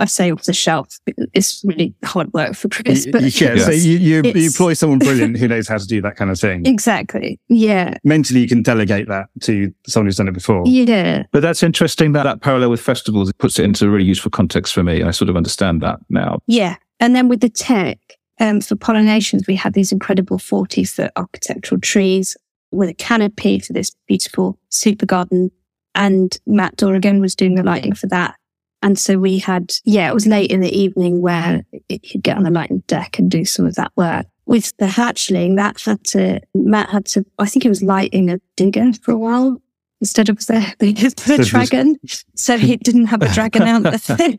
I 0.03 0.07
say 0.07 0.32
off 0.32 0.42
the 0.42 0.53
shelf. 0.53 0.98
It's 1.32 1.62
really 1.64 1.94
hard 2.05 2.32
work 2.34 2.55
for 2.55 2.68
Chris, 2.68 3.07
but 3.07 3.22
yeah, 3.22 3.57
so 3.57 3.70
Yes. 3.70 3.84
you, 3.84 3.98
you, 3.98 4.22
you 4.24 4.46
employ 4.46 4.74
someone 4.74 4.98
brilliant 5.07 5.38
who 5.38 5.46
knows 5.46 5.68
how 5.68 5.78
to 5.78 5.86
do 5.86 6.03
that 6.03 6.16
kind 6.16 6.30
of 6.30 6.38
thing. 6.40 6.66
exactly. 6.66 7.38
Yeah. 7.48 7.96
Mentally, 8.03 8.40
you 8.40 8.48
can 8.48 8.62
delegate 8.62 9.07
that 9.09 9.28
to 9.42 9.72
someone 9.86 10.07
who's 10.09 10.16
done 10.16 10.26
it 10.28 10.34
before. 10.34 10.64
Yeah. 10.66 11.22
But 11.30 11.40
that's 11.40 11.62
interesting 11.62 12.12
that 12.12 12.24
that 12.24 12.40
parallel 12.42 12.70
with 12.70 12.80
festivals 12.80 13.30
it 13.30 13.38
puts 13.38 13.59
it 13.61 13.64
into 13.64 13.86
a 13.86 13.90
really 13.90 14.05
useful 14.05 14.30
context 14.30 14.74
for 14.74 14.82
me. 14.82 15.03
I 15.05 15.12
sort 15.12 15.28
of 15.30 15.36
understand 15.36 15.80
that 15.82 16.00
now. 16.11 16.40
Yeah. 16.48 16.76
And 16.98 17.14
then 17.14 17.28
with 17.28 17.40
the 17.40 17.48
tech, 17.48 17.98
um, 18.40 18.61
for 18.61 18.74
pollinations, 18.74 19.46
we 19.46 19.55
had 19.55 19.72
these 19.74 19.92
incredible 19.92 20.38
40 20.38 20.82
foot 20.84 21.12
architectural 21.14 21.80
trees 21.80 22.36
with 22.72 22.88
a 22.88 22.94
canopy 22.94 23.61
for 23.61 23.72
this 23.72 23.94
beautiful 24.09 24.59
super 24.68 25.07
garden. 25.07 25.53
And 25.94 26.36
Matt 26.46 26.76
Dorrigan 26.76 27.20
was 27.20 27.34
doing 27.36 27.55
the 27.55 27.62
lighting 27.62 27.94
for 27.94 28.07
that. 28.09 28.34
And 28.83 28.99
so 28.99 29.18
we 29.18 29.39
had, 29.39 29.72
yeah, 29.85 30.09
it 30.11 30.14
was 30.14 30.26
late 30.26 30.51
in 30.51 30.61
the 30.61 30.76
evening 30.76 31.20
where 31.22 31.62
it 31.89 32.03
could 32.11 32.22
get 32.22 32.37
on 32.37 32.43
the 32.43 32.51
lighting 32.51 32.83
deck 32.89 33.18
and 33.18 33.30
do 33.30 33.45
some 33.45 33.64
of 33.66 33.74
that 33.76 33.93
work. 33.97 34.26
With 34.47 34.76
the 34.78 34.87
hatchling, 34.87 35.57
that 35.57 35.80
had 35.80 36.03
to, 36.07 36.41
Matt 36.55 36.91
had 36.91 37.07
to, 37.07 37.24
I 37.39 37.47
think 37.47 37.64
it 37.64 37.68
was 37.68 37.83
lighting 37.83 38.28
a 38.28 38.41
digger 38.57 38.93
for 39.03 39.12
a 39.12 39.16
while 39.16 39.62
instead 40.01 40.28
of 40.28 40.39
the, 40.47 40.74
the, 40.80 40.93
the 40.93 41.39
just- 41.39 41.51
dragon. 41.51 41.97
So 42.35 42.59
he 42.59 42.76
didn't 42.76 43.07
have 43.07 43.22
a 43.22 43.33
dragon 43.33 43.62
out 43.62 43.83
there. 44.07 44.35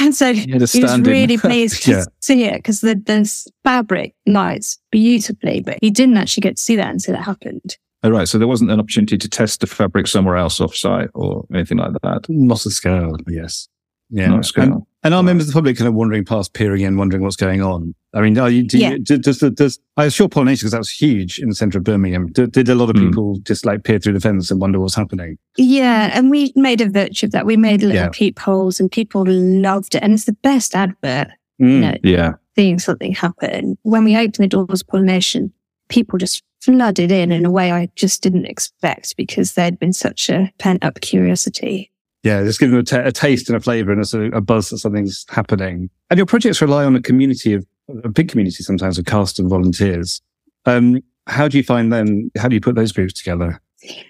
And 0.00 0.14
so 0.14 0.30
You 0.30 0.54
he 0.54 0.82
was 0.82 1.00
really 1.00 1.36
pleased 1.36 1.82
to 1.84 1.90
Yeah. 1.90 2.04
see 2.20 2.44
it 2.44 2.54
because 2.56 2.80
the, 2.80 2.94
the 2.94 3.30
fabric 3.62 4.14
lights 4.26 4.78
beautifully, 4.90 5.60
but 5.60 5.76
he 5.82 5.90
didn't 5.90 6.16
actually 6.16 6.40
get 6.40 6.56
to 6.56 6.62
see 6.62 6.76
that 6.76 6.88
until 6.90 7.14
it 7.14 7.20
happened. 7.20 7.76
Oh, 8.02 8.08
right. 8.10 8.26
So 8.26 8.38
there 8.38 8.48
wasn't 8.48 8.70
an 8.70 8.80
opportunity 8.80 9.18
to 9.18 9.28
test 9.28 9.60
the 9.60 9.66
fabric 9.66 10.06
somewhere 10.06 10.36
else 10.36 10.60
off 10.62 10.74
site 10.74 11.10
or 11.14 11.44
anything 11.54 11.76
like 11.78 11.92
that. 12.02 12.24
Not 12.30 12.64
at 12.66 12.72
scale, 12.72 13.16
yes. 13.28 13.68
Yeah. 14.14 14.28
Not 14.28 14.38
at 14.40 14.44
scale. 14.44 14.64
And, 14.64 14.86
and 15.04 15.14
are 15.14 15.22
members 15.22 15.46
of 15.48 15.54
the 15.54 15.56
public 15.58 15.78
kind 15.78 15.88
of 15.88 15.94
wandering 15.94 16.24
past, 16.24 16.52
peering 16.52 16.82
in, 16.82 16.96
wondering 16.98 17.22
what's 17.22 17.34
going 17.36 17.62
on? 17.62 17.94
I 18.14 18.20
mean, 18.20 18.38
are 18.38 18.50
you, 18.50 18.62
do 18.62 18.76
Yeah. 18.78 18.90
you, 18.90 18.98
do- 18.98 19.16
does, 19.18 19.38
does, 19.38 19.80
I 19.96 20.04
was 20.04 20.14
sure 20.14 20.28
pollination, 20.28 20.60
because 20.66 20.72
that 20.72 20.78
was 20.78 20.90
huge 20.90 21.38
in 21.38 21.48
the 21.48 21.54
centre 21.54 21.78
of 21.78 21.84
Birmingham. 21.84 22.26
Did, 22.30 22.52
did 22.52 22.68
a 22.68 22.74
lot 22.74 22.90
of 22.90 22.96
Mm. 22.96 23.08
people 23.08 23.38
just 23.38 23.64
like 23.64 23.84
peer 23.84 23.98
through 23.98 24.12
the 24.12 24.20
fence 24.20 24.50
and 24.50 24.60
wonder 24.60 24.78
what's 24.78 24.94
happening? 24.94 25.38
Yeah, 25.56 26.10
and 26.12 26.30
we 26.30 26.52
made 26.54 26.82
a 26.82 26.90
virtue 26.90 27.24
of 27.26 27.32
that. 27.32 27.46
We 27.46 27.56
made 27.56 27.80
little 27.80 27.96
Yeah. 27.96 28.10
peepholes 28.12 28.78
and 28.78 28.92
people 28.92 29.24
loved 29.26 29.94
it. 29.94 30.02
And 30.02 30.12
it's 30.12 30.26
the 30.26 30.34
best 30.42 30.76
advert, 30.76 31.28
you 31.58 31.66
Mm. 31.66 31.80
know, 31.80 31.94
Yeah. 32.04 32.32
seeing 32.54 32.78
something 32.78 33.12
happen. 33.12 33.78
When 33.82 34.04
we 34.04 34.14
opened 34.16 34.34
the 34.34 34.46
doors 34.48 34.82
of 34.82 34.86
pollination, 34.88 35.52
people 35.88 36.18
just 36.18 36.42
flooded 36.60 37.10
in 37.10 37.32
in 37.32 37.44
a 37.46 37.50
way 37.50 37.72
I 37.72 37.88
just 37.96 38.22
didn't 38.22 38.44
expect 38.44 39.16
because 39.16 39.54
there'd 39.54 39.78
been 39.80 39.92
such 39.94 40.28
a 40.28 40.52
pent 40.58 40.84
up 40.84 41.00
curiosity. 41.00 41.90
Yeah, 42.22 42.44
just 42.44 42.60
give 42.60 42.70
them 42.70 42.84
a, 43.04 43.12
taste 43.12 43.48
and 43.48 43.56
a 43.56 43.60
flavour 43.60 43.90
and 43.90 44.00
a, 44.00 44.04
sort 44.04 44.26
of 44.26 44.34
a 44.34 44.40
buzz 44.40 44.70
that 44.70 44.78
something's 44.78 45.26
happening. 45.28 45.90
And 46.08 46.18
your 46.18 46.26
projects 46.26 46.62
rely 46.62 46.84
on 46.84 46.94
a 46.94 47.02
community 47.02 47.54
of, 47.54 47.66
a 48.04 48.08
big 48.08 48.28
community 48.28 48.62
sometimes 48.62 48.96
of 48.96 49.06
cast 49.06 49.40
and 49.40 49.50
volunteers. 49.50 50.22
Um, 50.66 51.00
how 51.26 51.48
do 51.48 51.58
you 51.58 51.64
find 51.64 51.92
them? 51.92 52.30
How 52.36 52.48
do 52.48 52.54
you 52.54 52.60
put 52.60 52.76
those 52.76 52.92
groups 52.92 53.12
together? 53.12 53.60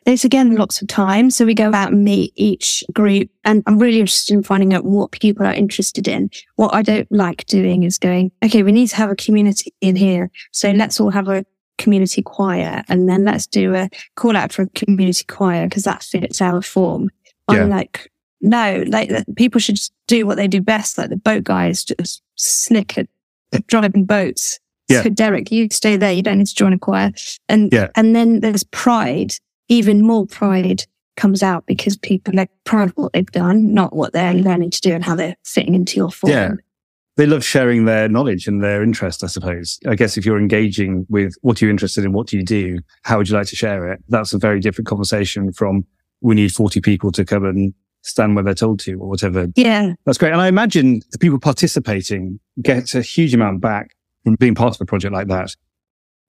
There's 0.05 0.25
again 0.25 0.55
lots 0.55 0.83
of 0.83 0.89
time. 0.89 1.31
So 1.31 1.47
we 1.47 1.55
go 1.55 1.73
out 1.73 1.93
and 1.93 2.05
meet 2.05 2.33
each 2.37 2.85
group 2.93 3.31
and 3.45 3.63
I'm 3.67 3.79
really 3.79 4.01
interested 4.01 4.35
in 4.35 4.43
finding 4.43 4.75
out 4.75 4.85
what 4.85 5.13
people 5.13 5.47
are 5.47 5.55
interested 5.55 6.07
in. 6.07 6.31
What 6.57 6.75
I 6.75 6.83
don't 6.83 7.11
like 7.11 7.47
doing 7.47 7.83
is 7.83 7.99
going, 7.99 8.33
okay, 8.45 8.63
we 8.63 8.73
need 8.73 8.89
to 8.89 8.97
have 8.97 9.11
a 9.11 9.17
community 9.17 9.73
in 9.81 9.97
here. 9.97 10.31
So 10.53 10.71
let's 10.71 11.01
all 11.01 11.11
have 11.11 11.29
a 11.29 11.47
community 11.79 12.23
choir 12.23 12.85
and 12.89 13.09
then 13.09 13.25
let's 13.25 13.47
do 13.47 13.75
a 13.75 13.89
call 14.15 14.37
out 14.37 14.53
for 14.53 14.63
a 14.63 14.69
community 14.69 15.25
choir 15.25 15.67
because 15.67 15.85
that 15.85 16.03
fits 16.03 16.43
our 16.43 16.61
form. 16.61 17.09
Yeah. 17.51 17.63
I'm 17.63 17.71
like, 17.71 18.11
no, 18.41 18.85
like 18.89 19.11
uh, 19.11 19.23
people 19.37 19.61
should 19.61 19.77
just 19.77 19.93
do 20.07 20.27
what 20.27 20.37
they 20.37 20.49
do 20.49 20.61
best. 20.61 20.99
Like 20.99 21.11
the 21.11 21.17
boat 21.17 21.45
guys 21.45 21.85
just 21.85 22.23
slick 22.37 22.99
at 22.99 23.09
at 23.53 23.67
driving 23.67 24.05
boats. 24.05 24.59
Yeah. 24.89 25.03
So 25.03 25.11
Derek, 25.11 25.51
you 25.53 25.69
stay 25.71 25.97
there. 25.97 26.13
You 26.13 26.23
don't 26.23 26.39
need 26.39 26.47
to 26.47 26.55
join 26.55 26.73
a 26.73 26.79
choir. 26.79 27.13
And, 27.49 27.73
Yeah. 27.73 27.89
and 27.97 28.17
then 28.17 28.41
there's 28.41 28.65
pride 28.65 29.35
even 29.69 30.05
more 30.07 30.27
pride 30.27 30.85
comes 31.17 31.43
out 31.43 31.65
because 31.67 31.97
people 31.97 32.39
are 32.39 32.49
proud 32.65 32.91
of 32.91 32.95
what 32.97 33.13
they've 33.13 33.31
done, 33.31 33.73
not 33.73 33.95
what 33.95 34.13
they're 34.13 34.35
learning 34.35 34.71
to 34.71 34.81
do 34.81 34.93
and 34.93 35.05
how 35.05 35.15
they're 35.15 35.37
fitting 35.45 35.75
into 35.75 35.97
your 35.97 36.11
form. 36.11 36.33
Yeah. 36.33 36.51
They 37.17 37.27
love 37.27 37.45
sharing 37.45 37.85
their 37.85 38.09
knowledge 38.09 38.47
and 38.49 38.63
their 38.63 38.83
interest, 38.83 39.23
I 39.23 39.27
suppose. 39.27 39.79
I 39.87 39.95
guess 39.95 40.17
if 40.17 40.25
you're 40.27 40.39
engaging 40.39 41.07
with 41.11 41.35
what 41.43 41.61
are 41.61 41.67
you 41.67 41.71
interested 41.71 42.05
in, 42.05 42.13
what 42.13 42.27
do 42.27 42.37
you 42.39 42.45
do, 42.45 42.79
how 43.03 43.19
would 43.19 43.29
you 43.29 43.37
like 43.37 43.47
to 43.49 43.57
share 43.57 43.93
it? 43.93 44.01
That's 44.09 44.33
a 44.33 44.39
very 44.39 44.61
different 44.61 44.89
conversation 44.89 45.53
from 45.53 45.85
we 46.23 46.35
need 46.35 46.53
40 46.53 46.81
people 46.81 47.13
to 47.13 47.25
come 47.25 47.45
and 47.45 47.75
stand 48.03 48.35
where 48.35 48.43
they're 48.45 48.55
told 48.55 48.81
to 48.81 48.95
or 48.95 49.09
whatever. 49.09 49.47
Yeah. 49.55 49.93
That's 50.07 50.19
great. 50.19 50.33
And 50.33 50.41
I 50.41 50.49
imagine 50.49 51.03
the 51.11 51.19
people 51.19 51.39
participating 51.39 52.41
get 52.61 52.95
a 52.95 53.03
huge 53.03 53.33
amount 53.35 53.61
back 53.61 53.95
from 54.25 54.35
being 54.37 54.55
part 54.55 54.75
of 54.75 54.81
a 54.81 54.85
project 54.85 55.13
like 55.13 55.29
that. 55.29 55.55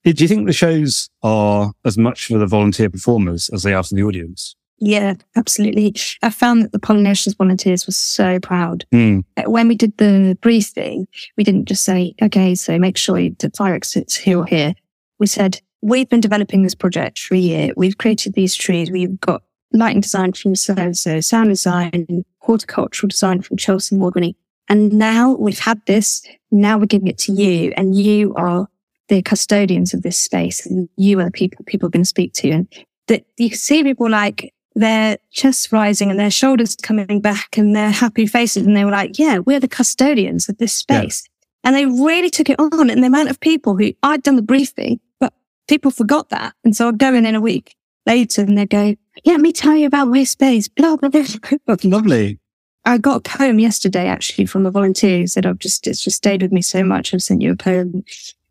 Do 0.03 0.11
you 0.11 0.27
think 0.27 0.47
the 0.47 0.53
shows 0.53 1.09
are 1.23 1.71
as 1.85 1.97
much 1.97 2.27
for 2.27 2.37
the 2.37 2.45
volunteer 2.45 2.89
performers 2.89 3.49
as 3.53 3.63
they 3.63 3.73
are 3.73 3.83
for 3.83 3.95
the 3.95 4.03
audience? 4.03 4.55
Yeah, 4.79 5.13
absolutely. 5.37 5.95
I 6.21 6.29
found 6.29 6.63
that 6.63 6.73
the 6.73 6.79
pollinations 6.79 7.37
volunteers 7.37 7.87
were 7.87 7.93
so 7.93 8.39
proud. 8.39 8.83
Uh, 8.93 9.21
When 9.45 9.67
we 9.69 9.75
did 9.75 9.97
the 9.97 10.37
briefing, 10.41 11.07
we 11.37 11.43
didn't 11.45 11.65
just 11.65 11.85
say, 11.85 12.15
okay, 12.21 12.53
so 12.53 12.77
make 12.77 12.97
sure 12.97 13.17
you- 13.17 13.35
the 13.39 13.49
fire 13.55 13.73
exits 13.75 14.15
here 14.17 14.39
or 14.39 14.45
here. 14.45 14.73
We 15.19 15.27
said, 15.27 15.61
we've 15.81 16.09
been 16.09 16.19
developing 16.19 16.63
this 16.63 16.75
project 16.75 17.17
for 17.19 17.35
a 17.35 17.39
year. 17.39 17.71
We've 17.77 17.97
created 17.97 18.33
these 18.33 18.55
trees. 18.55 18.91
We've 18.91 19.17
got 19.21 19.43
lighting 19.73 20.01
design 20.01 20.33
from 20.33 20.55
so-and-so, 20.55 21.19
sound 21.21 21.49
design, 21.49 22.23
horticultural 22.39 23.09
design 23.09 23.41
from 23.41 23.57
Chelsea 23.57 23.95
Wardwinnie. 23.95 24.35
And 24.69 24.93
now 24.93 25.33
we've 25.33 25.59
had 25.59 25.81
this. 25.87 26.25
Now 26.51 26.77
we're 26.77 26.85
giving 26.85 27.07
it 27.07 27.17
to 27.19 27.33
you 27.33 27.73
and 27.75 27.95
you 27.95 28.33
are 28.35 28.67
the 29.09 29.21
custodians 29.21 29.93
of 29.93 30.01
this 30.03 30.17
space 30.17 30.65
and 30.65 30.87
you 30.95 31.19
are 31.19 31.25
the 31.25 31.31
people 31.31 31.65
people 31.65 31.87
are 31.87 31.91
going 31.91 32.03
to 32.03 32.07
speak 32.07 32.33
to. 32.33 32.49
And 32.49 32.67
that 33.07 33.25
you 33.37 33.49
can 33.49 33.57
see 33.57 33.83
people 33.83 34.09
like 34.09 34.53
their 34.75 35.17
chests 35.31 35.71
rising 35.71 36.09
and 36.09 36.19
their 36.19 36.31
shoulders 36.31 36.75
coming 36.75 37.19
back 37.19 37.57
and 37.57 37.75
their 37.75 37.91
happy 37.91 38.25
faces. 38.25 38.65
And 38.65 38.75
they 38.77 38.85
were 38.85 38.91
like, 38.91 39.19
yeah, 39.19 39.39
we're 39.39 39.59
the 39.59 39.67
custodians 39.67 40.47
of 40.49 40.57
this 40.57 40.83
Yeah. 40.89 41.01
space. 41.01 41.23
And 41.63 41.75
they 41.75 41.85
really 41.85 42.29
took 42.29 42.49
it 42.49 42.59
on. 42.59 42.89
And 42.89 43.03
the 43.03 43.07
amount 43.07 43.29
of 43.29 43.39
people 43.39 43.77
who 43.77 43.93
I'd 44.03 44.23
done 44.23 44.35
the 44.35 44.41
briefing, 44.41 44.99
but 45.19 45.33
people 45.67 45.91
forgot 45.91 46.29
that. 46.29 46.53
And 46.63 46.75
so 46.75 46.87
I'd 46.87 46.97
go 46.97 47.13
in 47.13 47.25
in 47.25 47.35
a 47.35 47.41
week 47.41 47.75
later 48.05 48.41
and 48.41 48.57
they'd 48.57 48.69
go, 48.69 48.95
let 49.25 49.39
me 49.39 49.51
tell 49.51 49.75
you 49.75 49.87
about 49.87 50.07
my 50.07 50.23
space, 50.23 50.67
blah, 50.67 50.95
blah, 50.95 51.09
blah. 51.09 51.23
That's 51.67 51.85
lovely. 51.85 52.39
I 52.85 52.97
got 52.97 53.17
a 53.17 53.37
poem 53.37 53.59
yesterday 53.59 54.07
actually 54.07 54.45
from 54.45 54.65
a 54.65 54.71
volunteer 54.71 55.19
who 55.19 55.27
said, 55.27 55.45
I've 55.45 55.59
just, 55.59 55.87
it's 55.87 56.03
just 56.03 56.17
stayed 56.17 56.41
with 56.41 56.51
me 56.51 56.61
so 56.61 56.83
much. 56.83 57.13
I've 57.13 57.23
sent 57.23 57.41
you 57.41 57.51
a 57.51 57.55
poem 57.55 58.03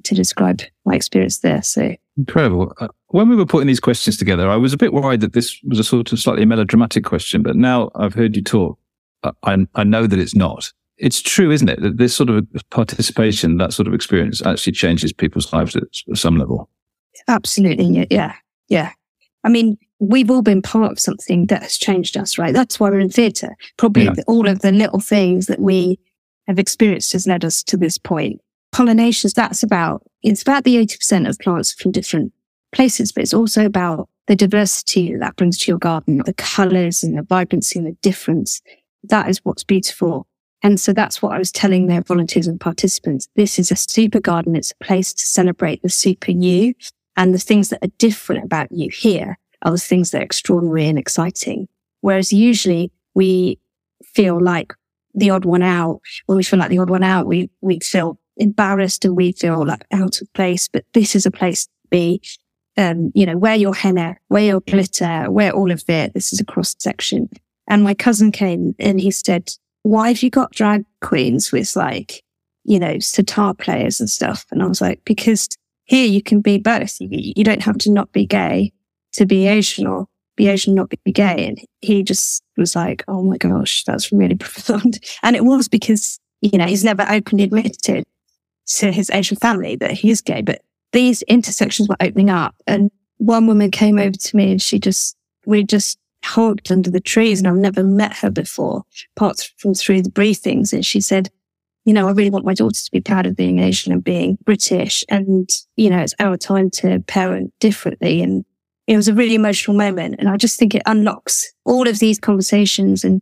to 0.05 0.15
describe 0.15 0.63
my 0.85 0.95
experience 0.95 1.41
there. 1.41 1.63
So 1.63 1.95
Incredible. 2.17 2.73
Uh, 2.79 2.89
when 3.09 3.29
we 3.29 3.37
were 3.37 3.47
putting 3.47 3.67
these 3.67 3.81
questions 3.81 4.17
together, 4.17 4.49
I 4.49 4.57
was 4.57 4.73
a 4.73 4.77
bit 4.77 4.93
worried 4.93 5.21
that 5.21 5.33
this 5.33 5.59
was 5.65 5.79
a 5.79 5.85
sort 5.85 6.13
of 6.13 6.19
slightly 6.19 6.45
melodramatic 6.45 7.05
question, 7.05 7.43
but 7.43 7.57
now 7.57 7.91
I've 7.95 8.15
heard 8.15 8.37
you 8.37 8.43
talk. 8.43 8.79
I, 9.23 9.33
I, 9.43 9.67
I 9.75 9.85
know 9.85 10.07
that 10.07 10.19
it's 10.19 10.35
not. 10.35 10.71
It's 10.99 11.23
true, 11.23 11.51
isn't 11.51 11.69
it? 11.69 11.81
That 11.81 11.97
this 11.97 12.15
sort 12.15 12.31
of 12.31 12.47
participation, 12.71 13.57
that 13.57 13.73
sort 13.73 13.89
of 13.89 13.95
experience 13.95 14.45
actually 14.45 14.73
changes 14.73 15.13
people's 15.13 15.53
lives 15.53 15.75
at 15.75 15.85
some 16.15 16.37
level. 16.37 16.69
Absolutely. 17.29 18.07
Yeah. 18.11 18.35
Yeah. 18.69 18.93
I 19.45 19.49
mean, 19.49 19.77
we've 19.99 20.31
all 20.31 20.43
been 20.43 20.63
part 20.63 20.93
of 20.93 20.99
something 20.99 21.47
that 21.47 21.63
has 21.63 21.77
changed 21.77 22.17
us, 22.17 22.39
right? 22.39 22.53
That's 22.53 22.79
why 22.81 22.91
we're 22.91 23.01
in 23.01 23.09
theatre. 23.11 23.55
Probably 23.77 24.05
Yeah. 24.05 24.15
all 24.27 24.49
of 24.49 24.61
the 24.61 24.73
little 24.73 25.01
things 25.01 25.47
that 25.47 25.61
we 25.61 25.99
have 26.47 26.59
experienced 26.59 27.13
has 27.13 27.27
led 27.27 27.45
us 27.45 27.63
to 27.65 27.77
this 27.77 27.99
point. 27.99 28.41
Pollinations, 28.75 29.35
that's 29.35 29.63
about, 29.63 30.03
it's 30.23 30.43
about 30.43 30.65
the 30.65 30.77
80% 30.77 31.29
of 31.29 31.39
plants 31.39 31.73
from 31.73 31.93
different 31.93 32.33
places, 32.73 33.13
but 33.13 33.23
it's 33.23 33.35
also 33.35 33.65
about 33.67 34.09
the 34.27 34.37
diversity 34.37 35.13
that, 35.13 35.21
that 35.21 35.37
brings 35.37 35.59
to 35.59 35.71
your 35.71 35.79
garden, 35.79 36.23
the 36.25 36.33
colours 36.35 37.03
and 37.03 37.17
the 37.19 37.23
vibrancy 37.23 37.79
and 37.79 37.87
the 37.87 37.97
difference. 38.03 38.61
That 39.05 39.29
is 39.29 39.41
what's 39.45 39.65
beautiful. 39.65 40.27
And 40.63 40.81
so 40.81 40.93
that's 40.93 41.21
what 41.21 41.33
I 41.33 41.39
was 41.39 41.51
telling 41.51 41.87
their 41.87 42.03
volunteers 42.03 42.47
and 42.47 42.61
participants. 42.61 43.29
This 43.35 43.59
is 43.59 43.71
a 43.73 43.77
super 43.77 44.21
garden. 44.21 44.55
It's 44.55 44.73
a 44.81 44.85
place 44.85 45.13
to 45.13 45.27
celebrate 45.27 45.83
the 45.83 45.89
super 45.89 46.31
you 46.31 46.75
and 47.17 47.35
the 47.35 47.39
things 47.39 47.69
that 47.69 47.85
are 47.85 47.93
different 47.99 48.45
about 48.45 48.71
you 48.71 48.91
here 48.91 49.39
are 49.63 49.73
the 49.73 49.79
things 49.79 50.11
that 50.11 50.21
are 50.21 50.25
extraordinary 50.25 50.87
and 50.87 50.99
exciting. 50.99 51.69
Whereas 52.01 52.33
usually 52.33 52.91
we 53.15 53.59
feel 54.05 54.41
like 54.41 54.73
the 55.15 55.31
odd 55.31 55.45
one 55.45 55.63
out, 55.63 56.01
or 56.27 56.37
we 56.37 56.43
feel 56.43 56.59
like 56.59 56.71
the 56.71 56.79
odd 56.79 56.91
one 56.91 57.05
out, 57.05 57.27
we, 57.27 57.51
we 57.61 57.79
feel 57.81 58.19
embarrassed 58.39 59.05
and 59.05 59.17
we 59.17 59.33
feel 59.33 59.67
like 59.67 59.85
out 59.93 60.21
of 60.21 60.33
place. 60.33 60.69
But 60.69 60.85
this 60.95 61.15
is 61.15 61.27
a 61.27 61.31
place 61.31 61.67
to 61.67 61.71
be. 61.91 62.21
um, 62.77 63.13
you 63.15 63.27
know, 63.27 63.37
wear 63.37 63.55
your 63.55 63.75
henna, 63.75 64.17
wear 64.29 64.45
your 64.45 64.61
glitter, 64.61 65.31
wear 65.31 65.53
all 65.53 65.71
of 65.71 65.85
it. 65.89 66.15
This 66.15 66.33
is 66.33 66.41
a 66.41 66.45
cross 66.45 66.75
section. 66.79 67.29
And 67.69 67.85
my 67.85 67.95
cousin 67.95 68.33
came 68.33 68.75
and 68.79 69.01
he 69.01 69.11
said, 69.11 69.51
why 69.83 70.09
have 70.09 70.23
you 70.23 70.31
got 70.31 70.53
drag 70.53 70.85
queens 71.01 71.53
with 71.53 71.75
like, 71.77 72.23
you 72.65 72.79
know, 72.79 72.99
sitar 72.99 73.55
players 73.55 74.01
and 74.01 74.09
stuff? 74.09 74.47
And 74.51 74.63
I 74.63 74.67
was 74.67 74.81
like, 74.81 75.01
because 75.05 75.49
here 75.93 76.07
you 76.07 76.23
can 76.23 76.41
be 76.41 76.57
both. 76.57 76.97
You, 77.01 77.45
don't 77.45 77.61
have 77.61 77.77
to 77.79 77.93
not 77.93 78.11
be 78.13 78.25
gay 78.25 78.73
to 79.13 79.27
be 79.27 79.47
Asian 79.47 79.87
or 79.87 80.07
be 80.37 80.49
Asian, 80.49 80.75
not 80.75 80.89
be 80.89 81.13
gay. 81.13 81.47
And 81.47 81.61
he 81.83 82.03
just 82.03 82.43
was 82.57 82.75
like, 82.75 83.05
Oh 83.09 83.23
my 83.23 83.37
gosh, 83.37 83.85
that's 83.85 84.11
really 84.11 84.35
profound. 84.47 85.01
And 85.23 85.37
it 85.37 85.45
was 85.45 85.69
because, 85.69 86.19
you 86.41 86.57
know, 86.57 86.65
he's 86.65 86.83
never 86.83 87.05
openly 87.07 87.45
admitted 87.45 87.77
to 87.83 88.91
his 88.91 89.11
Asian 89.11 89.37
family 89.37 89.77
that 89.77 89.91
he 89.91 90.09
is 90.09 90.23
gay, 90.23 90.41
but 90.41 90.63
these 90.93 91.21
intersections 91.25 91.91
were 91.91 91.97
opening 92.01 92.31
up. 92.31 92.55
And 92.67 92.91
one 93.19 93.47
woman 93.47 93.71
came 93.71 93.99
over 93.99 94.17
to 94.17 94.37
me 94.37 94.51
and 94.51 94.63
she 94.63 94.79
just, 94.79 95.15
we 95.45 95.63
just 95.63 95.99
hugged 96.25 96.73
under 96.73 96.91
the 96.91 97.01
trees 97.01 97.39
and 97.39 97.49
I've 97.49 97.57
never 97.57 97.85
met 97.85 98.17
her 98.17 98.31
before, 98.31 98.85
apart 99.15 99.47
from 99.59 99.75
through 99.75 100.01
the 100.01 100.11
briefings. 100.11 100.73
And 100.73 100.87
she 100.87 101.03
said, 101.03 101.29
you 101.85 101.93
know, 101.93 102.09
I 102.09 102.13
really 102.13 102.31
want 102.31 102.45
my 102.45 102.55
daughter 102.55 102.81
to 102.81 102.91
be 102.91 103.01
proud 103.01 103.27
of 103.27 103.37
being 103.37 103.59
Asian 103.59 103.93
and 103.93 104.05
being 104.05 104.39
British. 104.45 105.05
And, 105.09 105.49
you 105.77 105.91
know, 105.91 105.99
it's 105.99 106.15
our 106.21 106.37
time 106.37 106.71
to 106.71 107.01
parent 107.07 107.53
differently. 107.59 108.23
And 108.23 108.45
it 108.87 108.97
was 108.97 109.09
a 109.09 109.15
really 109.15 109.35
emotional 109.35 109.77
moment. 109.77 110.17
And 110.19 110.29
I 110.29 110.37
just 110.37 110.59
think 110.59 110.75
it 110.75 110.83
unlocks 110.87 111.53
all 111.65 111.89
of 111.89 111.99
these 111.99 112.19
conversations 112.19 113.05
and 113.05 113.21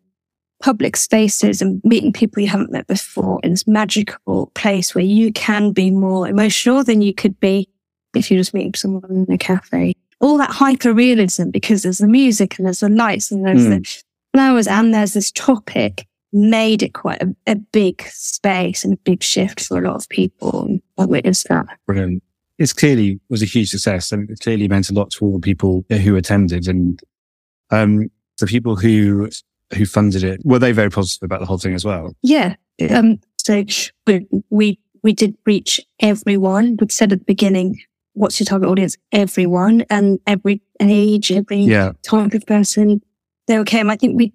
public 0.62 0.96
spaces 0.96 1.62
and 1.62 1.80
meeting 1.84 2.12
people 2.12 2.42
you 2.42 2.48
haven't 2.48 2.72
met 2.72 2.86
before 2.86 3.40
in 3.42 3.50
this 3.52 3.66
magical 3.66 4.50
place 4.54 4.94
where 4.94 5.04
you 5.04 5.32
can 5.32 5.72
be 5.72 5.90
more 5.90 6.28
emotional 6.28 6.84
than 6.84 7.00
you 7.00 7.14
could 7.14 7.40
be 7.40 7.66
if 8.14 8.30
you're 8.30 8.40
just 8.40 8.52
meeting 8.52 8.74
someone 8.74 9.26
in 9.26 9.32
a 9.32 9.38
cafe. 9.38 9.94
All 10.20 10.36
that 10.36 10.50
hyper 10.50 10.92
realism 10.92 11.48
because 11.48 11.82
there's 11.82 11.98
the 11.98 12.06
music 12.06 12.58
and 12.58 12.66
there's 12.66 12.80
the 12.80 12.90
lights 12.90 13.30
and 13.30 13.46
there's 13.46 13.64
mm. 13.64 13.70
the 13.70 13.76
hmm. 13.76 14.38
flowers 14.38 14.66
and 14.66 14.92
there's 14.92 15.14
this 15.14 15.32
topic 15.32 16.06
made 16.32 16.82
it 16.82 16.94
quite 16.94 17.22
a, 17.22 17.34
a, 17.46 17.56
big 17.56 18.02
space 18.02 18.84
and 18.84 18.94
a 18.94 18.96
big 18.98 19.22
shift 19.22 19.60
for 19.60 19.78
a 19.78 19.80
lot 19.80 19.96
of 19.96 20.08
people. 20.08 20.78
I 20.96 21.04
witnessed 21.04 21.48
that. 21.48 21.66
Brilliant. 21.86 22.22
It's 22.58 22.72
clearly 22.72 23.18
was 23.28 23.42
a 23.42 23.46
huge 23.46 23.70
success 23.70 24.12
and 24.12 24.30
it 24.30 24.40
clearly 24.40 24.68
meant 24.68 24.90
a 24.90 24.94
lot 24.94 25.10
to 25.12 25.24
all 25.24 25.32
the 25.32 25.40
people 25.40 25.84
who 25.88 26.14
attended 26.16 26.68
and 26.68 27.00
um, 27.70 28.10
the 28.38 28.46
people 28.46 28.76
who 28.76 29.28
who 29.76 29.86
funded 29.86 30.24
it, 30.24 30.40
were 30.44 30.58
they 30.58 30.72
very 30.72 30.90
positive 30.90 31.22
about 31.22 31.40
the 31.40 31.46
whole 31.46 31.58
thing 31.58 31.74
as 31.74 31.84
well? 31.84 32.14
Yeah. 32.22 32.56
Um, 32.90 33.20
so 33.38 33.64
we, 34.06 34.26
we, 34.50 34.78
we 35.02 35.12
did 35.12 35.36
reach 35.46 35.80
everyone. 36.00 36.76
We 36.80 36.88
said 36.88 37.12
at 37.12 37.20
the 37.20 37.24
beginning, 37.24 37.80
what's 38.14 38.40
your 38.40 38.46
target 38.46 38.68
audience? 38.68 38.96
Everyone 39.12 39.84
and 39.90 40.18
every 40.26 40.62
age, 40.80 41.30
every 41.30 41.60
yeah. 41.60 41.92
type 42.02 42.34
of 42.34 42.46
person. 42.46 43.02
They 43.46 43.62
came. 43.64 43.90
I 43.90 43.96
think 43.96 44.16
we, 44.16 44.32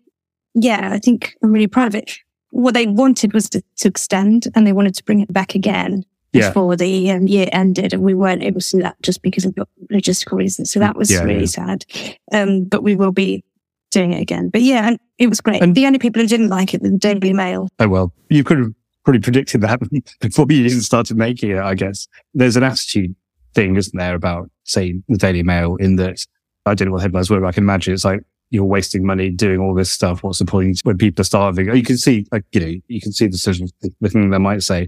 yeah, 0.56 0.90
I 0.92 1.00
think 1.00 1.36
I'm 1.44 1.52
really 1.52 1.68
proud 1.68 1.90
of 1.90 1.96
it. 1.96 2.18
What 2.52 2.74
they 2.74 2.88
wanted 2.88 3.34
was 3.34 3.50
to, 3.50 3.62
to 3.78 3.88
extend 3.88 4.48
and 4.56 4.66
they 4.66 4.74
wanted 4.74 4.96
to 4.96 5.04
bring 5.04 5.20
it 5.20 5.32
back 5.32 5.54
again 5.54 6.06
yeah. 6.32 6.50
before 6.50 6.76
the 6.76 7.12
um, 7.12 7.28
year 7.28 7.48
ended. 7.52 7.94
And 7.94 8.02
we 8.02 8.14
weren't 8.14 8.42
able 8.42 8.62
to 8.62 8.72
do 8.72 8.82
that 8.82 8.96
just 9.02 9.22
because 9.22 9.46
of 9.46 9.56
logistical 9.92 10.38
reasons. 10.38 10.72
So 10.72 10.80
that 10.80 10.96
was 10.96 11.12
yeah, 11.12 11.24
really 11.24 11.42
yeah. 11.42 11.46
sad. 11.46 11.86
Um, 12.32 12.64
but 12.64 12.82
we 12.82 12.96
will 12.96 13.12
be 13.12 13.44
doing 13.92 14.14
it 14.14 14.22
again. 14.22 14.50
But 14.50 14.62
yeah, 14.62 14.88
and 14.88 15.00
it 15.18 15.28
was 15.28 15.42
great. 15.42 15.62
And 15.62 15.76
the 15.76 15.86
only 15.86 16.00
people 16.00 16.22
who 16.22 16.28
didn't 16.28 16.50
like 16.50 16.74
it, 16.74 16.82
the 16.82 16.92
Daily 16.92 17.34
Mail. 17.34 17.68
Oh, 17.80 17.90
well, 17.90 18.14
you 18.30 18.44
could 18.44 18.60
have 18.60 18.74
probably 19.04 19.22
predicted 19.22 19.62
that 19.62 19.82
before 20.22 20.46
you 20.50 20.66
even 20.66 20.82
started 20.82 21.18
making 21.18 21.52
it, 21.52 21.60
I 21.60 21.76
guess. 21.76 22.08
There's 22.34 22.56
an 22.56 22.64
attitude 22.64 23.16
thing, 23.54 23.76
isn't 23.76 23.98
there, 23.98 24.16
about, 24.16 24.50
say, 24.64 25.02
the 25.10 25.18
Daily 25.18 25.44
Mail 25.44 25.76
in 25.76 25.98
that 25.98 26.26
I 26.66 26.74
don't 26.74 26.88
know 26.88 26.94
what 26.94 27.02
headlines 27.02 27.30
were, 27.30 27.40
but 27.40 27.48
I 27.48 27.52
can 27.52 27.64
imagine 27.64 27.94
it's 27.94 28.06
like, 28.06 28.22
you're 28.50 28.64
wasting 28.64 29.06
money 29.06 29.30
doing 29.30 29.60
all 29.60 29.74
this 29.74 29.92
stuff. 29.92 30.24
What's 30.24 30.40
the 30.40 30.46
point 30.46 30.80
when 30.84 30.98
people 30.98 31.22
are 31.22 31.26
starving? 31.26 31.74
You 31.76 31.84
can 31.84 31.98
see, 31.98 32.26
like, 32.32 32.44
you 32.52 32.60
know, 32.60 32.74
you 32.88 33.02
can 33.02 33.12
see 33.12 33.28
the 33.28 33.38
sort 33.38 33.60
of 33.60 33.72
thing 34.12 34.30
they 34.30 34.38
might 34.38 34.64
say. 34.64 34.88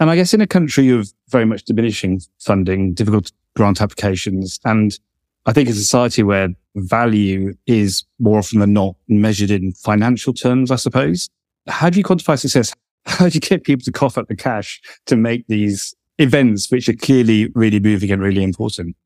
And 0.00 0.10
I 0.10 0.16
guess 0.16 0.34
in 0.34 0.40
a 0.40 0.46
country 0.46 0.90
of 0.90 1.12
very 1.28 1.44
much 1.44 1.64
diminishing 1.64 2.20
funding, 2.40 2.94
difficult 2.94 3.30
grant 3.54 3.80
applications, 3.80 4.58
and 4.64 4.98
I 5.46 5.52
think 5.52 5.68
a 5.68 5.72
society 5.72 6.22
where 6.22 6.48
value 6.76 7.54
is 7.66 8.04
more 8.18 8.38
often 8.38 8.60
than 8.60 8.72
not 8.72 8.96
measured 9.08 9.50
in 9.50 9.72
financial 9.72 10.32
terms, 10.32 10.70
I 10.70 10.76
suppose. 10.76 11.28
How 11.68 11.90
do 11.90 11.98
you 11.98 12.04
quantify 12.04 12.38
success? 12.38 12.72
How 13.06 13.28
do 13.28 13.34
you 13.34 13.40
get 13.40 13.64
people 13.64 13.84
to 13.84 13.92
cough 13.92 14.16
up 14.16 14.28
the 14.28 14.36
cash 14.36 14.80
to 15.06 15.16
make 15.16 15.46
these 15.48 15.94
events, 16.18 16.70
which 16.70 16.88
are 16.88 16.94
clearly 16.94 17.50
really 17.54 17.80
moving 17.80 18.12
and 18.12 18.22
really 18.22 18.42
important? 18.42 18.96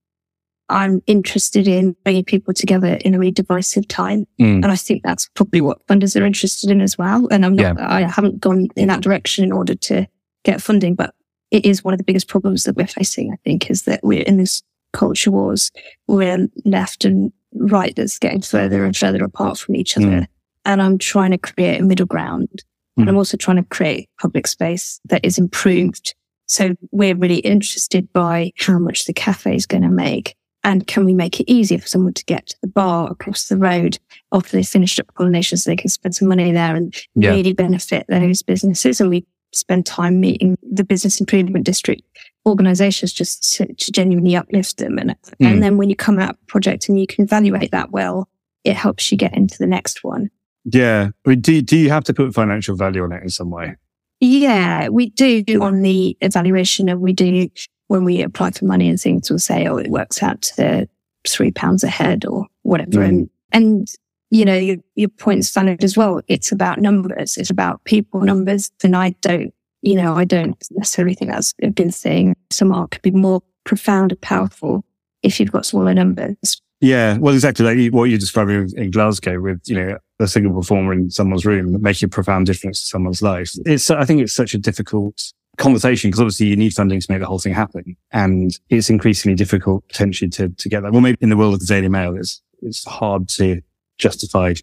I'm 0.68 1.00
interested 1.06 1.68
in 1.68 1.94
bringing 2.02 2.24
people 2.24 2.52
together 2.52 2.98
in 3.04 3.14
a 3.14 3.18
really 3.18 3.30
divisive 3.30 3.86
time. 3.86 4.26
Mm. 4.40 4.56
And 4.56 4.66
I 4.66 4.76
think 4.76 5.02
that's 5.02 5.28
probably 5.34 5.60
what 5.60 5.86
funders 5.86 6.20
are 6.20 6.24
interested 6.24 6.70
in 6.70 6.80
as 6.80 6.98
well. 6.98 7.28
And 7.30 7.44
I'm 7.44 7.54
not, 7.54 7.78
yeah. 7.78 7.86
I 7.88 8.02
haven't 8.02 8.40
gone 8.40 8.68
in 8.76 8.88
that 8.88 9.02
direction 9.02 9.44
in 9.44 9.52
order 9.52 9.74
to 9.74 10.06
get 10.44 10.60
funding, 10.60 10.94
but 10.94 11.14
it 11.50 11.64
is 11.64 11.84
one 11.84 11.94
of 11.94 11.98
the 11.98 12.04
biggest 12.04 12.28
problems 12.28 12.64
that 12.64 12.76
we're 12.76 12.86
facing, 12.86 13.32
I 13.32 13.36
think, 13.44 13.70
is 13.70 13.82
that 13.82 14.00
we're 14.02 14.22
in 14.22 14.38
this 14.38 14.62
culture 14.92 15.30
wars. 15.30 15.70
We're 16.08 16.48
left 16.64 17.04
and 17.04 17.32
right 17.54 17.94
that's 17.94 18.18
getting 18.18 18.42
further 18.42 18.84
and 18.84 18.96
further 18.96 19.24
apart 19.24 19.58
from 19.58 19.76
each 19.76 19.96
other. 19.96 20.06
Mm. 20.06 20.26
And 20.64 20.82
I'm 20.82 20.98
trying 20.98 21.30
to 21.30 21.38
create 21.38 21.80
a 21.80 21.84
middle 21.84 22.06
ground. 22.06 22.64
Mm. 22.98 23.02
And 23.02 23.08
I'm 23.10 23.16
also 23.16 23.36
trying 23.36 23.58
to 23.58 23.62
create 23.62 24.10
public 24.20 24.48
space 24.48 25.00
that 25.04 25.24
is 25.24 25.38
improved. 25.38 26.14
So 26.46 26.74
we're 26.90 27.14
really 27.14 27.38
interested 27.38 28.12
by 28.12 28.52
how 28.58 28.78
much 28.78 29.04
the 29.04 29.12
cafe 29.12 29.54
is 29.54 29.66
going 29.66 29.82
to 29.82 29.88
make. 29.88 30.34
And 30.66 30.84
can 30.88 31.04
we 31.04 31.14
make 31.14 31.38
it 31.38 31.48
easier 31.48 31.78
for 31.78 31.86
someone 31.86 32.12
to 32.14 32.24
get 32.24 32.48
to 32.48 32.56
the 32.60 32.66
bar 32.66 33.08
across 33.08 33.46
the 33.46 33.56
road 33.56 34.00
after 34.32 34.56
they've 34.56 34.66
finished 34.66 34.98
up 34.98 35.06
pollination 35.14 35.56
so 35.56 35.70
they 35.70 35.76
can 35.76 35.88
spend 35.88 36.16
some 36.16 36.26
money 36.26 36.50
there 36.50 36.74
and 36.74 36.92
yeah. 37.14 37.30
really 37.30 37.52
benefit 37.52 38.04
those 38.08 38.42
businesses? 38.42 39.00
And 39.00 39.08
we 39.08 39.24
spend 39.52 39.86
time 39.86 40.18
meeting 40.18 40.58
the 40.68 40.82
business 40.82 41.20
improvement 41.20 41.64
district 41.64 42.02
organizations 42.46 43.12
just 43.12 43.54
to, 43.54 43.72
to 43.72 43.92
genuinely 43.92 44.34
uplift 44.34 44.78
them. 44.78 44.98
And, 44.98 45.10
mm. 45.10 45.46
and 45.46 45.62
then 45.62 45.76
when 45.76 45.88
you 45.88 45.94
come 45.94 46.18
out 46.18 46.30
of 46.30 46.36
a 46.42 46.46
project 46.46 46.88
and 46.88 46.98
you 46.98 47.06
can 47.06 47.22
evaluate 47.22 47.70
that 47.70 47.92
well, 47.92 48.28
it 48.64 48.74
helps 48.74 49.12
you 49.12 49.16
get 49.16 49.36
into 49.36 49.56
the 49.58 49.68
next 49.68 50.02
one. 50.02 50.30
Yeah. 50.64 51.10
I 51.24 51.28
mean, 51.28 51.42
do, 51.42 51.62
do 51.62 51.76
you 51.76 51.90
have 51.90 52.02
to 52.04 52.12
put 52.12 52.34
financial 52.34 52.74
value 52.74 53.04
on 53.04 53.12
it 53.12 53.22
in 53.22 53.30
some 53.30 53.50
way? 53.50 53.76
Yeah, 54.18 54.88
we 54.88 55.10
do 55.10 55.44
on 55.62 55.82
the 55.82 56.16
evaluation 56.20 56.88
and 56.88 57.00
we 57.00 57.12
do 57.12 57.48
when 57.88 58.04
we 58.04 58.22
apply 58.22 58.50
for 58.50 58.64
money 58.64 58.88
and 58.88 59.00
things, 59.00 59.30
we'll 59.30 59.38
say, 59.38 59.66
oh, 59.66 59.76
it 59.76 59.90
works 59.90 60.22
out 60.22 60.42
to 60.42 60.88
three 61.26 61.50
pounds 61.50 61.84
a 61.84 61.88
head 61.88 62.24
or 62.24 62.46
whatever. 62.62 63.00
Mm. 63.00 63.08
And, 63.08 63.30
and, 63.52 63.88
you 64.30 64.44
know, 64.44 64.56
your, 64.56 64.76
your 64.94 65.08
point's 65.08 65.50
valid 65.50 65.84
as 65.84 65.96
well. 65.96 66.20
It's 66.28 66.50
about 66.50 66.80
numbers. 66.80 67.36
It's 67.36 67.50
about 67.50 67.84
people 67.84 68.20
numbers. 68.20 68.70
And 68.82 68.96
I 68.96 69.10
don't 69.20 69.52
you 69.86 69.94
know, 69.94 70.14
I 70.14 70.24
don't 70.24 70.56
necessarily 70.72 71.14
think 71.14 71.30
that's 71.30 71.54
a 71.62 71.70
good 71.70 71.94
thing. 71.94 72.34
Some 72.50 72.72
art 72.72 72.90
could 72.90 73.02
be 73.02 73.12
more 73.12 73.42
profound 73.64 74.12
and 74.12 74.20
powerful 74.20 74.84
if 75.22 75.38
you've 75.38 75.52
got 75.52 75.64
smaller 75.64 75.94
numbers. 75.94 76.60
Yeah, 76.80 77.16
well, 77.18 77.32
exactly 77.32 77.64
like 77.64 77.94
what 77.94 78.04
you're 78.04 78.18
describing 78.18 78.70
in 78.76 78.90
Glasgow 78.90 79.40
with, 79.40 79.62
you 79.66 79.76
know, 79.76 79.98
a 80.18 80.26
single 80.26 80.52
performer 80.52 80.92
in 80.92 81.10
someone's 81.10 81.46
room 81.46 81.80
making 81.80 82.06
a 82.06 82.10
profound 82.10 82.46
difference 82.46 82.80
to 82.80 82.86
someone's 82.86 83.22
life. 83.22 83.52
It's, 83.64 83.88
I 83.88 84.04
think 84.04 84.20
it's 84.20 84.34
such 84.34 84.54
a 84.54 84.58
difficult 84.58 85.32
conversation 85.56 86.10
because 86.10 86.20
obviously 86.20 86.46
you 86.46 86.56
need 86.56 86.74
funding 86.74 87.00
to 87.00 87.06
make 87.10 87.20
the 87.20 87.26
whole 87.26 87.38
thing 87.38 87.54
happen. 87.54 87.96
And 88.12 88.50
it's 88.68 88.90
increasingly 88.90 89.34
difficult 89.34 89.86
potentially 89.88 90.30
to, 90.30 90.48
to 90.48 90.68
get 90.68 90.82
that. 90.82 90.92
Well, 90.92 91.00
maybe 91.00 91.18
in 91.20 91.30
the 91.30 91.36
world 91.36 91.54
of 91.54 91.60
the 91.60 91.66
Daily 91.66 91.88
Mail, 91.88 92.16
it's, 92.16 92.42
it's 92.62 92.84
hard 92.84 93.28
to 93.30 93.60
justify 93.98 94.54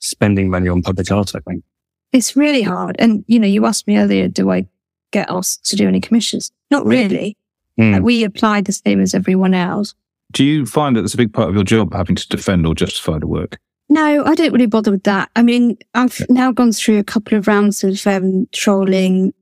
spending 0.00 0.50
money 0.50 0.68
on 0.68 0.82
public 0.82 1.10
art, 1.10 1.34
I 1.34 1.40
think. 1.40 1.64
It's 2.12 2.36
really 2.36 2.62
hard. 2.62 2.96
And, 2.98 3.24
you 3.26 3.38
know, 3.38 3.46
you 3.46 3.66
asked 3.66 3.86
me 3.86 3.98
earlier, 3.98 4.28
do 4.28 4.50
I 4.50 4.66
get 5.10 5.30
asked 5.30 5.64
to 5.66 5.76
do 5.76 5.88
any 5.88 6.00
commissions? 6.00 6.50
Not 6.70 6.86
really. 6.86 7.36
Mm. 7.78 8.02
we 8.02 8.24
apply 8.24 8.60
the 8.62 8.72
same 8.72 9.00
as 9.00 9.14
everyone 9.14 9.54
else. 9.54 9.94
Do 10.32 10.44
you 10.44 10.66
find 10.66 10.96
that 10.96 11.04
it's 11.04 11.14
a 11.14 11.18
big 11.18 11.32
part 11.32 11.48
of 11.48 11.54
your 11.54 11.64
job 11.64 11.94
having 11.94 12.16
to 12.16 12.28
defend 12.28 12.66
or 12.66 12.74
justify 12.74 13.18
the 13.18 13.28
work? 13.28 13.58
No, 13.88 14.24
I 14.24 14.34
don't 14.34 14.52
really 14.52 14.66
bother 14.66 14.90
with 14.90 15.04
that. 15.04 15.30
I 15.34 15.42
mean, 15.42 15.78
I've 15.94 16.20
now 16.28 16.52
gone 16.52 16.72
through 16.72 16.98
a 16.98 17.04
couple 17.04 17.38
of 17.38 17.46
rounds 17.46 17.82
of 17.84 18.06
um, 18.06 18.46
trolling, 18.52 19.32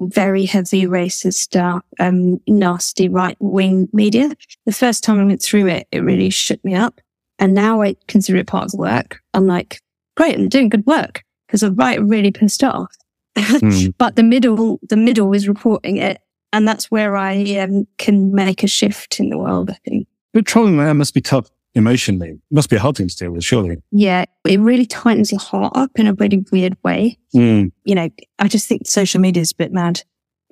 very 0.00 0.44
heavy 0.44 0.86
racist 0.86 1.34
stuff, 1.34 1.82
um, 1.98 2.40
nasty 2.46 3.08
right 3.08 3.36
wing 3.40 3.88
media. 3.92 4.30
The 4.66 4.72
first 4.72 5.04
time 5.04 5.20
I 5.20 5.24
went 5.24 5.42
through 5.42 5.66
it, 5.68 5.88
it 5.92 6.00
really 6.00 6.30
shook 6.30 6.64
me 6.64 6.74
up. 6.74 7.00
And 7.38 7.54
now 7.54 7.82
I 7.82 7.96
consider 8.08 8.38
it 8.38 8.46
part 8.46 8.64
of 8.64 8.70
the 8.72 8.78
work. 8.78 9.20
I'm 9.34 9.46
like, 9.46 9.80
great, 10.16 10.34
I'm 10.34 10.48
doing 10.48 10.68
good 10.68 10.86
work 10.86 11.24
because 11.46 11.60
the 11.60 11.72
right 11.72 12.02
really 12.02 12.30
pissed 12.30 12.64
off. 12.64 12.94
mm. 13.36 13.94
But 13.98 14.16
the 14.16 14.22
middle, 14.22 14.80
the 14.88 14.96
middle 14.96 15.32
is 15.32 15.48
reporting 15.48 15.96
it. 15.96 16.20
And 16.52 16.66
that's 16.66 16.90
where 16.90 17.16
I 17.16 17.58
um, 17.58 17.86
can 17.98 18.34
make 18.34 18.62
a 18.62 18.66
shift 18.66 19.20
in 19.20 19.28
the 19.28 19.38
world, 19.38 19.70
I 19.70 19.76
think. 19.84 20.08
But 20.32 20.46
trolling 20.46 20.78
that 20.78 20.94
must 20.94 21.14
be 21.14 21.20
tough 21.20 21.50
emotionally. 21.78 22.30
It 22.30 22.38
must 22.50 22.68
be 22.70 22.76
a 22.76 22.80
hard 22.80 22.96
thing 22.96 23.08
to 23.08 23.16
deal 23.16 23.30
with, 23.30 23.44
surely. 23.44 23.76
Yeah, 23.90 24.24
it 24.46 24.60
really 24.60 24.86
tightens 24.86 25.30
your 25.32 25.40
heart 25.40 25.72
up 25.76 25.90
in 25.96 26.06
a 26.06 26.14
really 26.14 26.44
weird 26.52 26.76
way. 26.84 27.18
Mm. 27.34 27.72
You 27.84 27.94
know, 27.94 28.08
I 28.38 28.48
just 28.48 28.68
think 28.68 28.86
social 28.86 29.20
media 29.20 29.40
is 29.42 29.52
a 29.52 29.56
bit 29.56 29.72
mad. 29.72 30.02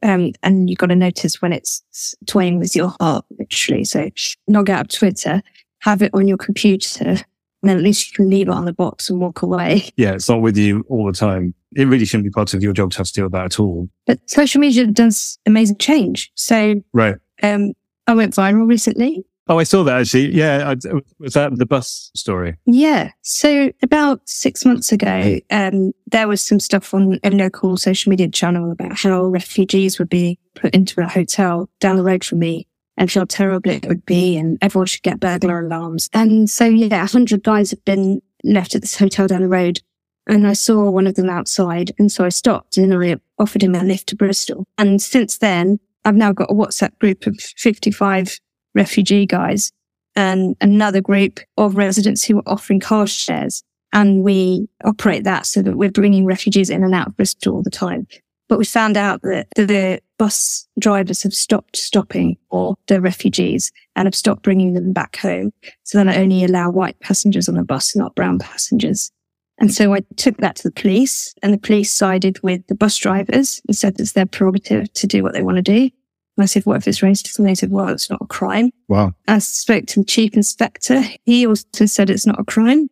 Um, 0.02 0.32
and 0.42 0.68
you've 0.68 0.78
got 0.78 0.86
to 0.88 0.94
notice 0.96 1.40
when 1.40 1.52
it's 1.52 1.82
toying 2.26 2.58
with 2.58 2.76
your 2.76 2.94
heart, 3.00 3.24
literally. 3.38 3.84
So 3.84 4.10
log 4.46 4.68
out 4.70 4.82
of 4.82 4.88
Twitter, 4.88 5.42
have 5.80 6.02
it 6.02 6.10
on 6.12 6.28
your 6.28 6.36
computer, 6.36 7.08
and 7.08 7.24
then 7.62 7.78
at 7.78 7.82
least 7.82 8.10
you 8.10 8.14
can 8.14 8.28
leave 8.28 8.48
it 8.48 8.52
on 8.54 8.66
the 8.66 8.74
box 8.74 9.08
and 9.08 9.18
walk 9.20 9.40
away. 9.42 9.88
Yeah, 9.96 10.12
it's 10.12 10.28
not 10.28 10.42
with 10.42 10.56
you 10.58 10.84
all 10.90 11.06
the 11.06 11.12
time. 11.12 11.54
It 11.74 11.86
really 11.86 12.04
shouldn't 12.04 12.24
be 12.24 12.30
part 12.30 12.52
of 12.54 12.62
your 12.62 12.74
job 12.74 12.90
to 12.92 12.98
have 12.98 13.06
to 13.06 13.12
deal 13.12 13.24
with 13.24 13.32
that 13.32 13.46
at 13.46 13.58
all. 13.58 13.88
But 14.06 14.20
social 14.28 14.60
media 14.60 14.86
does 14.86 15.38
amazing 15.46 15.78
change. 15.78 16.30
So, 16.34 16.82
Right. 16.92 17.16
um, 17.42 17.72
I 18.06 18.14
went 18.14 18.34
viral 18.34 18.68
recently. 18.68 19.24
Oh, 19.48 19.58
I 19.58 19.62
saw 19.62 19.84
that 19.84 20.00
actually. 20.00 20.34
Yeah. 20.34 20.74
I, 20.74 20.92
was 21.18 21.34
that 21.34 21.56
the 21.56 21.66
bus 21.66 22.10
story? 22.14 22.56
Yeah. 22.66 23.12
So 23.22 23.72
about 23.82 24.28
six 24.28 24.64
months 24.64 24.90
ago, 24.90 25.38
um, 25.50 25.92
there 26.06 26.26
was 26.26 26.42
some 26.42 26.58
stuff 26.58 26.92
on 26.92 27.20
a 27.22 27.30
local 27.30 27.76
social 27.76 28.10
media 28.10 28.28
channel 28.28 28.72
about 28.72 28.98
how 28.98 29.24
refugees 29.26 29.98
would 29.98 30.08
be 30.08 30.38
put 30.54 30.74
into 30.74 31.00
a 31.00 31.08
hotel 31.08 31.70
down 31.78 31.96
the 31.96 32.02
road 32.02 32.24
from 32.24 32.40
me 32.40 32.66
and 32.96 33.10
how 33.10 33.24
terrible 33.24 33.70
it 33.70 33.86
would 33.86 34.04
be 34.04 34.36
and 34.36 34.58
everyone 34.62 34.86
should 34.86 35.02
get 35.02 35.20
burglar 35.20 35.60
alarms. 35.60 36.08
And 36.12 36.50
so, 36.50 36.64
yeah, 36.64 37.04
a 37.04 37.06
hundred 37.06 37.44
guys 37.44 37.70
have 37.70 37.84
been 37.84 38.22
left 38.42 38.74
at 38.74 38.80
this 38.80 38.96
hotel 38.96 39.26
down 39.28 39.42
the 39.42 39.48
road. 39.48 39.80
And 40.28 40.44
I 40.44 40.54
saw 40.54 40.90
one 40.90 41.06
of 41.06 41.14
them 41.14 41.30
outside. 41.30 41.92
And 42.00 42.10
so 42.10 42.24
I 42.24 42.30
stopped 42.30 42.76
and 42.78 42.92
I 42.92 43.16
offered 43.38 43.62
him 43.62 43.76
a 43.76 43.84
lift 43.84 44.08
to 44.08 44.16
Bristol. 44.16 44.64
And 44.76 45.00
since 45.00 45.38
then, 45.38 45.78
I've 46.04 46.16
now 46.16 46.32
got 46.32 46.50
a 46.50 46.54
WhatsApp 46.54 46.98
group 46.98 47.26
of 47.26 47.38
55 47.38 48.40
refugee 48.76 49.26
guys 49.26 49.72
and 50.14 50.56
another 50.60 51.00
group 51.00 51.40
of 51.56 51.76
residents 51.76 52.24
who 52.24 52.38
are 52.38 52.48
offering 52.48 52.80
car 52.80 53.06
shares. 53.06 53.62
And 53.92 54.22
we 54.22 54.68
operate 54.84 55.24
that 55.24 55.46
so 55.46 55.62
that 55.62 55.76
we're 55.76 55.90
bringing 55.90 56.26
refugees 56.26 56.70
in 56.70 56.84
and 56.84 56.94
out 56.94 57.08
of 57.08 57.16
Bristol 57.16 57.56
all 57.56 57.62
the 57.62 57.70
time. 57.70 58.06
But 58.48 58.58
we 58.58 58.64
found 58.64 58.96
out 58.96 59.22
that 59.22 59.48
the 59.56 60.00
bus 60.18 60.68
drivers 60.78 61.22
have 61.22 61.34
stopped 61.34 61.76
stopping 61.76 62.36
for 62.50 62.76
the 62.86 63.00
refugees 63.00 63.72
and 63.96 64.06
have 64.06 64.14
stopped 64.14 64.42
bringing 64.42 64.74
them 64.74 64.92
back 64.92 65.16
home. 65.16 65.52
So 65.82 65.98
then 65.98 66.08
I 66.08 66.18
only 66.18 66.44
allow 66.44 66.70
white 66.70 66.98
passengers 67.00 67.48
on 67.48 67.56
the 67.56 67.64
bus, 67.64 67.96
not 67.96 68.14
brown 68.14 68.38
passengers. 68.38 69.10
And 69.58 69.72
so 69.72 69.94
I 69.94 70.02
took 70.16 70.36
that 70.38 70.56
to 70.56 70.62
the 70.64 70.72
police 70.72 71.34
and 71.42 71.52
the 71.52 71.58
police 71.58 71.90
sided 71.90 72.38
with 72.42 72.66
the 72.66 72.74
bus 72.74 72.96
drivers 72.98 73.60
and 73.66 73.76
said 73.76 73.98
it's 73.98 74.12
their 74.12 74.26
prerogative 74.26 74.92
to 74.92 75.06
do 75.06 75.22
what 75.22 75.32
they 75.32 75.42
want 75.42 75.56
to 75.56 75.62
do. 75.62 75.90
And 76.36 76.42
I 76.42 76.46
said, 76.46 76.66
what 76.66 76.76
if 76.76 76.88
it's 76.88 77.00
racist? 77.00 77.38
And 77.38 77.48
they 77.48 77.54
said, 77.54 77.70
well, 77.70 77.88
it's 77.88 78.10
not 78.10 78.20
a 78.20 78.26
crime. 78.26 78.70
Wow. 78.88 79.14
I 79.26 79.38
spoke 79.38 79.86
to 79.86 80.00
the 80.00 80.06
chief 80.06 80.34
inspector. 80.34 81.02
He 81.24 81.46
also 81.46 81.86
said 81.86 82.10
it's 82.10 82.26
not 82.26 82.40
a 82.40 82.44
crime. 82.44 82.88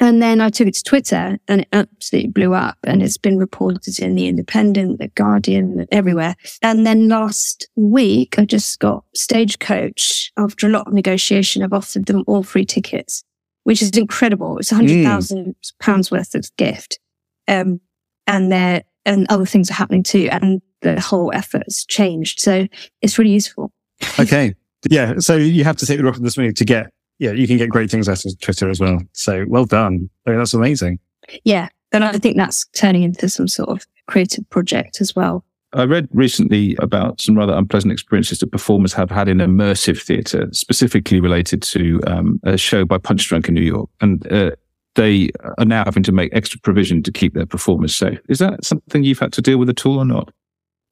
And 0.00 0.22
then 0.22 0.40
I 0.40 0.48
took 0.48 0.68
it 0.68 0.74
to 0.74 0.82
Twitter 0.84 1.38
and 1.48 1.62
it 1.62 1.68
absolutely 1.72 2.30
blew 2.30 2.54
up 2.54 2.78
and 2.84 3.02
it's 3.02 3.18
been 3.18 3.36
reported 3.36 3.98
in 3.98 4.14
the 4.14 4.28
Independent, 4.28 5.00
the 5.00 5.08
Guardian, 5.08 5.86
everywhere. 5.90 6.36
And 6.62 6.86
then 6.86 7.08
last 7.08 7.68
week, 7.74 8.38
I 8.38 8.44
just 8.44 8.78
got 8.78 9.04
Stagecoach 9.16 10.30
after 10.36 10.68
a 10.68 10.70
lot 10.70 10.86
of 10.86 10.92
negotiation. 10.92 11.64
I've 11.64 11.72
offered 11.72 12.06
them 12.06 12.22
all 12.28 12.44
free 12.44 12.64
tickets, 12.64 13.24
which 13.64 13.82
is 13.82 13.90
incredible. 13.90 14.58
It's 14.58 14.70
a 14.70 14.76
hundred 14.76 15.02
thousand 15.02 15.56
pounds 15.80 16.12
worth 16.12 16.34
of 16.36 16.48
gift. 16.56 17.00
Um, 17.48 17.80
and 18.28 18.52
there, 18.52 18.84
and 19.04 19.26
other 19.30 19.46
things 19.46 19.68
are 19.68 19.74
happening 19.74 20.04
too. 20.04 20.28
And 20.30 20.62
the 20.82 21.00
whole 21.00 21.32
effort 21.34 21.62
has 21.66 21.84
changed. 21.84 22.40
So 22.40 22.66
it's 23.02 23.18
really 23.18 23.32
useful. 23.32 23.72
Okay. 24.20 24.54
yeah. 24.88 25.14
So 25.18 25.36
you 25.36 25.64
have 25.64 25.76
to 25.76 25.86
take 25.86 25.98
the 25.98 26.04
rock 26.04 26.16
of 26.16 26.22
the 26.22 26.30
smooth 26.30 26.56
to 26.56 26.64
get, 26.64 26.92
yeah, 27.18 27.32
you 27.32 27.48
can 27.48 27.56
get 27.56 27.68
great 27.68 27.90
things 27.90 28.08
out 28.08 28.24
of 28.24 28.40
Twitter 28.40 28.70
as 28.70 28.78
well. 28.78 29.00
So 29.12 29.44
well 29.48 29.64
done. 29.64 30.08
I 30.26 30.30
mean, 30.30 30.38
that's 30.38 30.54
amazing. 30.54 31.00
Yeah. 31.44 31.68
And 31.92 32.04
I 32.04 32.12
think 32.12 32.36
that's 32.36 32.66
turning 32.68 33.02
into 33.02 33.28
some 33.28 33.48
sort 33.48 33.70
of 33.70 33.86
creative 34.06 34.48
project 34.50 35.00
as 35.00 35.16
well. 35.16 35.44
I 35.72 35.84
read 35.84 36.08
recently 36.12 36.76
about 36.78 37.20
some 37.20 37.36
rather 37.36 37.52
unpleasant 37.52 37.92
experiences 37.92 38.38
that 38.38 38.50
performers 38.50 38.92
have 38.94 39.10
had 39.10 39.28
in 39.28 39.38
immersive 39.38 40.00
theatre, 40.00 40.48
specifically 40.52 41.20
related 41.20 41.60
to 41.62 42.00
um, 42.06 42.40
a 42.44 42.56
show 42.56 42.84
by 42.84 42.98
Punchdrunk 42.98 43.48
in 43.48 43.54
New 43.54 43.62
York. 43.62 43.90
And 44.00 44.30
uh, 44.32 44.52
they 44.94 45.30
are 45.58 45.66
now 45.66 45.84
having 45.84 46.02
to 46.04 46.12
make 46.12 46.34
extra 46.34 46.58
provision 46.60 47.02
to 47.02 47.12
keep 47.12 47.34
their 47.34 47.46
performers 47.46 47.94
safe. 47.94 48.18
Is 48.28 48.38
that 48.38 48.64
something 48.64 49.04
you've 49.04 49.18
had 49.18 49.32
to 49.34 49.42
deal 49.42 49.58
with 49.58 49.68
at 49.68 49.84
all 49.84 49.98
or 49.98 50.04
not? 50.04 50.32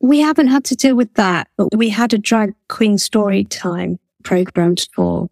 We 0.00 0.20
haven't 0.20 0.48
had 0.48 0.64
to 0.66 0.76
deal 0.76 0.94
with 0.94 1.12
that, 1.14 1.48
but 1.56 1.74
we 1.76 1.88
had 1.88 2.12
a 2.12 2.18
drag 2.18 2.54
queen 2.68 2.98
story 2.98 3.44
time 3.44 3.98
programmed 4.22 4.86
for 4.94 5.28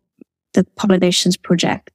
the 0.55 0.65
Pollinations 0.79 1.41
Project. 1.41 1.91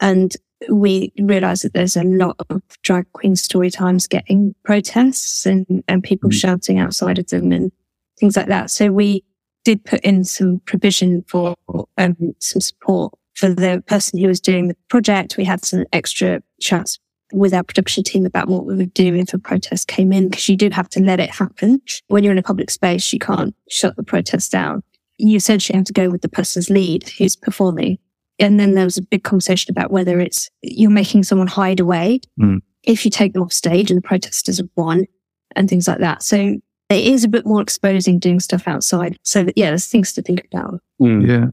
And 0.00 0.34
we 0.70 1.12
realized 1.18 1.64
that 1.64 1.74
there's 1.74 1.96
a 1.96 2.04
lot 2.04 2.36
of 2.48 2.62
drag 2.82 3.10
queen 3.12 3.34
story 3.34 3.70
times 3.70 4.06
getting 4.06 4.54
protests 4.64 5.46
and, 5.46 5.82
and 5.88 6.02
people 6.02 6.30
Mm. 6.30 6.34
shouting 6.34 6.78
outside 6.78 7.18
of 7.18 7.26
them 7.28 7.50
and 7.50 7.72
things 8.18 8.36
like 8.36 8.46
that. 8.46 8.70
So 8.70 8.92
we 8.92 9.24
did 9.64 9.84
put 9.84 10.00
in 10.00 10.24
some 10.24 10.60
provision 10.64 11.24
for 11.26 11.56
um, 11.98 12.16
some 12.38 12.60
support 12.60 13.14
for 13.34 13.48
the 13.48 13.82
person 13.86 14.18
who 14.18 14.28
was 14.28 14.40
doing 14.40 14.68
the 14.68 14.76
project. 14.88 15.36
We 15.36 15.44
had 15.44 15.64
some 15.64 15.84
extra 15.92 16.42
chats 16.60 16.98
with 17.32 17.54
our 17.54 17.62
production 17.62 18.04
team 18.04 18.26
about 18.26 18.48
what 18.48 18.66
we 18.66 18.74
would 18.76 18.94
do 18.94 19.14
if 19.14 19.32
a 19.34 19.38
protest 19.38 19.88
came 19.88 20.12
in, 20.12 20.28
because 20.28 20.48
you 20.48 20.56
do 20.56 20.70
have 20.70 20.88
to 20.90 21.00
let 21.00 21.20
it 21.20 21.30
happen. 21.30 21.80
When 22.08 22.24
you're 22.24 22.32
in 22.32 22.38
a 22.38 22.42
public 22.42 22.70
space, 22.70 23.12
you 23.12 23.18
can't 23.18 23.54
shut 23.68 23.96
the 23.96 24.02
protest 24.02 24.52
down. 24.52 24.82
You 25.18 25.36
essentially 25.36 25.76
have 25.76 25.86
to 25.86 25.92
go 25.92 26.10
with 26.10 26.22
the 26.22 26.28
person's 26.28 26.70
lead 26.70 27.08
who's 27.10 27.36
performing. 27.36 27.98
And 28.38 28.58
then 28.58 28.74
there 28.74 28.84
was 28.84 28.96
a 28.98 29.02
big 29.02 29.22
conversation 29.24 29.70
about 29.70 29.90
whether 29.90 30.18
it's 30.18 30.50
you're 30.62 30.90
making 30.90 31.22
someone 31.24 31.46
hide 31.48 31.80
away 31.80 32.20
Mm. 32.40 32.60
if 32.82 33.04
you 33.04 33.10
take 33.10 33.34
them 33.34 33.42
off 33.42 33.52
stage 33.52 33.90
and 33.90 33.98
the 33.98 34.06
protesters 34.06 34.58
have 34.58 34.68
won 34.76 35.06
and 35.54 35.68
things 35.68 35.86
like 35.86 35.98
that. 35.98 36.22
So 36.22 36.56
it 36.88 37.04
is 37.06 37.24
a 37.24 37.28
bit 37.28 37.46
more 37.46 37.60
exposing 37.60 38.18
doing 38.18 38.40
stuff 38.40 38.66
outside. 38.66 39.16
So 39.22 39.46
yeah, 39.54 39.70
there's 39.70 39.86
things 39.86 40.12
to 40.14 40.22
think 40.22 40.46
about. 40.52 40.80
Mm. 41.00 41.52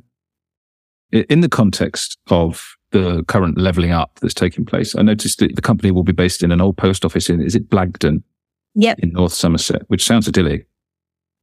Yeah. 1.12 1.22
In 1.30 1.42
the 1.42 1.50
context 1.50 2.18
of 2.28 2.76
the 2.92 3.24
current 3.24 3.58
levelling 3.58 3.92
up 3.92 4.20
that's 4.22 4.34
taking 4.34 4.66
place, 4.66 4.96
I 4.96 5.02
noticed 5.02 5.40
that 5.40 5.56
the 5.56 5.62
company 5.62 5.92
will 5.92 6.04
be 6.04 6.12
based 6.12 6.44
in 6.44 6.52
an 6.52 6.62
old 6.62 6.78
post 6.78 7.06
office 7.06 7.30
in, 7.30 7.42
is 7.42 7.56
it 7.56 7.70
Blagdon 7.70 8.24
Yep. 8.76 9.00
in 9.00 9.12
North 9.12 9.34
Somerset, 9.34 9.82
which 9.88 10.06
sounds 10.06 10.28
idyllic. 10.28 10.68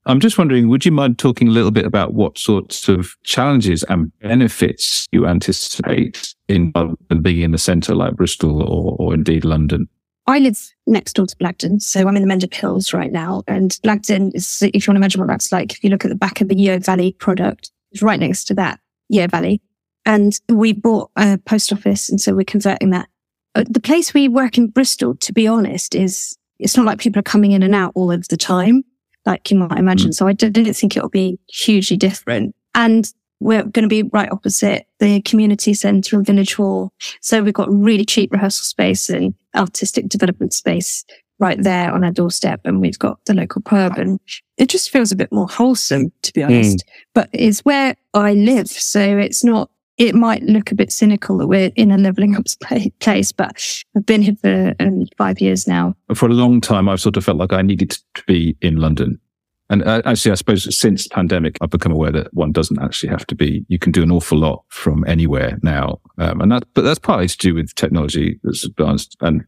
I'm 0.06 0.20
just 0.20 0.38
wondering, 0.38 0.68
would 0.68 0.86
you 0.86 0.92
mind 0.92 1.18
talking 1.18 1.48
a 1.48 1.50
little 1.50 1.72
bit 1.72 1.84
about 1.84 2.14
what 2.14 2.38
sorts 2.38 2.88
of 2.88 3.16
challenges 3.24 3.82
and 3.88 4.16
benefits 4.20 5.06
you 5.10 5.26
anticipate 5.26 6.34
in 6.46 6.72
being 7.20 7.42
in 7.42 7.50
the 7.50 7.58
centre 7.58 7.94
like 7.94 8.14
Bristol 8.14 8.62
or, 8.62 8.96
or 8.98 9.14
indeed 9.14 9.44
London? 9.44 9.88
I 10.28 10.38
live 10.38 10.72
next 10.86 11.14
door 11.14 11.26
to 11.26 11.36
Blagdon, 11.36 11.82
so 11.82 12.06
I'm 12.06 12.16
in 12.16 12.26
the 12.26 12.32
Mendip 12.32 12.54
Hills 12.54 12.92
right 12.92 13.10
now. 13.10 13.42
And 13.48 13.72
Blagdon 13.84 14.34
is, 14.34 14.62
if 14.62 14.86
you 14.86 14.90
want 14.90 14.96
to 14.96 15.00
imagine 15.00 15.20
what 15.20 15.28
that's 15.28 15.50
like, 15.50 15.72
if 15.72 15.82
you 15.82 15.90
look 15.90 16.04
at 16.04 16.08
the 16.08 16.16
back 16.16 16.40
of 16.40 16.48
the 16.48 16.56
Yeo 16.56 16.78
Valley 16.78 17.12
product, 17.12 17.72
it's 17.90 18.02
right 18.02 18.20
next 18.20 18.44
to 18.44 18.54
that 18.54 18.78
Yeo 19.08 19.26
Valley. 19.26 19.60
And 20.06 20.32
we 20.48 20.72
bought 20.72 21.10
a 21.16 21.36
post 21.36 21.72
office, 21.72 22.08
and 22.08 22.20
so 22.20 22.34
we're 22.34 22.44
converting 22.44 22.90
that. 22.90 23.08
Uh, 23.54 23.64
The 23.68 23.80
place 23.80 24.14
we 24.14 24.28
work 24.28 24.56
in 24.56 24.68
Bristol, 24.68 25.16
to 25.16 25.32
be 25.32 25.46
honest, 25.46 25.94
is 25.94 26.38
it's 26.58 26.76
not 26.76 26.86
like 26.86 27.00
people 27.00 27.20
are 27.20 27.22
coming 27.22 27.52
in 27.52 27.62
and 27.62 27.74
out 27.74 27.92
all 27.94 28.10
of 28.10 28.28
the 28.28 28.36
time, 28.36 28.84
like 29.26 29.50
you 29.50 29.58
might 29.58 29.78
imagine. 29.78 30.12
So 30.12 30.26
I 30.26 30.32
didn't 30.32 30.72
think 30.74 30.96
it 30.96 31.02
would 31.02 31.12
be 31.12 31.38
hugely 31.48 31.96
different. 31.98 32.54
And 32.74 33.12
we're 33.40 33.64
going 33.64 33.82
to 33.82 33.88
be 33.88 34.04
right 34.04 34.32
opposite 34.32 34.86
the 34.98 35.20
community 35.22 35.74
centre 35.74 36.16
and 36.16 36.24
village 36.24 36.54
hall. 36.54 36.92
So 37.20 37.42
we've 37.42 37.52
got 37.52 37.70
really 37.70 38.04
cheap 38.06 38.32
rehearsal 38.32 38.64
space 38.64 39.10
and 39.10 39.34
artistic 39.54 40.08
development 40.08 40.54
space 40.54 41.04
right 41.38 41.62
there 41.62 41.92
on 41.92 42.02
our 42.02 42.12
doorstep. 42.12 42.62
And 42.64 42.80
we've 42.80 42.98
got 42.98 43.18
the 43.26 43.34
local 43.34 43.60
pub 43.60 43.98
and 43.98 44.18
it 44.56 44.70
just 44.70 44.88
feels 44.88 45.12
a 45.12 45.16
bit 45.16 45.30
more 45.32 45.48
wholesome, 45.48 46.10
to 46.22 46.32
be 46.32 46.42
honest, 46.42 46.84
but 47.12 47.28
it's 47.32 47.60
where 47.60 47.96
I 48.14 48.32
live. 48.32 48.68
So 48.68 49.00
it's 49.18 49.44
not, 49.44 49.68
it 49.98 50.14
might 50.14 50.42
look 50.42 50.70
a 50.70 50.74
bit 50.74 50.92
cynical 50.92 51.38
that 51.38 51.46
we're 51.46 51.70
in 51.76 51.90
a 51.90 51.98
leveling 51.98 52.36
up 52.36 52.46
place, 53.00 53.32
but 53.32 53.84
I've 53.96 54.06
been 54.06 54.22
here 54.22 54.36
for 54.36 54.74
um, 54.80 55.06
five 55.16 55.40
years 55.40 55.66
now. 55.66 55.94
For 56.14 56.26
a 56.26 56.32
long 56.32 56.60
time, 56.60 56.88
I've 56.88 57.00
sort 57.00 57.16
of 57.16 57.24
felt 57.24 57.38
like 57.38 57.52
I 57.52 57.62
needed 57.62 57.90
to 57.90 58.22
be 58.26 58.56
in 58.60 58.76
London. 58.76 59.20
And 59.68 59.82
uh, 59.82 60.02
actually, 60.04 60.30
I 60.30 60.36
suppose 60.36 60.78
since 60.78 61.08
pandemic, 61.08 61.58
I've 61.60 61.70
become 61.70 61.90
aware 61.90 62.12
that 62.12 62.32
one 62.32 62.52
doesn't 62.52 62.80
actually 62.80 63.08
have 63.08 63.26
to 63.26 63.34
be. 63.34 63.64
You 63.68 63.78
can 63.78 63.90
do 63.90 64.02
an 64.02 64.12
awful 64.12 64.38
lot 64.38 64.64
from 64.68 65.04
anywhere 65.08 65.58
now, 65.62 66.00
um, 66.18 66.40
and 66.40 66.52
that. 66.52 66.64
But 66.74 66.82
that's 66.82 67.00
partly 67.00 67.26
to 67.26 67.36
do 67.36 67.54
with 67.54 67.74
technology 67.74 68.38
that's 68.44 68.64
advanced, 68.64 69.16
and 69.20 69.44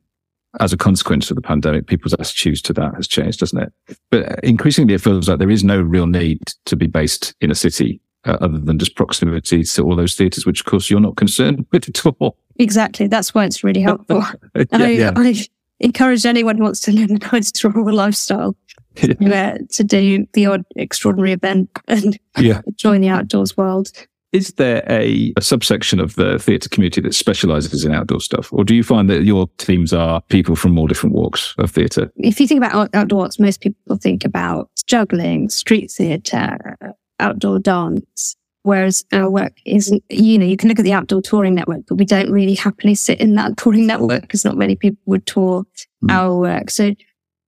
as 0.60 0.72
a 0.72 0.76
consequence 0.76 1.30
of 1.30 1.36
the 1.36 1.42
pandemic, 1.42 1.86
people's 1.86 2.14
attitudes 2.14 2.62
to 2.62 2.72
that 2.72 2.94
has 2.96 3.06
changed, 3.06 3.40
doesn't 3.40 3.62
it? 3.62 3.72
But 4.10 4.42
increasingly, 4.42 4.94
it 4.94 5.00
feels 5.00 5.28
like 5.28 5.38
there 5.38 5.50
is 5.50 5.62
no 5.62 5.80
real 5.80 6.06
need 6.06 6.40
to 6.64 6.74
be 6.74 6.88
based 6.88 7.34
in 7.40 7.52
a 7.52 7.54
city, 7.54 8.00
uh, 8.28 8.36
other 8.40 8.58
than 8.58 8.78
just 8.78 8.94
proximity 8.94 9.64
to 9.64 9.82
all 9.82 9.96
those 9.96 10.14
theatres, 10.14 10.46
which 10.46 10.60
of 10.60 10.66
course 10.66 10.90
you're 10.90 11.00
not 11.00 11.16
concerned 11.16 11.66
with 11.72 11.88
at 11.88 12.06
all. 12.06 12.36
Exactly. 12.56 13.06
That's 13.06 13.34
why 13.34 13.44
it's 13.44 13.64
really 13.64 13.80
helpful. 13.90 14.24
yeah, 14.54 14.64
I, 14.72 14.88
yeah. 14.88 15.12
I 15.16 15.34
encourage 15.80 16.26
anyone 16.26 16.56
who 16.58 16.64
wants 16.64 16.80
to 16.82 16.92
live 16.92 17.10
a 17.10 17.18
nice 17.32 17.52
rural 17.64 17.94
lifestyle 17.94 18.56
Yeah. 19.20 19.54
uh, 19.54 19.58
to 19.72 19.84
do 19.84 20.26
the 20.32 20.46
odd 20.46 20.64
extraordinary 20.74 21.32
event 21.32 21.70
and 21.86 22.18
yeah. 22.36 22.62
join 22.76 23.00
the 23.00 23.08
outdoors 23.08 23.56
world. 23.56 23.92
Is 24.32 24.54
there 24.54 24.84
a, 24.90 25.32
a 25.36 25.40
subsection 25.40 26.00
of 26.00 26.16
the 26.16 26.38
theatre 26.38 26.68
community 26.68 27.00
that 27.02 27.14
specialises 27.14 27.84
in 27.84 27.94
outdoor 27.94 28.20
stuff? 28.20 28.52
Or 28.52 28.62
do 28.64 28.74
you 28.74 28.82
find 28.82 29.08
that 29.08 29.22
your 29.22 29.48
teams 29.56 29.92
are 29.92 30.20
people 30.28 30.54
from 30.54 30.78
all 30.78 30.86
different 30.86 31.14
walks 31.14 31.54
of 31.58 31.70
theatre? 31.70 32.10
If 32.16 32.38
you 32.40 32.46
think 32.46 32.58
about 32.58 32.74
out- 32.74 32.90
outdoor 32.92 33.22
arts, 33.22 33.38
most 33.38 33.60
people 33.62 33.96
think 33.96 34.24
about 34.24 34.68
juggling, 34.86 35.48
street 35.48 35.90
theatre, 35.90 36.76
outdoor 37.20 37.58
dance. 37.58 38.36
Whereas 38.64 39.04
our 39.12 39.30
work 39.30 39.54
isn't, 39.64 40.02
you 40.10 40.38
know, 40.38 40.44
you 40.44 40.56
can 40.56 40.68
look 40.68 40.78
at 40.78 40.84
the 40.84 40.92
outdoor 40.92 41.22
touring 41.22 41.54
network, 41.54 41.86
but 41.88 41.94
we 41.94 42.04
don't 42.04 42.30
really 42.30 42.54
happily 42.54 42.94
sit 42.94 43.20
in 43.20 43.34
that 43.36 43.56
touring 43.58 43.86
network 43.86 44.22
because 44.22 44.44
not 44.44 44.56
many 44.56 44.76
people 44.76 44.98
would 45.06 45.26
tour 45.26 45.64
Mm. 46.04 46.12
our 46.12 46.36
work. 46.38 46.70
So 46.70 46.94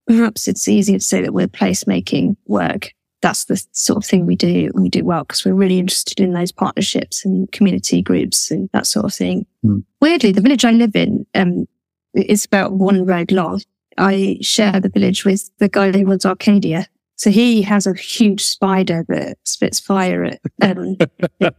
perhaps 0.09 0.49
it's 0.49 0.67
easier 0.67 0.99
to 0.99 1.05
say 1.05 1.23
that 1.23 1.33
we're 1.33 1.47
placemaking 1.47 2.37
work. 2.47 2.93
That's 3.23 3.45
the 3.45 3.65
sort 3.71 3.99
of 3.99 4.05
thing 4.05 4.27
we 4.27 4.35
do. 4.35 4.71
We 4.75 4.89
do 4.89 5.05
well 5.05 5.23
because 5.23 5.45
we're 5.45 5.55
really 5.55 5.79
interested 5.79 6.19
in 6.19 6.33
those 6.33 6.51
partnerships 6.51 7.25
and 7.25 7.51
community 7.53 8.03
groups 8.03 8.51
and 8.51 8.69
that 8.73 8.87
sort 8.87 9.05
of 9.05 9.15
thing. 9.15 9.47
Mm. 9.65 9.85
Weirdly, 10.01 10.33
the 10.33 10.41
village 10.41 10.65
I 10.65 10.73
live 10.73 10.97
in, 10.97 11.27
um, 11.35 11.67
is 12.15 12.45
about 12.45 12.73
one 12.73 13.05
road 13.07 13.31
long. 13.31 13.61
I 13.99 14.39
share 14.41 14.81
the 14.81 14.89
village 14.89 15.25
with 15.25 15.49
the 15.59 15.69
guy 15.69 15.93
who 15.93 16.05
runs 16.07 16.27
Arcadia. 16.27 16.87
So 17.21 17.29
he 17.29 17.61
has 17.61 17.87
a 17.87 17.93
huge 17.93 18.43
spider 18.43 19.05
that 19.09 19.37
spits 19.45 19.79
fire 19.79 20.25
at 20.25 20.41
um, 20.63 20.97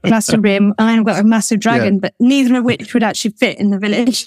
Glastonbury, 0.04 0.56
and 0.56 0.74
I've 0.80 1.06
got 1.06 1.20
a 1.20 1.24
massive 1.24 1.60
dragon, 1.60 2.00
but 2.00 2.16
neither 2.20 2.58
of 2.58 2.64
which 2.64 2.96
would 2.96 3.04
actually 3.04 3.36
fit 3.38 3.60
in 3.60 3.70
the 3.70 3.78
village. 3.78 4.26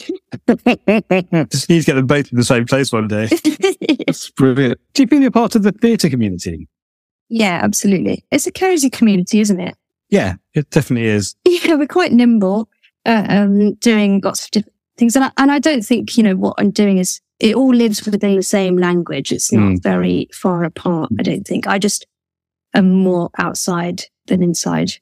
Just 1.51 1.69
need 1.69 1.81
to 1.81 1.87
get 1.87 1.95
them 1.95 2.07
both 2.07 2.31
in 2.31 2.39
the 2.39 2.45
same 2.45 2.67
place 2.67 2.93
one 2.93 3.09
day. 3.09 3.27
That's 4.07 4.31
brilliant. 4.31 4.79
Do 4.93 5.03
you 5.03 5.09
feel 5.09 5.23
you're 5.23 5.33
part 5.33 5.57
of 5.57 5.65
the 5.65 5.73
theatre 5.73 6.09
community? 6.09 6.69
yeah, 7.29 7.59
absolutely. 7.65 8.25
It's 8.31 8.47
a 8.47 8.53
cozy 8.53 8.89
community, 8.89 9.41
isn't 9.41 9.59
it? 9.59 9.77
Yeah, 10.11 10.35
it 10.55 10.71
definitely 10.71 11.09
is. 11.09 11.35
Yeah, 11.45 11.75
we're 11.75 11.89
quite 11.89 12.13
nimble, 12.13 12.69
uh, 13.07 13.27
um, 13.29 13.75
doing 13.75 14.21
lots 14.23 14.45
of 14.45 14.53
different 14.53 14.77
things. 14.99 15.17
And 15.17 15.25
I, 15.25 15.33
and 15.37 15.51
I 15.51 15.59
don't 15.59 15.83
think, 15.83 16.17
you 16.17 16.23
know, 16.23 16.37
what 16.37 16.55
I'm 16.59 16.71
doing 16.71 16.99
is 16.99 17.21
it 17.45 17.55
all 17.55 17.75
lives 17.75 18.05
within 18.07 18.37
the 18.37 18.43
same 18.43 18.77
language. 18.79 19.31
It's 19.31 19.53
not 19.53 19.73
Mm. 19.75 19.83
very 19.83 20.29
far 20.33 20.65
apart. 20.65 21.11
I 21.19 21.23
don't 21.23 21.47
think. 21.47 21.67
I 21.67 21.79
just 21.79 22.07
am 22.73 22.91
more 22.91 23.29
outside 23.39 24.03
than 24.29 24.43
inside. 24.43 24.93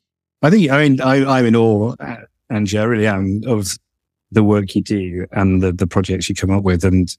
I 0.43 0.51
think 0.51 0.69
I 0.71 0.83
mean 0.83 1.01
I, 1.01 1.15
I'm 1.39 1.47
in 1.47 1.55
awe, 1.57 1.95
uh, 2.01 2.17
Angie. 2.51 2.79
I 2.79 2.83
really 2.85 3.07
am 3.07 3.43
of 3.47 3.79
the 4.33 4.43
work 4.43 4.75
you 4.75 4.83
do 4.83 5.27
and 5.31 5.63
the, 5.63 5.73
the 5.73 5.87
projects 5.87 6.29
you 6.29 6.35
come 6.35 6.51
up 6.51 6.65
with 6.65 6.85
and 6.85 7.15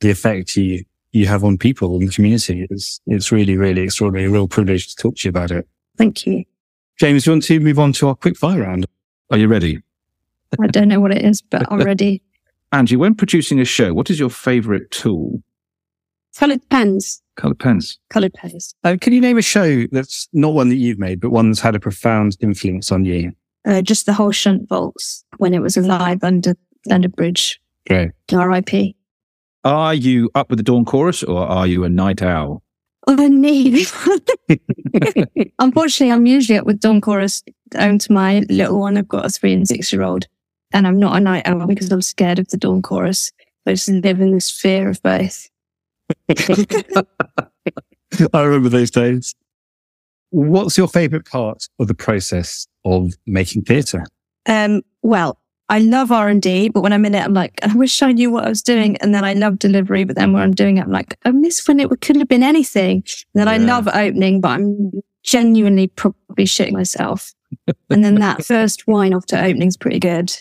the 0.00 0.10
effect 0.10 0.56
you 0.56 0.84
you 1.12 1.26
have 1.26 1.44
on 1.44 1.58
people 1.58 1.96
in 2.00 2.06
the 2.06 2.12
community. 2.12 2.66
It's 2.70 3.00
it's 3.06 3.30
really 3.30 3.56
really 3.58 3.82
extraordinary. 3.82 4.26
A 4.26 4.32
real 4.32 4.48
privilege 4.48 4.88
to 4.88 4.96
talk 5.02 5.16
to 5.16 5.28
you 5.28 5.30
about 5.30 5.50
it. 5.50 5.68
Thank 5.98 6.24
you. 6.26 6.44
James, 6.98 7.24
do 7.24 7.30
you 7.30 7.34
want 7.34 7.44
to 7.44 7.60
move 7.60 7.78
on 7.78 7.92
to 7.94 8.08
our 8.08 8.14
quick 8.14 8.36
fire 8.38 8.60
round? 8.62 8.86
Are 9.30 9.38
you 9.38 9.48
ready? 9.48 9.82
I 10.58 10.66
don't 10.68 10.88
know 10.88 11.00
what 11.00 11.12
it 11.12 11.22
is, 11.24 11.42
but 11.42 11.66
I'm 11.70 11.82
ready. 11.82 12.22
Angie, 12.72 12.96
when 12.96 13.14
producing 13.14 13.60
a 13.60 13.64
show, 13.64 13.92
what 13.92 14.10
is 14.10 14.18
your 14.18 14.30
favourite 14.30 14.90
tool? 14.90 15.42
Coloured 16.36 16.66
pens. 16.68 17.22
Coloured 17.36 17.58
pens. 17.58 17.98
Coloured 18.08 18.34
pens. 18.34 18.74
Uh, 18.84 18.96
can 19.00 19.12
you 19.12 19.20
name 19.20 19.36
a 19.38 19.42
show 19.42 19.86
that's 19.90 20.28
not 20.32 20.54
one 20.54 20.68
that 20.68 20.76
you've 20.76 20.98
made, 20.98 21.20
but 21.20 21.30
one 21.30 21.50
that's 21.50 21.60
had 21.60 21.74
a 21.74 21.80
profound 21.80 22.36
influence 22.40 22.92
on 22.92 23.04
you? 23.04 23.32
Uh, 23.66 23.82
just 23.82 24.06
the 24.06 24.12
whole 24.12 24.30
Shunt 24.30 24.68
Vaults 24.68 25.24
when 25.38 25.52
it 25.52 25.60
was 25.60 25.76
alive 25.76 26.22
under 26.22 26.54
under 26.90 27.08
bridge. 27.08 27.60
Great. 27.86 28.12
R.I.P. 28.32 28.96
Are 29.64 29.94
you 29.94 30.30
up 30.34 30.48
with 30.48 30.58
the 30.58 30.62
dawn 30.62 30.84
chorus 30.84 31.22
or 31.22 31.44
are 31.44 31.66
you 31.66 31.84
a 31.84 31.88
night 31.88 32.22
owl? 32.22 32.62
Oh, 33.06 33.14
need. 33.14 33.88
Unfortunately, 35.58 36.12
I'm 36.12 36.26
usually 36.26 36.58
up 36.58 36.66
with 36.66 36.80
Dawn 36.80 37.00
Chorus 37.00 37.42
down 37.70 37.98
to 37.98 38.12
my 38.12 38.44
little 38.48 38.78
one. 38.78 38.96
I've 38.96 39.08
got 39.08 39.26
a 39.26 39.28
three 39.30 39.52
and 39.52 39.66
six 39.66 39.92
year 39.92 40.02
old, 40.02 40.26
and 40.72 40.86
I'm 40.86 40.98
not 40.98 41.16
a 41.16 41.20
night 41.20 41.46
owl 41.46 41.66
because 41.66 41.90
I'm 41.90 42.02
scared 42.02 42.38
of 42.38 42.48
the 42.48 42.56
Dawn 42.56 42.82
Chorus. 42.82 43.32
I 43.66 43.72
just 43.72 43.88
live 43.88 44.20
in 44.20 44.32
this 44.32 44.50
fear 44.50 44.88
of 44.88 45.02
both. 45.02 45.48
I 48.32 48.42
remember 48.42 48.68
those 48.68 48.90
days. 48.90 49.34
What's 50.30 50.78
your 50.78 50.88
favourite 50.88 51.24
part 51.26 51.68
of 51.78 51.88
the 51.88 51.94
process 51.94 52.66
of 52.84 53.12
making 53.26 53.62
theatre? 53.62 54.06
Um, 54.46 54.82
well, 55.02 55.38
I 55.68 55.78
love 55.78 56.10
R 56.10 56.28
and 56.28 56.42
D, 56.42 56.68
but 56.68 56.80
when 56.82 56.92
I'm 56.92 57.04
in 57.04 57.14
it, 57.14 57.24
I'm 57.24 57.34
like, 57.34 57.60
I 57.62 57.74
wish 57.74 58.02
I 58.02 58.12
knew 58.12 58.30
what 58.30 58.44
I 58.44 58.48
was 58.48 58.62
doing. 58.62 58.96
And 58.98 59.14
then 59.14 59.24
I 59.24 59.34
love 59.34 59.58
delivery, 59.58 60.04
but 60.04 60.16
then 60.16 60.32
when 60.32 60.42
I'm 60.42 60.52
doing 60.52 60.78
it, 60.78 60.82
I'm 60.82 60.90
like, 60.90 61.16
I 61.24 61.30
miss 61.30 61.66
when 61.66 61.78
it 61.78 61.88
could 62.00 62.16
have 62.16 62.28
been 62.28 62.42
anything. 62.42 63.04
And 63.34 63.40
then 63.40 63.48
I 63.48 63.56
love 63.58 63.86
opening, 63.86 64.40
but 64.40 64.48
I'm 64.48 65.02
genuinely 65.22 65.86
probably 65.86 66.44
shitting 66.44 66.72
myself. 66.72 67.32
and 67.88 68.04
then 68.04 68.16
that 68.16 68.44
first 68.44 68.86
wine 68.88 69.14
after 69.14 69.36
opening 69.36 69.68
is 69.68 69.76
pretty 69.76 70.00
good. 70.00 70.34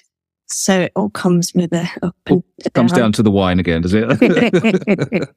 So 0.51 0.81
it 0.81 0.91
all 0.95 1.09
comes 1.11 1.53
with 1.53 1.71
a 1.73 1.87
up 2.01 2.15
and 2.25 2.43
Comes 2.73 2.91
down 2.91 3.11
to 3.13 3.23
the 3.23 3.31
wine 3.31 3.59
again, 3.59 3.81
does 3.81 3.93
it? 3.93 4.09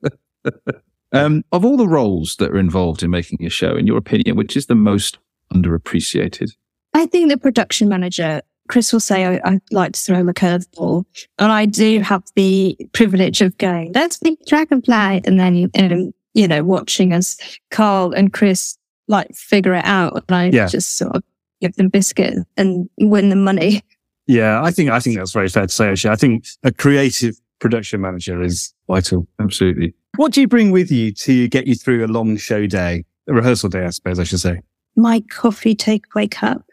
um, 1.13 1.45
of 1.53 1.65
all 1.65 1.77
the 1.77 1.89
roles 1.89 2.37
that 2.37 2.51
are 2.51 2.59
involved 2.59 3.03
in 3.03 3.11
making 3.11 3.45
a 3.45 3.51
show, 3.51 3.77
in 3.77 3.87
your 3.87 3.99
opinion, 3.99 4.37
which 4.37 4.57
is 4.57 4.67
the 4.67 4.75
most 4.75 5.19
underappreciated? 5.53 6.53
I 6.95 7.07
think 7.07 7.31
the 7.31 7.37
production 7.37 7.89
manager, 7.89 8.41
Chris 8.69 8.93
will 8.93 9.01
say, 9.01 9.27
I, 9.27 9.41
I 9.45 9.61
like 9.71 9.93
to 9.93 10.01
throw 10.01 10.17
him 10.19 10.29
a 10.29 10.35
curveball. 10.35 11.05
And 11.39 11.53
I 11.53 11.67
do 11.67 12.01
have 12.01 12.23
the 12.35 12.77
privilege 12.93 13.41
of 13.43 13.57
going, 13.59 13.93
let's 13.95 14.23
make 14.23 14.45
Dragonfly. 14.47 15.23
And 15.25 15.39
then, 15.39 15.55
you, 15.57 15.71
um, 15.79 16.13
you 16.35 16.49
know, 16.49 16.65
watching 16.65 17.13
as 17.13 17.37
Carl 17.71 18.13
and 18.13 18.33
Chris 18.33 18.79
like 19.09 19.35
figure 19.35 19.75
it 19.75 19.85
out. 19.85 20.25
And 20.29 20.37
I 20.37 20.47
Yeah. 20.51 20.67
just 20.69 20.97
sort 20.97 21.17
of 21.17 21.23
give 21.61 21.75
them 21.77 21.89
biscuit 21.89 22.35
and 22.57 22.89
win 22.99 23.29
the 23.29 23.37
money. 23.37 23.83
Yeah, 24.27 24.63
I 24.63 24.71
think 24.71 24.91
I 24.91 25.01
think 25.01 25.17
that's 25.17 25.33
very 25.33 25.49
fair 25.49 25.67
to 25.67 25.73
say. 25.73 25.89
Actually, 25.89 26.11
I 26.13 26.17
think 26.17 26.47
a 26.63 26.73
creative 26.73 27.35
production 27.59 28.01
manager 28.01 28.43
is 28.43 28.75
vital. 28.89 29.27
Absolutely. 29.41 29.95
What 30.17 30.33
do 30.33 30.41
you 30.41 30.49
bring 30.49 30.71
with 30.71 30.91
you 30.91 31.13
to 31.13 31.49
get 31.49 31.67
you 31.67 31.75
through 31.75 32.05
a 32.05 32.09
long 32.09 32.37
show 32.37 32.67
day, 32.67 33.05
a 33.29 33.33
rehearsal 33.33 33.69
day, 33.69 33.85
I 33.85 33.91
suppose 33.91 34.19
I 34.19 34.25
should 34.25 34.41
say? 34.41 34.61
My 34.95 35.21
coffee 35.31 35.75
takeaway 35.75 36.31
cup 36.31 36.65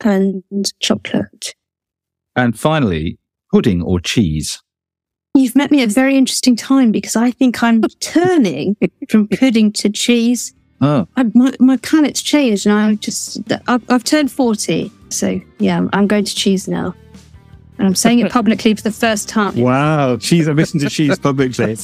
and 0.00 0.42
chocolate. 0.80 1.54
And 2.34 2.58
finally, 2.58 3.18
pudding 3.52 3.82
or 3.82 4.00
cheese? 4.00 4.62
You've 5.34 5.54
met 5.54 5.70
me 5.70 5.82
at 5.82 5.90
a 5.90 5.92
very 5.92 6.16
interesting 6.16 6.56
time 6.56 6.90
because 6.90 7.14
I 7.14 7.30
think 7.30 7.62
I'm 7.62 7.82
turning 8.00 8.76
from 9.08 9.28
pudding 9.28 9.72
to 9.74 9.88
cheese. 9.88 10.52
Oh, 10.80 11.06
I, 11.16 11.24
my, 11.34 11.52
my 11.60 11.76
planet's 11.78 12.22
changed 12.22 12.66
and 12.66 12.74
I'm 12.74 12.98
just, 12.98 13.40
I've, 13.68 13.82
I've 13.90 14.04
turned 14.04 14.32
40. 14.32 14.90
So 15.10 15.40
yeah, 15.58 15.86
I'm, 15.92 16.06
going 16.06 16.24
to 16.24 16.34
cheese 16.34 16.66
now. 16.68 16.94
And 17.78 17.86
I'm 17.86 17.94
saying 17.94 18.20
it 18.20 18.32
publicly 18.32 18.74
for 18.74 18.82
the 18.82 18.92
first 18.92 19.28
time. 19.28 19.56
Wow, 19.56 20.16
cheese! 20.16 20.46
I'm 20.46 20.56
listening 20.56 20.84
to 20.84 20.90
cheese 20.90 21.18
publicly. 21.20 21.76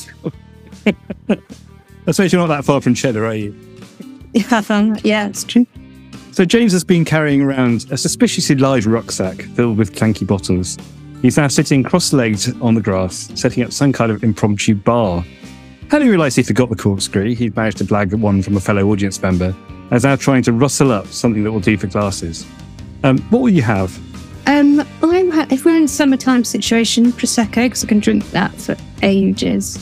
I 0.87 2.13
suppose 2.13 2.33
you're 2.33 2.41
not 2.41 2.55
that 2.55 2.65
far 2.65 2.81
from 2.81 2.95
cheddar, 2.95 3.27
are 3.27 3.35
you? 3.35 3.55
yeah, 4.35 5.29
it's 5.29 5.45
true. 5.45 5.67
So 6.33 6.45
James 6.45 6.73
has 6.73 6.85
been 6.85 7.05
carrying 7.05 7.41
around 7.41 7.87
a 7.91 7.97
suspiciously 7.97 8.57
large 8.57 8.87
rucksack 8.87 9.41
filled 9.41 9.79
with 9.79 9.95
clanky 9.95 10.27
bottles. 10.27 10.77
He's 11.23 11.39
now 11.39 11.49
sitting 11.49 11.83
cross-legged 11.83 12.61
on 12.61 12.75
the 12.75 12.83
grass, 12.83 13.31
setting 13.35 13.65
up 13.65 13.73
some 13.73 13.93
kind 13.93 14.13
of 14.13 14.23
impromptu 14.23 14.75
bar. 14.75 15.25
Having 15.91 16.09
realised 16.09 16.37
he 16.37 16.43
forgot 16.43 16.69
the 16.69 16.77
corkscrew, 16.77 17.35
he'd 17.35 17.55
managed 17.55 17.79
to 17.79 17.85
blag 17.85 18.13
one 18.15 18.43
from 18.43 18.57
a 18.57 18.61
fellow 18.61 18.91
audience 18.91 19.21
member, 19.23 19.55
and 19.69 19.93
is 19.93 20.03
now 20.05 20.17
trying 20.17 20.43
to 20.43 20.53
rustle 20.53 20.91
up 20.91 21.07
something 21.07 21.45
that 21.45 21.53
will 21.53 21.61
do 21.61 21.77
for 21.79 21.87
glasses. 21.87 22.45
Um, 23.05 23.19
what 23.31 23.41
will 23.43 23.51
you 23.51 23.63
have? 23.63 23.97
Um, 24.49 24.81
I'm, 25.03 25.31
ha- 25.31 25.47
if 25.51 25.65
we're 25.65 25.77
in 25.77 25.85
a 25.85 25.89
summertime 25.89 26.45
situation, 26.45 27.13
Prosecco, 27.13 27.65
because 27.67 27.85
I 27.85 27.89
can 27.89 28.01
drink 28.01 28.29
that 28.31 28.53
for 28.55 28.77
ages. 29.03 29.79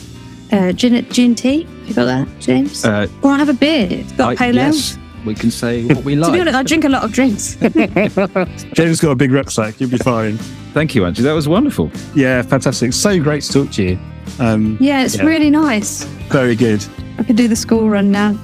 Uh, 0.51 0.71
gin, 0.73 1.07
gin 1.09 1.33
tea, 1.33 1.67
you 1.85 1.93
got 1.95 2.05
that, 2.05 2.27
James? 2.39 2.85
uh, 2.85 3.07
or 3.23 3.31
I 3.31 3.37
have 3.37 3.49
a 3.49 3.53
beer. 3.53 3.87
It's 3.89 4.11
got 4.13 4.29
I- 4.33 4.35
pale 4.35 4.59
ale. 4.59 4.65
yes, 4.73 4.97
we 5.25 5.33
can 5.33 5.49
say 5.49 5.85
what 5.85 6.03
we 6.03 6.15
like. 6.15 6.27
To 6.31 6.33
be 6.33 6.41
honest, 6.41 6.55
I 6.55 6.63
drink 6.63 6.83
a 6.85 6.89
lot 6.89 7.03
of 7.03 7.11
drinks. 7.11 7.55
James 8.73 8.99
got 9.01 9.11
a 9.11 9.15
big 9.15 9.31
rucksack, 9.31 9.79
you'll 9.81 9.89
be 9.89 9.97
fine. 9.97 10.37
Thank 10.73 10.93
you, 10.93 11.03
Angie. 11.05 11.23
That 11.23 11.33
was 11.33 11.47
wonderful. 11.47 11.89
Yeah, 12.13 12.43
fantastic. 12.43 12.93
So 12.93 13.19
great 13.21 13.41
to 13.43 13.53
talk 13.53 13.71
to 13.73 13.83
you. 13.83 13.99
Um, 14.39 14.77
yeah, 14.79 15.03
it's 15.03 15.15
Yeah. 15.17 15.23
really 15.25 15.49
nice. 15.49 16.03
very 16.29 16.55
good. 16.55 16.83
I 17.17 17.23
can 17.23 17.35
do 17.35 17.47
the 17.47 17.55
school 17.55 17.89
run 17.89 18.11
now. 18.11 18.35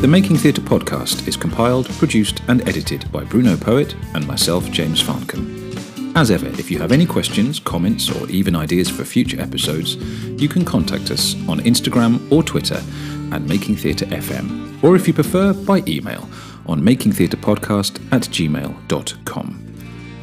The 0.00 0.08
Making 0.08 0.36
Theatre 0.36 0.60
podcast 0.62 1.28
is 1.28 1.36
compiled, 1.36 1.88
produced, 1.90 2.42
and 2.48 2.66
edited 2.68 3.10
by 3.12 3.22
Bruno 3.22 3.56
Poet 3.56 3.94
and 4.14 4.26
myself, 4.26 4.68
James 4.72 5.00
Farncombe. 5.00 5.60
As 6.16 6.32
ever, 6.32 6.48
if 6.58 6.72
you 6.72 6.78
have 6.80 6.90
any 6.90 7.06
questions, 7.06 7.60
comments, 7.60 8.10
or 8.10 8.28
even 8.28 8.56
ideas 8.56 8.90
for 8.90 9.04
future 9.04 9.40
episodes, 9.40 9.94
you 10.42 10.48
can 10.48 10.64
contact 10.64 11.12
us 11.12 11.36
on 11.48 11.60
Instagram 11.60 12.20
or 12.32 12.42
Twitter 12.42 12.82
at 13.32 13.42
Making 13.42 13.76
Theatre 13.76 14.06
FM, 14.06 14.82
or 14.82 14.94
if 14.94 15.08
you 15.08 15.14
prefer, 15.14 15.52
by 15.52 15.82
email 15.86 16.28
on 16.66 16.80
makingtheatrepodcast 16.80 18.12
at 18.12 18.22
gmail.com. 18.22 19.58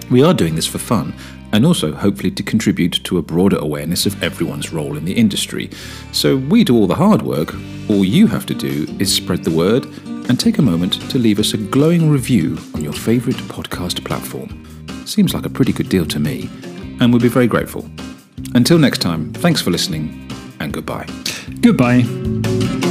We 0.10 0.24
are 0.24 0.34
doing 0.34 0.55
this 0.55 0.66
for 0.66 0.78
fun, 0.78 1.14
and 1.51 1.66
also 1.66 1.91
hopefully 1.93 2.32
to 2.32 2.43
contribute 2.43 3.03
to 3.03 3.18
a 3.18 3.22
broader 3.22 3.57
awareness 3.57 4.05
of 4.05 4.22
everyone's 4.24 4.72
role 4.72 4.95
in 4.95 5.05
the 5.05 5.14
industry. 5.14 5.70
So 6.12 6.38
we 6.38 6.64
do 6.64 6.76
all 6.76 6.88
the 6.88 6.95
hard 6.95 7.22
work, 7.22 7.53
all 7.89 8.05
you 8.05 8.28
have 8.28 8.45
to 8.47 8.53
do 8.53 8.88
is 8.99 9.14
spread 9.14 9.43
the 9.43 9.51
word 9.51 9.86
and 10.30 10.39
take 10.39 10.60
a 10.60 10.62
moment 10.62 10.93
to 11.10 11.18
leave 11.18 11.39
us 11.39 11.53
a 11.53 11.57
glowing 11.57 12.10
review 12.10 12.57
on 12.76 12.84
your 12.84 12.93
favourite 12.93 13.39
podcast 13.47 14.05
platform. 14.05 14.66
Seems 15.05 15.34
like 15.34 15.45
a 15.45 15.49
pretty 15.49 15.74
good 15.74 15.89
deal 15.89 16.05
to 16.05 16.20
me, 16.20 16.49
and 16.99 17.12
we'll 17.12 17.22
be 17.22 17.30
very 17.30 17.47
grateful. 17.47 17.89
Until 18.53 18.78
next 18.78 18.99
time, 18.99 19.34
thanks 19.34 19.62
for 19.62 19.72
listening, 19.72 20.30
and 20.60 20.72
goodbye. 20.72 21.07
Goodbye. 21.62 22.88